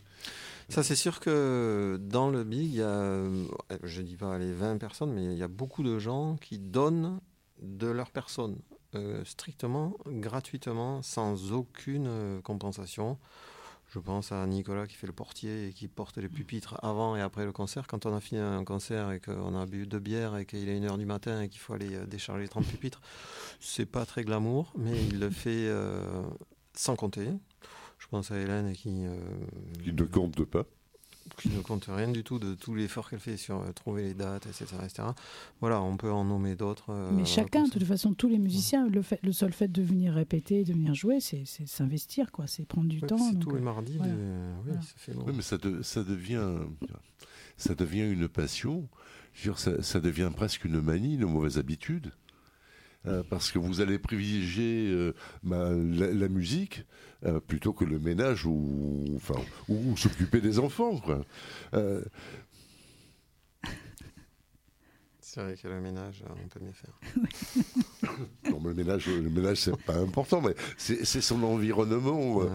Ça, 0.69 0.81
c'est 0.81 0.95
sûr 0.95 1.19
que 1.19 1.99
dans 2.01 2.29
le 2.29 2.43
BIG, 2.43 2.63
il 2.63 2.75
y 2.75 2.81
a, 2.81 2.87
euh, 2.87 3.45
je 3.83 4.01
dis 4.01 4.17
pas 4.17 4.37
les 4.39 4.51
20 4.51 4.77
personnes, 4.77 5.13
mais 5.13 5.23
il 5.25 5.37
y 5.37 5.43
a 5.43 5.47
beaucoup 5.47 5.83
de 5.83 5.99
gens 5.99 6.37
qui 6.37 6.57
donnent 6.57 7.19
de 7.61 7.87
leur 7.87 8.09
personne, 8.09 8.57
euh, 8.95 9.23
strictement, 9.25 9.95
gratuitement, 10.07 11.01
sans 11.03 11.51
aucune 11.51 12.07
euh, 12.07 12.41
compensation. 12.41 13.19
Je 13.93 13.99
pense 13.99 14.31
à 14.31 14.45
Nicolas 14.47 14.87
qui 14.87 14.95
fait 14.95 15.05
le 15.05 15.13
portier 15.13 15.67
et 15.67 15.71
qui 15.71 15.87
porte 15.87 16.17
les 16.17 16.27
pupitres 16.27 16.79
avant 16.83 17.15
et 17.15 17.21
après 17.21 17.45
le 17.45 17.51
concert. 17.51 17.85
Quand 17.85 18.07
on 18.07 18.15
a 18.15 18.19
fini 18.19 18.41
un 18.41 18.63
concert 18.65 19.11
et 19.11 19.19
qu'on 19.19 19.55
a 19.55 19.65
bu 19.67 19.85
deux 19.85 19.99
bières 19.99 20.35
et 20.35 20.47
qu'il 20.47 20.67
est 20.67 20.79
1h 20.79 20.97
du 20.97 21.05
matin 21.05 21.41
et 21.41 21.49
qu'il 21.49 21.61
faut 21.61 21.73
aller 21.73 21.99
décharger 22.07 22.47
30 22.47 22.65
pupitres, 22.65 23.01
c'est 23.59 23.85
pas 23.85 24.05
très 24.07 24.23
glamour, 24.23 24.73
mais 24.75 24.99
il 25.05 25.19
le 25.19 25.29
fait 25.29 25.69
sans 26.73 26.95
compter. 26.95 27.29
Je 27.99 28.07
pense 28.07 28.31
à 28.31 28.37
Hélène 28.39 28.73
qui, 28.73 28.89
euh, 29.05 29.15
Il 29.85 29.95
ne 29.95 30.03
compte 30.03 30.43
pas. 30.45 30.65
qui 31.41 31.49
ne 31.49 31.59
compte 31.61 31.85
rien 31.89 32.11
du 32.11 32.23
tout 32.23 32.37
de 32.37 32.53
tout 32.53 32.75
l'effort 32.75 33.09
qu'elle 33.09 33.19
fait 33.19 33.35
sur 33.35 33.59
euh, 33.61 33.71
trouver 33.71 34.03
les 34.03 34.13
dates, 34.13 34.45
etc., 34.45 34.65
etc. 34.83 35.07
Voilà, 35.59 35.81
on 35.81 35.97
peut 35.97 36.11
en 36.11 36.23
nommer 36.23 36.55
d'autres. 36.55 36.91
euh, 36.91 37.11
Mais 37.11 37.25
chacun, 37.25 37.63
de 37.63 37.69
toute 37.71 37.83
façon, 37.83 38.13
tous 38.13 38.29
les 38.29 38.37
musiciens, 38.37 38.87
le, 38.87 39.01
fait, 39.01 39.19
le 39.23 39.31
seul 39.31 39.51
fait 39.51 39.67
de 39.71 39.81
venir 39.81 40.13
répéter, 40.13 40.63
de 40.63 40.73
venir 40.73 40.93
jouer, 40.93 41.19
c'est 41.19 41.43
s'investir, 41.45 42.31
quoi. 42.31 42.45
C'est 42.45 42.65
prendre 42.65 42.87
du 42.89 42.99
Ouais, 42.99 43.07
temps. 43.07 43.17
C'est 43.17 43.39
tous 43.39 43.55
les 43.55 43.61
mardis. 43.61 43.97
voilà. 43.97 44.13
de- 44.13 44.17
Oui, 44.19 44.63
Voilà. 44.65 44.81
ça 44.81 44.93
fait 44.97 45.13
long. 45.13 45.23
Oui, 45.25 45.33
mais 45.35 45.41
ça, 45.41 45.57
de- 45.57 45.81
ça, 45.81 46.03
devient, 46.03 46.43
ça 47.57 47.73
devient 47.73 48.07
une 48.11 48.27
passion. 48.27 48.87
Je 49.33 49.49
veux 49.49 49.53
dire, 49.55 49.59
ça, 49.59 49.81
ça 49.81 49.99
devient 49.99 50.31
presque 50.35 50.63
une 50.65 50.79
manie, 50.79 51.15
une 51.15 51.25
mauvaise 51.25 51.57
habitude. 51.57 52.11
Euh, 53.07 53.23
parce 53.29 53.51
que 53.51 53.59
vous 53.59 53.81
allez 53.81 53.99
privilégier 53.99 54.87
euh, 54.91 55.13
bah, 55.43 55.69
la, 55.71 56.11
la 56.11 56.27
musique 56.27 56.85
euh, 57.25 57.39
plutôt 57.39 57.71
que 57.73 57.85
le 57.85 57.99
ménage 57.99 58.45
ou, 58.45 59.05
enfin, 59.15 59.39
ou 59.67 59.95
s'occuper 59.97 60.41
des 60.41 60.59
enfants. 60.59 60.97
Quoi. 60.99 61.23
C'est 65.19 65.41
vrai 65.41 65.55
que 65.57 65.67
le 65.67 65.81
ménage, 65.81 66.23
on 66.29 66.47
peut 66.47 66.59
mieux 66.63 66.71
faire. 66.71 66.97
non, 68.51 68.59
mais 68.61 68.69
le 68.69 68.75
ménage, 68.75 69.07
le 69.07 69.29
ménage 69.29 69.57
c'est 69.57 69.75
pas 69.83 69.97
important, 69.97 70.41
mais 70.41 70.55
c'est 70.77 71.03
son 71.21 71.43
environnement 71.43 72.37
Ouais. 72.37 72.47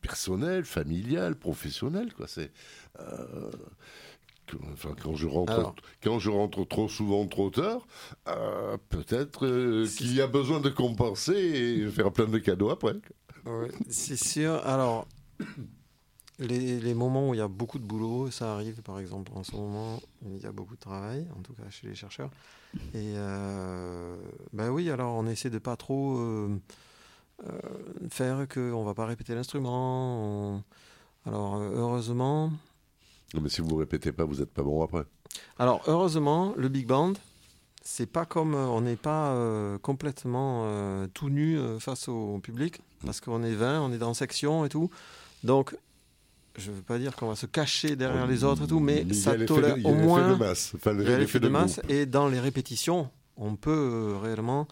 personnel, 0.00 0.64
familial, 0.64 1.34
professionnel. 1.36 2.12
Quoi. 2.14 2.26
C'est, 2.26 2.52
enfin, 4.72 4.94
quand, 5.02 5.14
je 5.14 5.26
rentre, 5.26 5.52
Alors. 5.52 5.74
quand 6.02 6.18
je 6.18 6.30
rentre 6.30 6.64
trop 6.64 6.88
souvent, 6.88 7.26
trop 7.26 7.50
tard, 7.50 7.86
euh, 8.28 8.76
peut-être 8.88 9.46
euh, 9.46 9.86
qu'il 9.86 10.14
y 10.14 10.20
a 10.20 10.26
besoin 10.26 10.60
de 10.60 10.68
compenser 10.70 11.34
et 11.34 11.90
faire 11.90 12.12
plein 12.12 12.26
de 12.26 12.38
cadeaux 12.38 12.70
après. 12.70 12.94
Ouais, 13.46 13.70
c'est 13.88 14.16
sûr. 14.22 14.54
Alors, 14.66 15.06
les, 16.38 16.80
les 16.80 16.94
moments 16.94 17.28
où 17.30 17.34
il 17.34 17.38
y 17.38 17.40
a 17.40 17.48
beaucoup 17.48 17.78
de 17.78 17.84
boulot, 17.84 18.30
ça 18.30 18.54
arrive 18.54 18.82
par 18.82 18.98
exemple 18.98 19.32
en 19.34 19.44
ce 19.44 19.54
moment, 19.54 20.00
il 20.26 20.38
y 20.42 20.46
a 20.46 20.52
beaucoup 20.52 20.74
de 20.74 20.80
travail, 20.80 21.26
en 21.38 21.42
tout 21.42 21.52
cas 21.52 21.68
chez 21.70 21.86
les 21.86 21.94
chercheurs. 21.94 22.30
Et 22.94 23.14
euh, 23.16 24.16
ben 24.52 24.70
oui, 24.70 24.90
alors 24.90 25.14
on 25.14 25.26
essaie 25.26 25.50
de 25.50 25.58
pas 25.58 25.76
trop 25.76 26.18
euh, 26.18 26.60
euh, 27.46 27.52
faire 28.10 28.48
qu'on 28.48 28.84
va 28.84 28.94
pas 28.94 29.06
répéter 29.06 29.34
l'instrument. 29.34 30.54
on- 30.56 30.62
Alors 31.26 31.56
heureusement, 31.56 32.50
mais 33.40 33.48
si 33.48 33.60
vous 33.60 33.76
répétez 33.76 34.12
pas, 34.12 34.24
vous 34.24 34.36
n'êtes 34.36 34.52
pas 34.52 34.62
bon 34.62 34.82
après. 34.82 35.04
alors 35.58 35.82
heureusement, 35.86 36.54
le 36.56 36.68
big 36.68 36.86
band, 36.86 37.12
c'est 37.82 38.06
pas 38.06 38.24
comme 38.24 38.54
euh, 38.54 38.66
on 38.66 38.80
n'est 38.82 38.96
pas 38.96 39.32
euh, 39.32 39.78
complètement 39.78 40.62
euh, 40.66 41.06
tout 41.12 41.28
nu 41.28 41.58
euh, 41.58 41.78
face 41.78 42.08
au 42.08 42.38
public 42.38 42.80
parce 43.04 43.20
qu'on 43.20 43.42
est 43.42 43.54
20, 43.54 43.80
on 43.82 43.92
est 43.92 43.98
dans 43.98 44.14
section 44.14 44.64
et 44.64 44.68
tout. 44.70 44.90
Donc 45.42 45.76
je 46.56 46.70
veux 46.70 46.82
pas 46.82 46.98
dire 46.98 47.14
qu'on 47.16 47.28
va 47.28 47.34
se 47.36 47.46
cacher 47.46 47.96
derrière 47.96 48.26
les 48.26 48.44
autres 48.44 48.64
et 48.64 48.66
tout, 48.66 48.78
mais, 48.80 49.12
ça 49.12 49.34
tolère 49.44 49.76
de- 49.76 49.84
au 49.84 49.92
moins 49.94 50.30
de 50.30 50.34
masse. 50.36 50.72
Enfin, 50.76 50.92
il 50.98 51.08
y 51.08 51.12
a 51.12 51.18
l'effet 51.18 51.40
de 51.40 51.48
masse 51.48 51.78
groupe. 51.80 51.90
et 51.90 52.06
dans 52.06 52.28
les 52.28 52.38
répétitions, 52.40 53.10
on 53.36 53.56
peut 53.56 54.14
réellement 54.22 54.66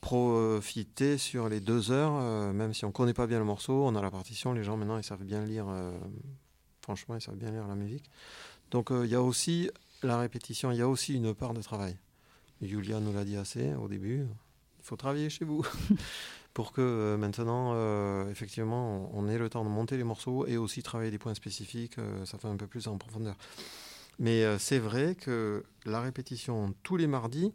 profiter 0.00 1.16
sur 1.16 1.48
les 1.48 1.60
deux 1.60 1.90
heures, 1.90 2.52
même 2.52 2.74
si 2.74 2.84
on 2.84 2.92
connaît 2.92 3.14
pas 3.14 3.26
bien 3.26 3.38
le 3.38 3.44
morceau, 3.44 3.84
on 3.86 3.94
a 3.94 4.02
la 4.02 4.10
partition, 4.10 4.52
les 4.52 4.62
gens 4.64 4.76
maintenant 4.76 4.98
ils 4.98 5.04
savent 5.04 5.22
bien 5.24 5.44
lire, 5.44 5.66
franchement 6.84 7.14
ils 7.16 7.20
savent 7.22 7.36
bien 7.36 7.50
lire 7.50 7.66
la 7.66 7.74
musique. 7.74 8.10
Donc 8.70 8.90
euh, 8.90 9.06
il 9.06 9.10
y 9.10 9.14
a 9.14 9.22
aussi 9.22 9.70
la 10.02 10.18
répétition, 10.18 10.70
il 10.70 10.78
y 10.78 10.82
a 10.82 10.88
aussi 10.88 11.14
une 11.14 11.34
part 11.34 11.54
de 11.54 11.62
travail. 11.62 11.96
Julia 12.60 13.00
nous 13.00 13.12
l'a 13.12 13.24
dit 13.24 13.36
assez 13.36 13.74
au 13.74 13.88
début, 13.88 14.26
il 14.78 14.84
faut 14.84 14.96
travailler 14.96 15.30
chez 15.30 15.44
vous. 15.44 15.64
pour 16.54 16.70
que 16.72 16.80
euh, 16.82 17.16
maintenant, 17.16 17.72
euh, 17.74 18.30
effectivement, 18.30 19.10
on, 19.12 19.28
ait 19.28 19.38
le 19.38 19.48
temps 19.48 19.64
de 19.64 19.68
monter 19.68 19.96
les 19.96 20.04
morceaux 20.04 20.46
et 20.46 20.56
aussi 20.56 20.84
travailler 20.84 21.10
des 21.10 21.18
points 21.18 21.34
spécifiques, 21.34 21.96
ça 22.24 22.38
fait 22.38 22.46
un 22.46 22.56
peu 22.56 22.68
plus 22.68 22.86
en 22.86 22.96
profondeur. 22.96 23.36
Mais 24.20 24.44
c'est 24.58 24.78
vrai 24.78 25.16
que 25.16 25.64
la 25.84 26.00
répétition 26.00 26.72
tous 26.84 26.96
les 26.96 27.08
mardis, 27.08 27.52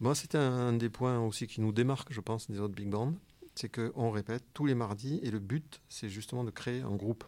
moi, 0.00 0.14
c'était 0.14 0.36
un, 0.36 0.74
des 0.74 0.90
points 0.90 1.18
aussi 1.20 1.46
qui 1.46 1.62
nous 1.62 1.72
démarque, 1.72 2.12
je 2.12 2.20
pense, 2.20 2.50
des 2.50 2.60
autres 2.60 2.74
big 2.74 2.90
bands, 2.90 3.14
c'est 3.54 3.70
qu'on 3.70 4.10
répète 4.10 4.44
tous 4.52 4.66
les 4.66 4.74
mardis 4.74 5.20
et 5.22 5.30
le 5.30 5.38
but, 5.38 5.80
c'est 5.88 6.10
justement 6.10 6.44
de 6.44 6.50
créer 6.50 6.82
un 6.82 6.94
groupe 6.94 7.24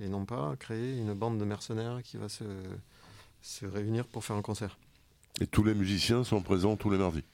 et 0.00 0.08
non 0.08 0.24
pas 0.24 0.54
créer 0.58 0.98
une 0.98 1.14
bande 1.14 1.38
de 1.38 1.44
mercenaires 1.44 2.02
qui 2.02 2.16
va 2.16 2.28
se, 2.28 2.44
se 3.42 3.66
réunir 3.66 4.06
pour 4.06 4.24
faire 4.24 4.36
un 4.36 4.42
concert. 4.42 4.78
Et 5.40 5.46
tous 5.46 5.64
les 5.64 5.74
musiciens 5.74 6.24
sont 6.24 6.40
présents 6.40 6.76
tous 6.76 6.90
les 6.90 6.98
mardis 6.98 7.24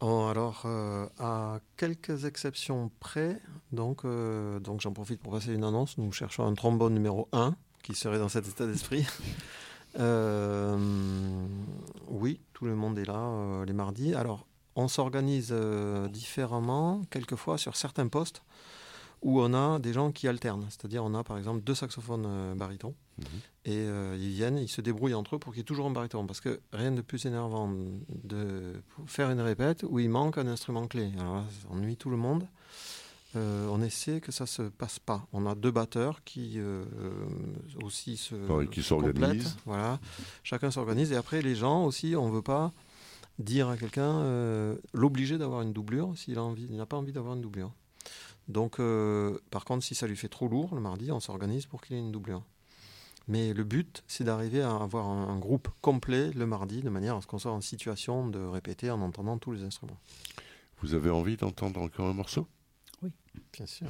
Oh, 0.00 0.26
alors, 0.30 0.62
euh, 0.66 1.06
à 1.18 1.60
quelques 1.76 2.24
exceptions 2.24 2.90
près, 3.00 3.40
donc, 3.72 4.04
euh, 4.04 4.58
donc 4.58 4.80
j'en 4.80 4.92
profite 4.92 5.20
pour 5.22 5.32
passer 5.32 5.54
une 5.54 5.64
annonce. 5.64 5.96
Nous 5.98 6.12
cherchons 6.12 6.46
un 6.46 6.54
trombone 6.54 6.94
numéro 6.94 7.28
1 7.32 7.54
qui 7.82 7.94
serait 7.94 8.18
dans 8.18 8.28
cet 8.28 8.48
état 8.48 8.66
d'esprit. 8.66 9.06
Euh, 10.00 10.76
oui, 12.08 12.40
tout 12.52 12.64
le 12.64 12.74
monde 12.74 12.98
est 12.98 13.04
là 13.04 13.64
les 13.64 13.72
mardis. 13.72 14.12
Alors, 14.12 14.44
on 14.74 14.88
s'organise 14.88 15.54
différemment, 16.10 17.02
quelquefois 17.10 17.58
sur 17.58 17.76
certains 17.76 18.08
postes 18.08 18.42
où 19.24 19.40
on 19.40 19.54
a 19.54 19.78
des 19.78 19.92
gens 19.92 20.12
qui 20.12 20.28
alternent. 20.28 20.66
C'est-à-dire, 20.68 21.02
on 21.02 21.14
a 21.14 21.24
par 21.24 21.38
exemple 21.38 21.62
deux 21.62 21.74
saxophones 21.74 22.26
euh, 22.26 22.54
barytons, 22.54 22.94
mhm. 23.18 23.24
et 23.64 23.72
euh, 23.72 24.16
ils 24.20 24.28
viennent, 24.28 24.58
ils 24.58 24.68
se 24.68 24.82
débrouillent 24.82 25.14
entre 25.14 25.36
eux 25.36 25.38
pour 25.38 25.52
qu'il 25.52 25.60
y 25.60 25.62
ait 25.62 25.64
toujours 25.64 25.86
un 25.86 25.90
baryton. 25.90 26.26
Parce 26.26 26.40
que 26.40 26.60
rien 26.72 26.92
de 26.92 27.00
plus 27.00 27.24
énervant 27.24 27.72
de 28.22 28.74
faire 29.06 29.30
une 29.30 29.40
répète 29.40 29.84
où 29.88 29.98
il 29.98 30.10
manque 30.10 30.38
un 30.38 30.46
instrument 30.46 30.86
clé. 30.86 31.10
Alors 31.18 31.42
ça 31.62 31.68
ennuie 31.70 31.96
tout 31.96 32.10
le 32.10 32.18
monde. 32.18 32.46
Euh, 33.36 33.66
on 33.68 33.82
essaie 33.82 34.20
que 34.20 34.30
ça 34.30 34.46
se 34.46 34.62
passe 34.62 35.00
pas. 35.00 35.26
On 35.32 35.46
a 35.46 35.56
deux 35.56 35.72
batteurs 35.72 36.22
qui 36.22 36.60
aussi 37.82 38.18
se, 38.18 38.66
qui 38.66 38.82
s'organisent. 38.82 39.56
Voilà, 39.64 39.98
chacun 40.42 40.70
s'organise 40.70 41.12
et 41.12 41.16
après 41.16 41.40
les 41.40 41.56
gens 41.56 41.84
aussi, 41.84 42.14
on 42.14 42.28
veut 42.28 42.42
pas 42.42 42.72
dire 43.38 43.68
à 43.70 43.76
quelqu'un 43.78 44.76
l'obliger 44.92 45.38
d'avoir 45.38 45.62
une 45.62 45.72
doublure 45.72 46.12
s'il 46.14 46.34
n'a 46.34 46.86
pas 46.86 46.98
envie 46.98 47.12
d'avoir 47.12 47.34
une 47.34 47.40
doublure. 47.40 47.72
Donc, 48.48 48.78
euh, 48.78 49.38
par 49.50 49.64
contre, 49.64 49.84
si 49.84 49.94
ça 49.94 50.06
lui 50.06 50.16
fait 50.16 50.28
trop 50.28 50.48
lourd 50.48 50.74
le 50.74 50.80
mardi, 50.80 51.10
on 51.10 51.20
s'organise 51.20 51.66
pour 51.66 51.80
qu'il 51.80 51.96
ait 51.96 52.00
une 52.00 52.12
doublure. 52.12 52.42
Mais 53.26 53.54
le 53.54 53.64
but, 53.64 54.04
c'est 54.06 54.24
d'arriver 54.24 54.60
à 54.60 54.74
avoir 54.76 55.06
un, 55.06 55.38
groupe 55.38 55.68
complet 55.80 56.30
le 56.32 56.46
mardi, 56.46 56.82
de 56.82 56.90
manière 56.90 57.16
à 57.16 57.22
ce 57.22 57.26
qu'on 57.26 57.38
soit 57.38 57.52
en 57.52 57.62
situation 57.62 58.28
de 58.28 58.38
répéter 58.38 58.90
en 58.90 59.00
entendant 59.00 59.38
tous 59.38 59.52
les 59.52 59.62
instruments. 59.62 59.98
Vous 60.82 60.94
avez 60.94 61.08
envie 61.08 61.36
d'entendre 61.36 61.80
encore 61.80 62.08
un 62.08 62.12
morceau? 62.12 62.46
Oui. 63.02 63.10
Bien 63.52 63.66
sûr. 63.66 63.88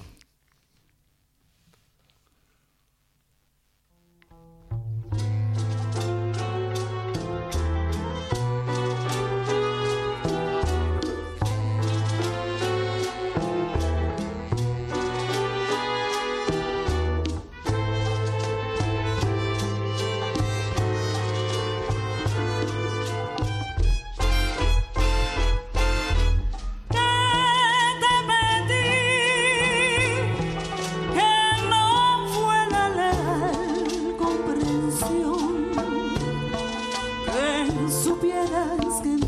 esperanza 38.44 39.02
que 39.02 39.23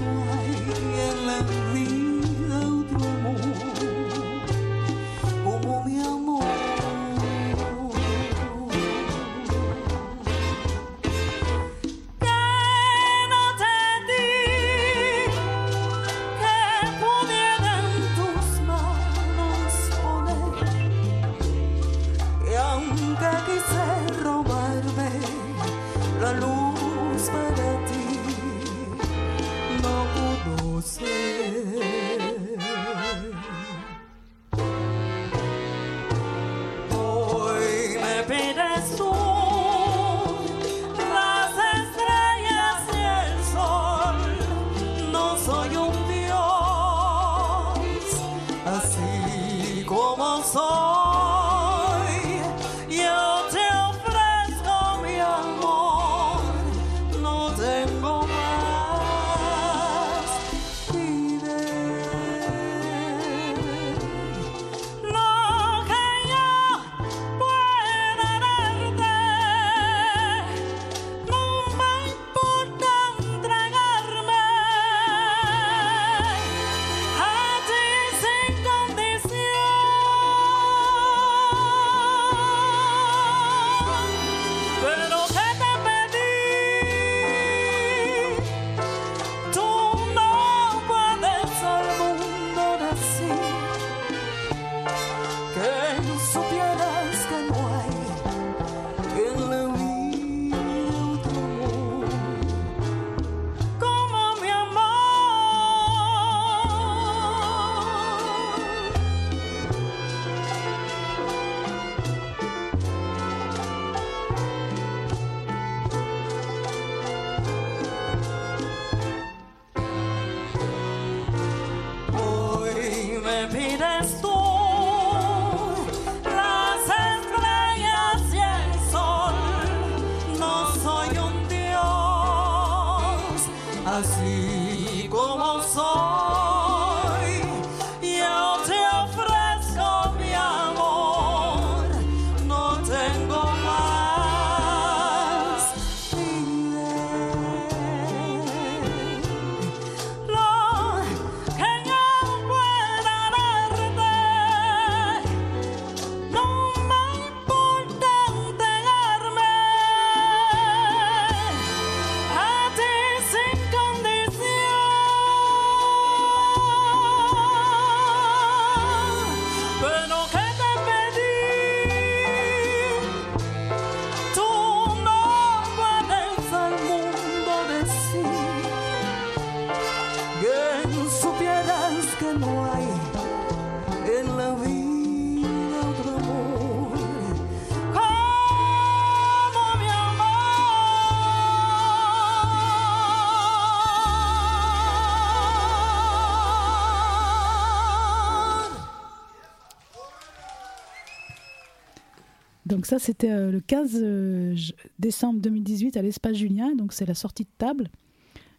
Donc 202.66 202.84
ça, 202.84 202.98
c'était 202.98 203.30
euh, 203.30 203.52
le 203.52 203.60
15 203.60 204.00
euh, 204.02 204.56
décembre 204.98 205.40
2018 205.40 205.96
à 205.96 206.02
l'Espace 206.02 206.36
Julien. 206.36 206.74
Donc 206.74 206.92
c'est 206.92 207.06
la 207.06 207.14
sortie 207.14 207.44
de 207.44 207.50
table. 207.58 207.88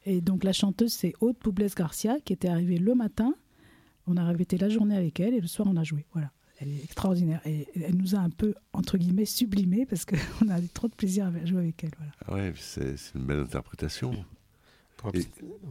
Et 0.06 0.22
donc 0.22 0.46
la 0.46 0.54
chanteuse, 0.54 0.94
c'est 0.94 1.14
Aude 1.20 1.38
Poubles 1.38 1.68
Garcia, 1.76 2.18
qui 2.24 2.32
était 2.32 2.48
arrivée 2.48 2.78
le 2.78 2.96
matin. 2.96 3.36
On 4.08 4.16
a 4.16 4.24
répété 4.24 4.58
la 4.58 4.70
journée 4.70 4.96
avec 4.96 5.20
elle 5.20 5.34
et 5.34 5.42
le 5.42 5.48
soir, 5.48 5.68
on 5.70 5.76
a 5.76 5.84
joué. 5.84 6.06
Voilà. 6.14 6.32
Elle 6.60 6.70
est 6.70 6.84
extraordinaire. 6.86 7.42
Et 7.46 7.68
elle 7.76 7.98
nous 7.98 8.16
a 8.16 8.20
un 8.20 8.30
peu, 8.30 8.56
entre 8.72 8.98
guillemets, 8.98 9.26
sublimé 9.26 9.86
parce 9.86 10.06
qu'on 10.06 10.16
a 10.50 10.60
eu 10.62 10.70
trop 10.70 10.88
de 10.88 10.96
plaisir 10.96 11.26
à 11.28 11.46
jouer 11.46 11.60
avec 11.60 11.84
elle. 11.84 11.92
Voilà. 11.98 12.12
Ah 12.26 12.34
ouais, 12.34 12.54
c'est 12.58 12.96
une 13.14 13.26
belle 13.26 13.42
interprétation. 13.42 14.14
Et, 15.14 15.20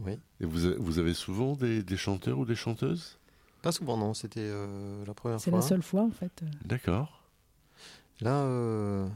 oui. 0.05 0.13
et 0.39 0.45
vous, 0.45 0.73
vous, 0.77 0.99
avez 0.99 1.13
souvent 1.13 1.55
des, 1.55 1.83
des, 1.83 1.97
chanteurs 1.97 2.39
ou 2.39 2.45
des 2.45 2.55
chanteuses? 2.55 3.17
Pas 3.61 3.73
souvent, 3.73 3.97
non. 3.97 4.13
C'était 4.13 4.39
euh, 4.39 5.03
la 5.05 5.13
première 5.13 5.37
fois. 5.37 5.43
C'est 5.43 5.51
la 5.51 5.61
seule 5.61 5.81
fois, 5.81 6.03
en 6.03 6.11
fait. 6.11 6.43
D'accord. 6.63 7.26
Là, 8.21 8.43
euh, 8.43 9.07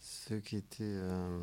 ce 0.00 0.34
qui 0.34 0.56
était. 0.56 0.82
Euh, 0.82 1.38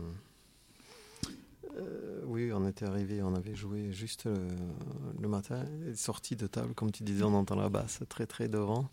euh, 1.77 2.21
oui, 2.25 2.51
on 2.53 2.67
était 2.67 2.85
arrivé, 2.85 3.23
on 3.23 3.33
avait 3.35 3.55
joué 3.55 3.91
juste 3.91 4.27
le 4.27 5.27
matin, 5.27 5.65
sortie 5.95 6.35
de 6.35 6.45
table, 6.47 6.73
comme 6.73 6.91
tu 6.91 7.03
disais, 7.03 7.23
on 7.23 7.33
entend 7.33 7.55
la 7.55 7.69
basse 7.69 8.01
très 8.09 8.25
très 8.25 8.47
devant. 8.47 8.89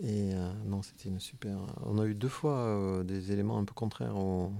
Et 0.00 0.32
non, 0.66 0.82
c'était 0.82 1.08
une 1.08 1.20
super. 1.20 1.58
On 1.84 1.98
a 1.98 2.06
eu 2.06 2.14
deux 2.14 2.28
fois 2.28 3.02
des 3.04 3.32
éléments 3.32 3.58
un 3.58 3.64
peu 3.64 3.74
contraires 3.74 4.16
au, 4.16 4.52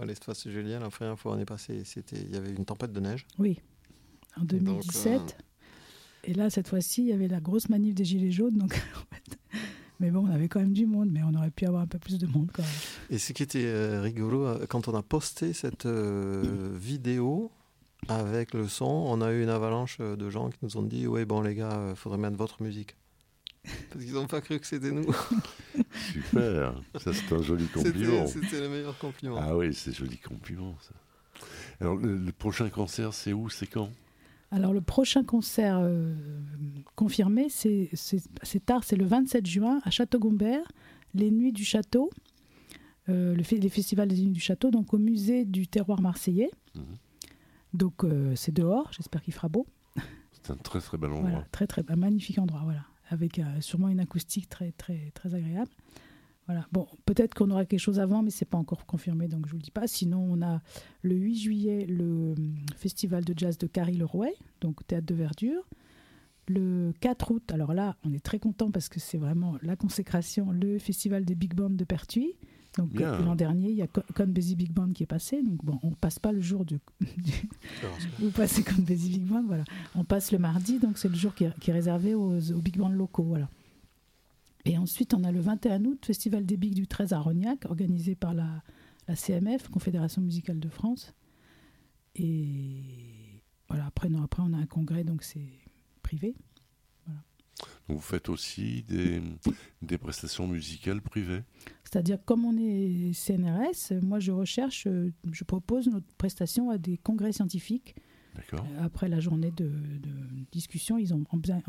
à 0.00 0.04
l'espace 0.04 0.48
Julien. 0.48 0.78
La 0.78 0.90
première 0.90 1.18
fois 1.18 1.34
on 1.34 1.38
est 1.38 1.44
passé, 1.44 1.82
c'était 1.84 2.16
il 2.16 2.32
y 2.32 2.36
avait 2.36 2.52
une 2.52 2.64
tempête 2.64 2.92
de 2.92 3.00
neige. 3.00 3.26
Oui, 3.38 3.60
en 4.38 4.44
2017. 4.44 5.36
Et 6.24 6.34
là, 6.34 6.50
cette 6.50 6.68
fois-ci, 6.68 7.02
il 7.02 7.08
y 7.08 7.12
avait 7.12 7.28
la 7.28 7.40
grosse 7.40 7.68
manif 7.68 7.94
des 7.94 8.04
Gilets 8.04 8.32
jaunes. 8.32 8.56
Donc, 8.56 8.74
en 8.96 9.14
fait, 9.14 9.38
mais 10.00 10.10
bon, 10.10 10.26
on 10.26 10.30
avait 10.30 10.48
quand 10.48 10.60
même 10.60 10.72
du 10.72 10.86
monde, 10.86 11.10
mais 11.10 11.20
on 11.22 11.34
aurait 11.34 11.50
pu 11.50 11.66
avoir 11.66 11.82
un 11.82 11.86
peu 11.86 11.98
plus 11.98 12.18
de 12.18 12.26
monde 12.26 12.50
quand 12.52 12.62
même. 12.62 12.72
Et 13.10 13.18
ce 13.18 13.32
qui 13.32 13.42
était 13.42 13.64
euh, 13.64 14.00
rigolo, 14.02 14.46
euh, 14.46 14.66
quand 14.68 14.88
on 14.88 14.94
a 14.94 15.02
posté 15.02 15.52
cette 15.52 15.86
euh, 15.86 16.70
vidéo 16.74 17.50
avec 18.08 18.52
le 18.52 18.68
son, 18.68 18.84
on 18.84 19.20
a 19.22 19.32
eu 19.32 19.42
une 19.42 19.48
avalanche 19.48 19.98
de 19.98 20.30
gens 20.30 20.50
qui 20.50 20.58
nous 20.62 20.76
ont 20.76 20.82
dit 20.82 21.06
Ouais, 21.06 21.24
bon, 21.24 21.40
les 21.40 21.54
gars, 21.54 21.88
il 21.90 21.96
faudrait 21.96 22.18
mettre 22.18 22.36
votre 22.36 22.62
musique. 22.62 22.94
Parce 23.90 24.04
qu'ils 24.04 24.14
n'ont 24.14 24.26
pas 24.26 24.40
cru 24.40 24.60
que 24.60 24.66
c'était 24.66 24.92
nous. 24.92 25.12
Super, 26.12 26.80
ça 26.96 27.12
c'est 27.12 27.34
un 27.34 27.42
joli 27.42 27.66
compliment. 27.66 28.26
C'était 28.26 28.60
le 28.60 28.68
meilleur 28.68 28.96
compliment. 28.98 29.38
Ah 29.40 29.56
oui, 29.56 29.74
c'est 29.74 29.92
joli 29.92 30.18
compliment 30.18 30.76
ça. 30.80 30.94
Alors 31.80 31.96
le 31.96 32.32
prochain 32.32 32.68
concert, 32.70 33.12
c'est 33.12 33.32
où 33.32 33.50
C'est 33.50 33.66
quand? 33.66 33.90
Alors 34.50 34.72
le 34.72 34.80
prochain 34.80 35.24
concert 35.24 35.78
euh, 35.80 36.14
confirmé, 36.94 37.48
c'est 37.48 37.90
tard, 38.64 38.84
c'est 38.84 38.96
le 38.96 39.04
27 39.04 39.46
juin 39.46 39.80
à 39.84 39.90
Château-Gombert, 39.90 40.70
les 41.14 41.30
Nuits 41.30 41.52
du 41.52 41.64
Château, 41.64 42.10
euh, 43.08 43.34
le, 43.34 43.42
les 43.58 43.68
festivals 43.68 44.08
des 44.08 44.20
Nuits 44.20 44.30
du 44.30 44.40
Château, 44.40 44.70
donc 44.70 44.94
au 44.94 44.98
musée 44.98 45.44
du 45.44 45.66
terroir 45.66 46.00
marseillais. 46.00 46.50
Mhm. 46.74 46.82
Donc 47.74 48.04
euh, 48.04 48.34
c'est 48.36 48.52
dehors, 48.52 48.90
j'espère 48.92 49.22
qu'il 49.22 49.34
fera 49.34 49.48
beau. 49.48 49.66
C'est 50.32 50.52
un 50.52 50.56
très 50.56 50.80
très 50.80 50.96
bel 50.96 51.10
endroit. 51.10 51.30
Voilà, 51.30 51.46
très 51.50 51.66
très 51.66 51.82
un 51.88 51.96
magnifique 51.96 52.38
endroit, 52.38 52.60
voilà, 52.62 52.84
avec 53.08 53.40
sûrement 53.60 53.88
une 53.88 54.00
acoustique 54.00 54.48
très 54.48 54.70
très 54.72 55.10
très 55.14 55.34
agréable. 55.34 55.70
Voilà. 56.46 56.66
Bon, 56.72 56.86
peut-être 57.04 57.34
qu'on 57.34 57.50
aura 57.50 57.64
quelque 57.64 57.80
chose 57.80 57.98
avant, 57.98 58.22
mais 58.22 58.30
c'est 58.30 58.44
pas 58.44 58.58
encore 58.58 58.86
confirmé, 58.86 59.26
donc 59.26 59.46
je 59.46 59.50
vous 59.50 59.58
le 59.58 59.62
dis 59.62 59.72
pas. 59.72 59.86
Sinon, 59.86 60.24
on 60.30 60.42
a 60.42 60.60
le 61.02 61.16
8 61.16 61.36
juillet 61.36 61.86
le 61.86 62.34
hum, 62.36 62.54
festival 62.76 63.24
de 63.24 63.34
jazz 63.36 63.58
de 63.58 63.66
Carrie-Lerouet, 63.66 64.34
donc 64.60 64.86
théâtre 64.86 65.06
de 65.06 65.14
verdure. 65.14 65.62
Le 66.48 66.92
4 67.00 67.32
août, 67.32 67.52
alors 67.52 67.74
là, 67.74 67.96
on 68.04 68.12
est 68.12 68.24
très 68.24 68.38
content 68.38 68.70
parce 68.70 68.88
que 68.88 69.00
c'est 69.00 69.18
vraiment 69.18 69.56
la 69.62 69.74
consécration, 69.74 70.52
le 70.52 70.78
festival 70.78 71.24
des 71.24 71.34
big 71.34 71.54
bands 71.54 71.70
de 71.70 71.84
Pertuis. 71.84 72.36
Donc 72.76 73.00
l'an 73.00 73.34
dernier, 73.34 73.70
il 73.70 73.76
y 73.76 73.82
a 73.82 73.86
Con 73.86 74.26
Busy 74.26 74.54
Big 74.54 74.70
Band 74.70 74.92
qui 74.92 75.02
est 75.02 75.06
passé. 75.06 75.42
Donc 75.42 75.64
bon, 75.64 75.80
on 75.82 75.92
passe 75.92 76.18
pas 76.18 76.30
le 76.30 76.40
jour 76.40 76.64
du. 76.64 76.78
vous 78.18 78.30
passez 78.34 78.62
Con 78.62 78.82
Busy 78.82 79.08
Big 79.08 79.24
Band, 79.24 79.44
voilà. 79.46 79.64
On 79.94 80.04
passe 80.04 80.30
le 80.30 80.38
mardi, 80.38 80.78
donc 80.78 80.98
c'est 80.98 81.08
le 81.08 81.14
jour 81.14 81.34
qui 81.34 81.44
est, 81.44 81.72
réservé 81.72 82.14
aux, 82.14 82.38
aux, 82.52 82.60
big 82.60 82.76
bands 82.76 82.90
locaux, 82.90 83.24
voilà. 83.24 83.48
Et 84.66 84.76
ensuite, 84.76 85.14
on 85.14 85.22
a 85.22 85.30
le 85.30 85.40
21 85.40 85.84
août, 85.84 86.04
Festival 86.04 86.44
des 86.44 86.56
Bigs 86.56 86.74
du 86.74 86.88
13 86.88 87.12
à 87.12 87.20
Rognac, 87.20 87.64
organisé 87.66 88.16
par 88.16 88.34
la, 88.34 88.62
la 89.06 89.14
CMF, 89.14 89.68
Confédération 89.68 90.20
musicale 90.20 90.58
de 90.58 90.68
France. 90.68 91.14
Et 92.16 92.82
voilà, 93.68 93.86
après, 93.86 94.08
non, 94.08 94.22
après 94.22 94.42
on 94.44 94.52
a 94.52 94.56
un 94.56 94.66
congrès, 94.66 95.04
donc 95.04 95.22
c'est 95.22 95.52
privé. 96.02 96.34
Voilà. 97.04 97.20
Vous 97.86 98.00
faites 98.00 98.28
aussi 98.28 98.82
des, 98.82 99.22
des 99.82 99.98
prestations 99.98 100.48
musicales 100.48 101.00
privées? 101.00 101.42
C'est-à-dire, 101.84 102.18
comme 102.24 102.44
on 102.44 102.56
est 102.58 103.12
CNRS, 103.12 104.02
moi 104.02 104.18
je 104.18 104.32
recherche, 104.32 104.88
je 105.30 105.44
propose 105.44 105.86
notre 105.86 106.12
prestation 106.18 106.70
à 106.70 106.78
des 106.78 106.98
congrès 106.98 107.32
scientifiques. 107.32 107.94
Euh, 108.52 108.58
après 108.80 109.08
la 109.08 109.20
journée 109.20 109.50
de, 109.50 109.64
de, 109.66 110.10
discussion, 110.52 110.98
ils 110.98 111.14
ont 111.14 111.24
besoin, 111.32 111.62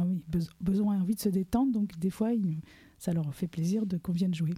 besoin, 0.60 1.00
envie 1.00 1.16
de 1.16 1.20
se 1.20 1.30
détendre, 1.30 1.72
donc 1.72 1.98
des 1.98 2.10
fois, 2.10 2.34
ils, 2.34 2.60
ça 2.98 3.14
leur 3.14 3.34
fait 3.34 3.48
plaisir 3.48 3.86
de 3.86 3.98
qu'on 3.98 4.12
vienne 4.12 4.34
jouer. 4.34 4.54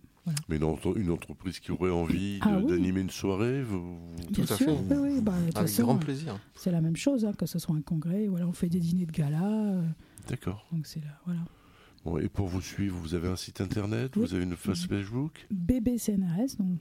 Mais 0.48 0.58
une, 0.58 0.78
une, 0.96 1.12
entreprise 1.12 1.60
qui 1.60 1.72
aurait 1.72 1.90
envie 1.90 2.40
ah 2.42 2.62
d'animer 2.62 3.02
une 3.02 3.10
soirée 3.10 3.64
vous... 3.64 3.98
Bien 4.30 4.46
Tout 4.46 4.54
sûr, 4.54 4.80
Oui, 4.92 5.22
bah, 5.22 5.34
Avec 5.56 5.76
grand 5.80 5.98
plaisir. 5.98 6.40
C'est 6.56 6.72
la 6.72 6.82
même 6.82 6.96
chose, 6.96 7.26
hein, 7.26 7.34
que 7.34 7.48
ce 7.48 7.58
soit 7.58 7.76
un 7.76 7.82
congrès, 7.82 8.28
voilà, 8.28 8.48
on 8.48 8.54
fait 8.54 8.70
des 8.70 8.80
dîners 8.80 9.08
de 9.08 9.12
gala. 9.12 9.44
Euh, 9.44 9.82
D'accord. 10.28 10.68
Donc 10.72 10.86
c'est 10.86 11.00
là, 11.00 11.20
voilà. 11.26 11.42
Bon, 12.06 12.18
et 12.18 12.30
pour 12.30 12.48
vous 12.48 12.62
suivre, 12.62 12.96
vous 12.98 13.16
avez 13.16 13.28
un 13.28 13.36
site 13.36 13.60
internet, 13.60 14.16
vous 14.16 14.34
avez 14.34 14.44
une 14.44 14.56
face 14.56 14.86
Facebook 14.86 15.48
Bébé 15.52 15.98
CNRS, 15.98 16.58
donc 16.60 16.78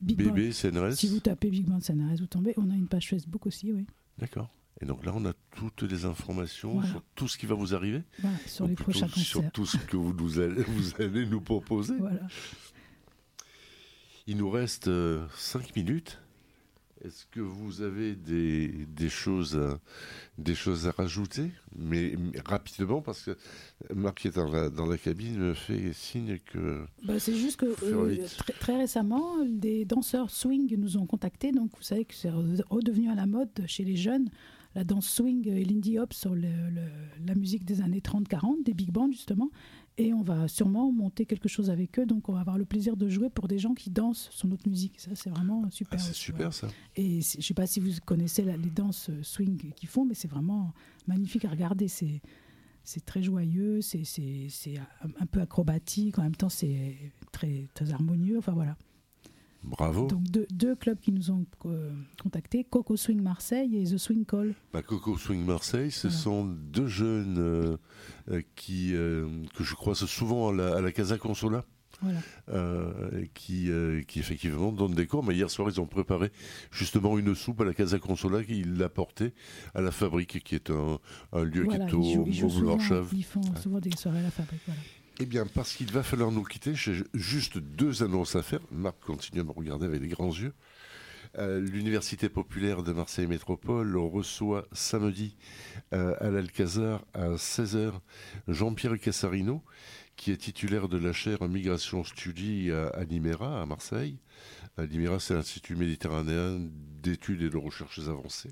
Bébé 0.00 0.52
CNRS. 0.52 0.92
Si 0.96 1.08
vous 1.08 1.20
tapez 1.20 1.50
Big 1.50 1.66
Band 1.66 1.80
CNRS, 1.80 2.20
vous 2.20 2.26
tombez. 2.26 2.54
On 2.56 2.70
a 2.70 2.74
une 2.74 2.88
page 2.88 3.08
Facebook 3.08 3.46
aussi, 3.46 3.72
oui. 3.72 3.86
D'accord. 4.18 4.48
Et 4.80 4.86
donc 4.86 5.04
là, 5.04 5.12
on 5.14 5.24
a 5.24 5.32
toutes 5.56 5.82
les 5.82 6.04
informations 6.04 6.82
sur 6.82 7.02
tout 7.14 7.26
ce 7.26 7.36
qui 7.36 7.46
va 7.46 7.54
vous 7.54 7.74
arriver. 7.74 8.02
sur 8.46 8.66
les 8.66 8.74
prochains 8.74 9.08
concerts. 9.08 9.24
Sur 9.24 9.50
tout 9.50 9.66
ce 9.66 9.76
que 9.76 9.96
vous, 9.96 10.12
nous 10.12 10.38
allez, 10.38 10.62
vous 10.68 11.02
allez 11.02 11.26
nous 11.26 11.40
proposer. 11.40 11.94
Il 14.26 14.36
nous 14.36 14.50
reste 14.50 14.84
5 14.84 14.88
euh, 14.90 15.26
minutes. 15.74 16.20
Est-ce 17.04 17.26
que 17.26 17.40
vous 17.40 17.82
avez 17.82 18.16
des, 18.16 18.68
des, 18.86 19.08
choses, 19.08 19.56
à, 19.56 19.78
des 20.36 20.54
choses 20.56 20.88
à 20.88 20.90
rajouter? 20.90 21.50
Mais, 21.76 22.14
rapidement, 22.44 23.00
parce 23.00 23.22
que 23.22 23.36
Marc 23.94 24.18
qui 24.18 24.28
est 24.28 24.34
dans 24.36 24.50
la, 24.50 24.68
dans 24.68 24.86
la 24.86 24.98
cabine 24.98 25.38
me 25.38 25.54
fait 25.54 25.92
signe 25.92 26.38
que... 26.52 26.84
Bah, 27.04 27.20
c'est 27.20 27.36
juste 27.36 27.60
que 27.60 27.66
euh, 27.84 28.26
très, 28.38 28.52
très, 28.52 28.76
récemment, 28.76 29.44
des 29.44 29.84
danseurs 29.84 30.30
swing 30.30 30.74
nous 30.76 30.96
ont 30.96 31.06
contactés. 31.06 31.52
Donc 31.52 31.70
vous 31.76 31.82
savez 31.82 32.04
que 32.04 32.14
c'est 32.14 32.30
redevenu 32.30 33.10
à 33.10 33.14
la 33.14 33.26
mode 33.26 33.50
chez 33.66 33.84
les 33.84 33.96
jeunes 33.96 34.28
la 34.78 34.84
danse 34.84 35.08
swing 35.08 35.48
et 35.48 35.64
l'indie 35.64 35.98
hop 35.98 36.12
sur 36.12 36.36
la 36.36 37.34
musique 37.34 37.64
des 37.64 37.80
années 37.80 37.98
30-40, 37.98 38.62
des 38.64 38.74
big 38.74 38.92
bands 38.92 39.10
justement. 39.10 39.50
Et 39.96 40.14
on 40.14 40.22
va 40.22 40.46
sûrement 40.46 40.92
monter 40.92 41.26
quelque 41.26 41.48
chose 41.48 41.68
avec 41.68 41.98
eux. 41.98 42.06
Donc 42.06 42.28
on 42.28 42.32
va 42.32 42.38
avoir 42.38 42.58
le 42.58 42.64
plaisir 42.64 42.96
de 42.96 43.08
jouer 43.08 43.28
pour 43.28 43.48
des 43.48 43.58
gens 43.58 43.74
qui 43.74 43.90
dansent 43.90 44.28
sur 44.30 44.46
notre 44.46 44.68
musique. 44.68 45.00
Ça, 45.00 45.10
c'est 45.14 45.30
vraiment 45.30 45.68
super. 45.72 45.98
Ah, 46.00 46.02
c'est 46.02 46.14
super 46.14 46.52
ça. 46.52 46.68
Et 46.94 47.20
je 47.20 47.38
ne 47.38 47.42
sais 47.42 47.54
pas 47.54 47.66
si 47.66 47.80
vous 47.80 47.90
connaissez 48.04 48.44
les 48.44 48.70
danses 48.70 49.10
swing 49.22 49.72
qu'ils 49.74 49.88
font, 49.88 50.04
mais 50.04 50.14
c'est 50.14 50.28
vraiment 50.28 50.72
magnifique 51.08 51.44
à 51.44 51.50
regarder. 51.50 51.88
C'est 51.88 52.22
c'est 52.84 53.04
très 53.04 53.20
joyeux, 53.20 53.80
c'est 53.82 54.04
un 55.02 55.26
peu 55.26 55.40
acrobatique, 55.40 56.20
en 56.20 56.22
même 56.22 56.36
temps 56.36 56.48
c'est 56.48 56.96
très, 57.32 57.66
très 57.74 57.92
harmonieux. 57.92 58.38
Enfin 58.38 58.52
voilà. 58.52 58.76
Bravo. 59.68 60.06
Donc 60.06 60.22
deux, 60.22 60.74
clubs 60.76 60.98
qui 60.98 61.12
nous 61.12 61.30
ont 61.30 61.44
euh, 61.66 61.90
contactés, 62.22 62.64
Coco 62.64 62.96
Swing 62.96 63.20
Marseille 63.20 63.76
et 63.76 63.84
The 63.84 63.98
Swing 63.98 64.24
Call. 64.24 64.54
Bah, 64.72 64.82
Coco 64.82 65.16
Swing 65.16 65.44
Marseille, 65.44 65.90
ce 65.90 66.08
sont 66.08 66.44
deux 66.44 66.86
jeunes 66.86 67.38
euh, 67.38 67.76
euh, 68.30 68.42
qui, 68.54 68.92
que 68.92 69.64
je 69.64 69.74
croise 69.74 70.04
souvent 70.06 70.50
à 70.50 70.52
la, 70.54 70.76
à 70.76 70.80
la 70.80 70.92
Casa 70.92 71.18
Consola. 71.18 71.64
qui, 73.34 73.70
qui 74.06 74.20
effectivement 74.20 74.72
donnent 74.72 74.94
des 74.94 75.06
cours. 75.06 75.24
Mais 75.24 75.34
hier 75.34 75.50
soir, 75.50 75.68
ils 75.68 75.80
ont 75.80 75.86
préparé 75.86 76.30
justement 76.70 77.18
une 77.18 77.34
soupe 77.34 77.60
à 77.60 77.64
la 77.64 77.74
Casa 77.74 77.98
Consola 77.98 78.44
qu'ils 78.44 78.78
l'apportaient 78.78 79.34
à 79.74 79.80
la 79.80 79.90
fabrique, 79.90 80.42
qui 80.44 80.54
est 80.54 80.70
un, 80.70 80.98
lieu 81.42 81.66
qui 81.66 81.74
est 81.74 81.92
au, 81.94 82.24
ils 82.26 82.36
ils 82.36 83.18
Ils 83.18 83.24
font 83.24 83.42
souvent 83.56 83.80
des 83.80 83.90
soirées 83.96 84.20
à 84.20 84.22
la 84.22 84.30
fabrique. 84.30 84.60
Voilà. 84.66 84.80
Eh 85.20 85.26
bien, 85.26 85.46
parce 85.46 85.74
qu'il 85.74 85.90
va 85.90 86.04
falloir 86.04 86.30
nous 86.30 86.44
quitter, 86.44 86.76
j'ai 86.76 87.02
juste 87.12 87.58
deux 87.58 88.04
annonces 88.04 88.36
à 88.36 88.42
faire. 88.42 88.60
Marc 88.70 89.00
continue 89.00 89.40
à 89.40 89.44
me 89.44 89.50
regarder 89.50 89.84
avec 89.84 90.00
des 90.00 90.06
grands 90.06 90.30
yeux. 90.30 90.52
L'Université 91.36 92.28
populaire 92.28 92.84
de 92.84 92.92
Marseille 92.92 93.26
Métropole 93.26 93.96
reçoit 93.96 94.66
samedi 94.72 95.36
à 95.90 96.30
l'Alcazar 96.30 97.04
à 97.14 97.30
16h 97.30 97.94
Jean-Pierre 98.46 98.98
Cassarino, 98.98 99.62
qui 100.18 100.32
est 100.32 100.36
titulaire 100.36 100.88
de 100.88 100.98
la 100.98 101.12
chaire 101.12 101.48
Migration 101.48 102.02
Study 102.04 102.72
à, 102.72 102.88
à 102.88 103.62
à 103.62 103.66
Marseille. 103.66 104.18
L'IMERA, 104.76 105.18
c'est 105.20 105.34
l'Institut 105.34 105.76
méditerranéen 105.76 106.60
d'études 107.02 107.42
et 107.42 107.50
de 107.50 107.56
recherches 107.56 108.00
avancées. 108.00 108.50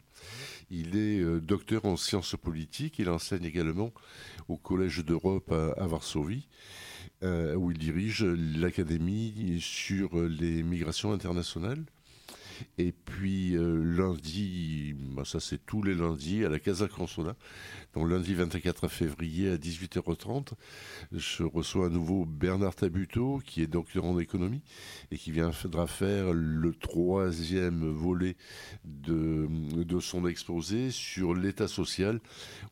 Il 0.71 0.97
est 0.97 1.21
euh, 1.21 1.41
docteur 1.41 1.85
en 1.85 1.97
sciences 1.97 2.37
politiques. 2.37 2.99
Il 2.99 3.11
enseigne 3.11 3.45
également 3.45 3.93
au 4.49 4.57
Collège 4.57 5.05
d'Europe 5.05 5.53
à, 5.53 5.87
Varsovie, 5.87 6.49
euh, 7.23 7.55
où 7.55 7.71
il 7.73 7.79
dirige 7.79 8.25
l'académie 8.25 9.59
sur 9.61 10.21
les 10.21 10.63
migrations 10.63 11.13
internationales. 11.13 11.85
Et 12.79 12.93
puis 12.93 13.57
euh, 13.57 13.83
lundi, 13.83 14.95
bah, 15.15 15.25
ça 15.25 15.41
c'est 15.41 15.65
tous 15.65 15.83
les 15.83 15.95
lundis 15.95 16.45
à 16.45 16.49
la 16.49 16.59
Casa 16.59 16.89
Consola. 16.89 17.37
Donc 17.95 18.11
lundi 18.11 18.35
24 18.35 18.89
février 18.89 19.51
à 19.51 19.57
18h30, 19.57 20.53
je 21.13 21.43
reçois 21.43 21.87
à 21.87 21.89
nouveau 21.89 22.25
Bernard 22.25 22.75
Tabuteau, 22.75 23.41
qui 23.45 23.63
est 23.63 23.67
docteur 23.67 24.05
en 24.05 24.19
économie 24.19 24.63
et 25.11 25.17
qui 25.17 25.31
viendra 25.31 25.87
faire 25.87 26.33
le 26.33 26.75
troisième 26.75 27.91
volet 27.91 28.37
de, 28.85 29.49
de 29.83 30.01
son 30.01 30.27
exposé 30.27 30.91
sur 30.91 31.35
l'état 31.35 31.69
social 31.69 32.21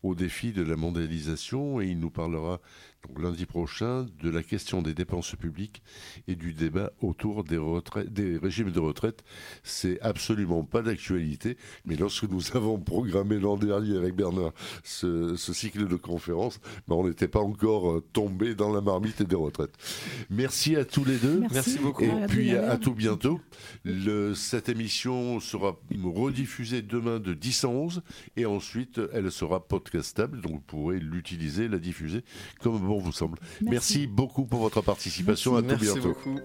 au 0.03 0.15
défi 0.15 0.53
de 0.53 0.63
la 0.63 0.77
mondialisation. 0.77 1.81
Et 1.81 1.87
il 1.87 1.99
nous 1.99 2.11
parlera 2.11 2.61
donc 3.07 3.21
lundi 3.23 3.47
prochain, 3.47 4.07
de 4.23 4.31
la 4.31 4.43
question 4.43 4.83
des 4.83 4.95
dépenses 4.95 5.35
publiques 5.37 5.83
et 6.29 6.35
du 6.35 6.53
débat 6.53 6.93
autour 7.01 7.45
des, 7.45 7.61
des 8.09 8.37
régimes 8.37 8.71
de 8.71 8.81
retraite. 8.81 9.25
C'est 9.63 10.01
absolument 10.01 10.65
pas 10.65 10.83
d'actualité, 10.83 11.57
mais 11.85 11.97
lorsque 11.97 12.25
nous 12.25 12.41
avons 12.57 12.79
programmé 12.79 13.39
l'an 13.39 13.57
dernier 13.57 13.97
avec 13.97 14.15
Bernard 14.15 14.53
ce, 14.83 15.37
cycle 15.37 15.87
de 15.87 15.97
conférences, 15.97 16.61
ben 16.89 16.97
on 16.97 17.07
n'était 17.07 17.29
pas 17.29 17.41
encore 17.41 17.91
euh, 17.91 18.05
tombé 18.13 18.55
dans 18.55 18.73
la 18.73 18.81
marmite 18.81 19.23
des 19.23 19.37
retraites. 19.37 19.75
Merci 20.31 20.77
à 20.77 20.85
tous 20.85 21.05
les 21.05 21.17
deux. 21.17 21.43
Merci, 21.53 21.79
beaucoup. 21.79 22.05
Et 22.05 22.27
puis 22.29 22.53
à, 22.53 22.77
tout 22.77 22.95
bientôt. 22.95 23.41
Le, 23.85 24.35
cette 24.35 24.69
émission 24.69 25.41
sera 25.41 25.79
rediffusée 26.03 26.83
demain 26.83 27.21
de 27.21 27.35
10 27.35 27.65
à 27.65 27.69
11 27.69 28.03
et 28.37 28.47
ensuite 28.47 29.01
elle 29.13 29.31
sera 29.31 29.67
podcastable, 29.67 30.41
donc 30.41 30.53
vous 30.53 30.61
pourrez 30.61 30.99
l'utiliser, 30.99 31.69
la 31.69 31.79
diffuser 31.79 32.25
comme 32.61 32.77
vous 32.99 33.13
semble. 33.13 33.39
Merci, 33.63 34.07
beaucoup 34.07 34.45
pour 34.45 34.61
votre 34.61 34.83
participation. 34.83 35.57
À 35.57 35.63
tout 35.63 35.77
bientôt. 35.77 36.09
Beaucoup. 36.09 36.39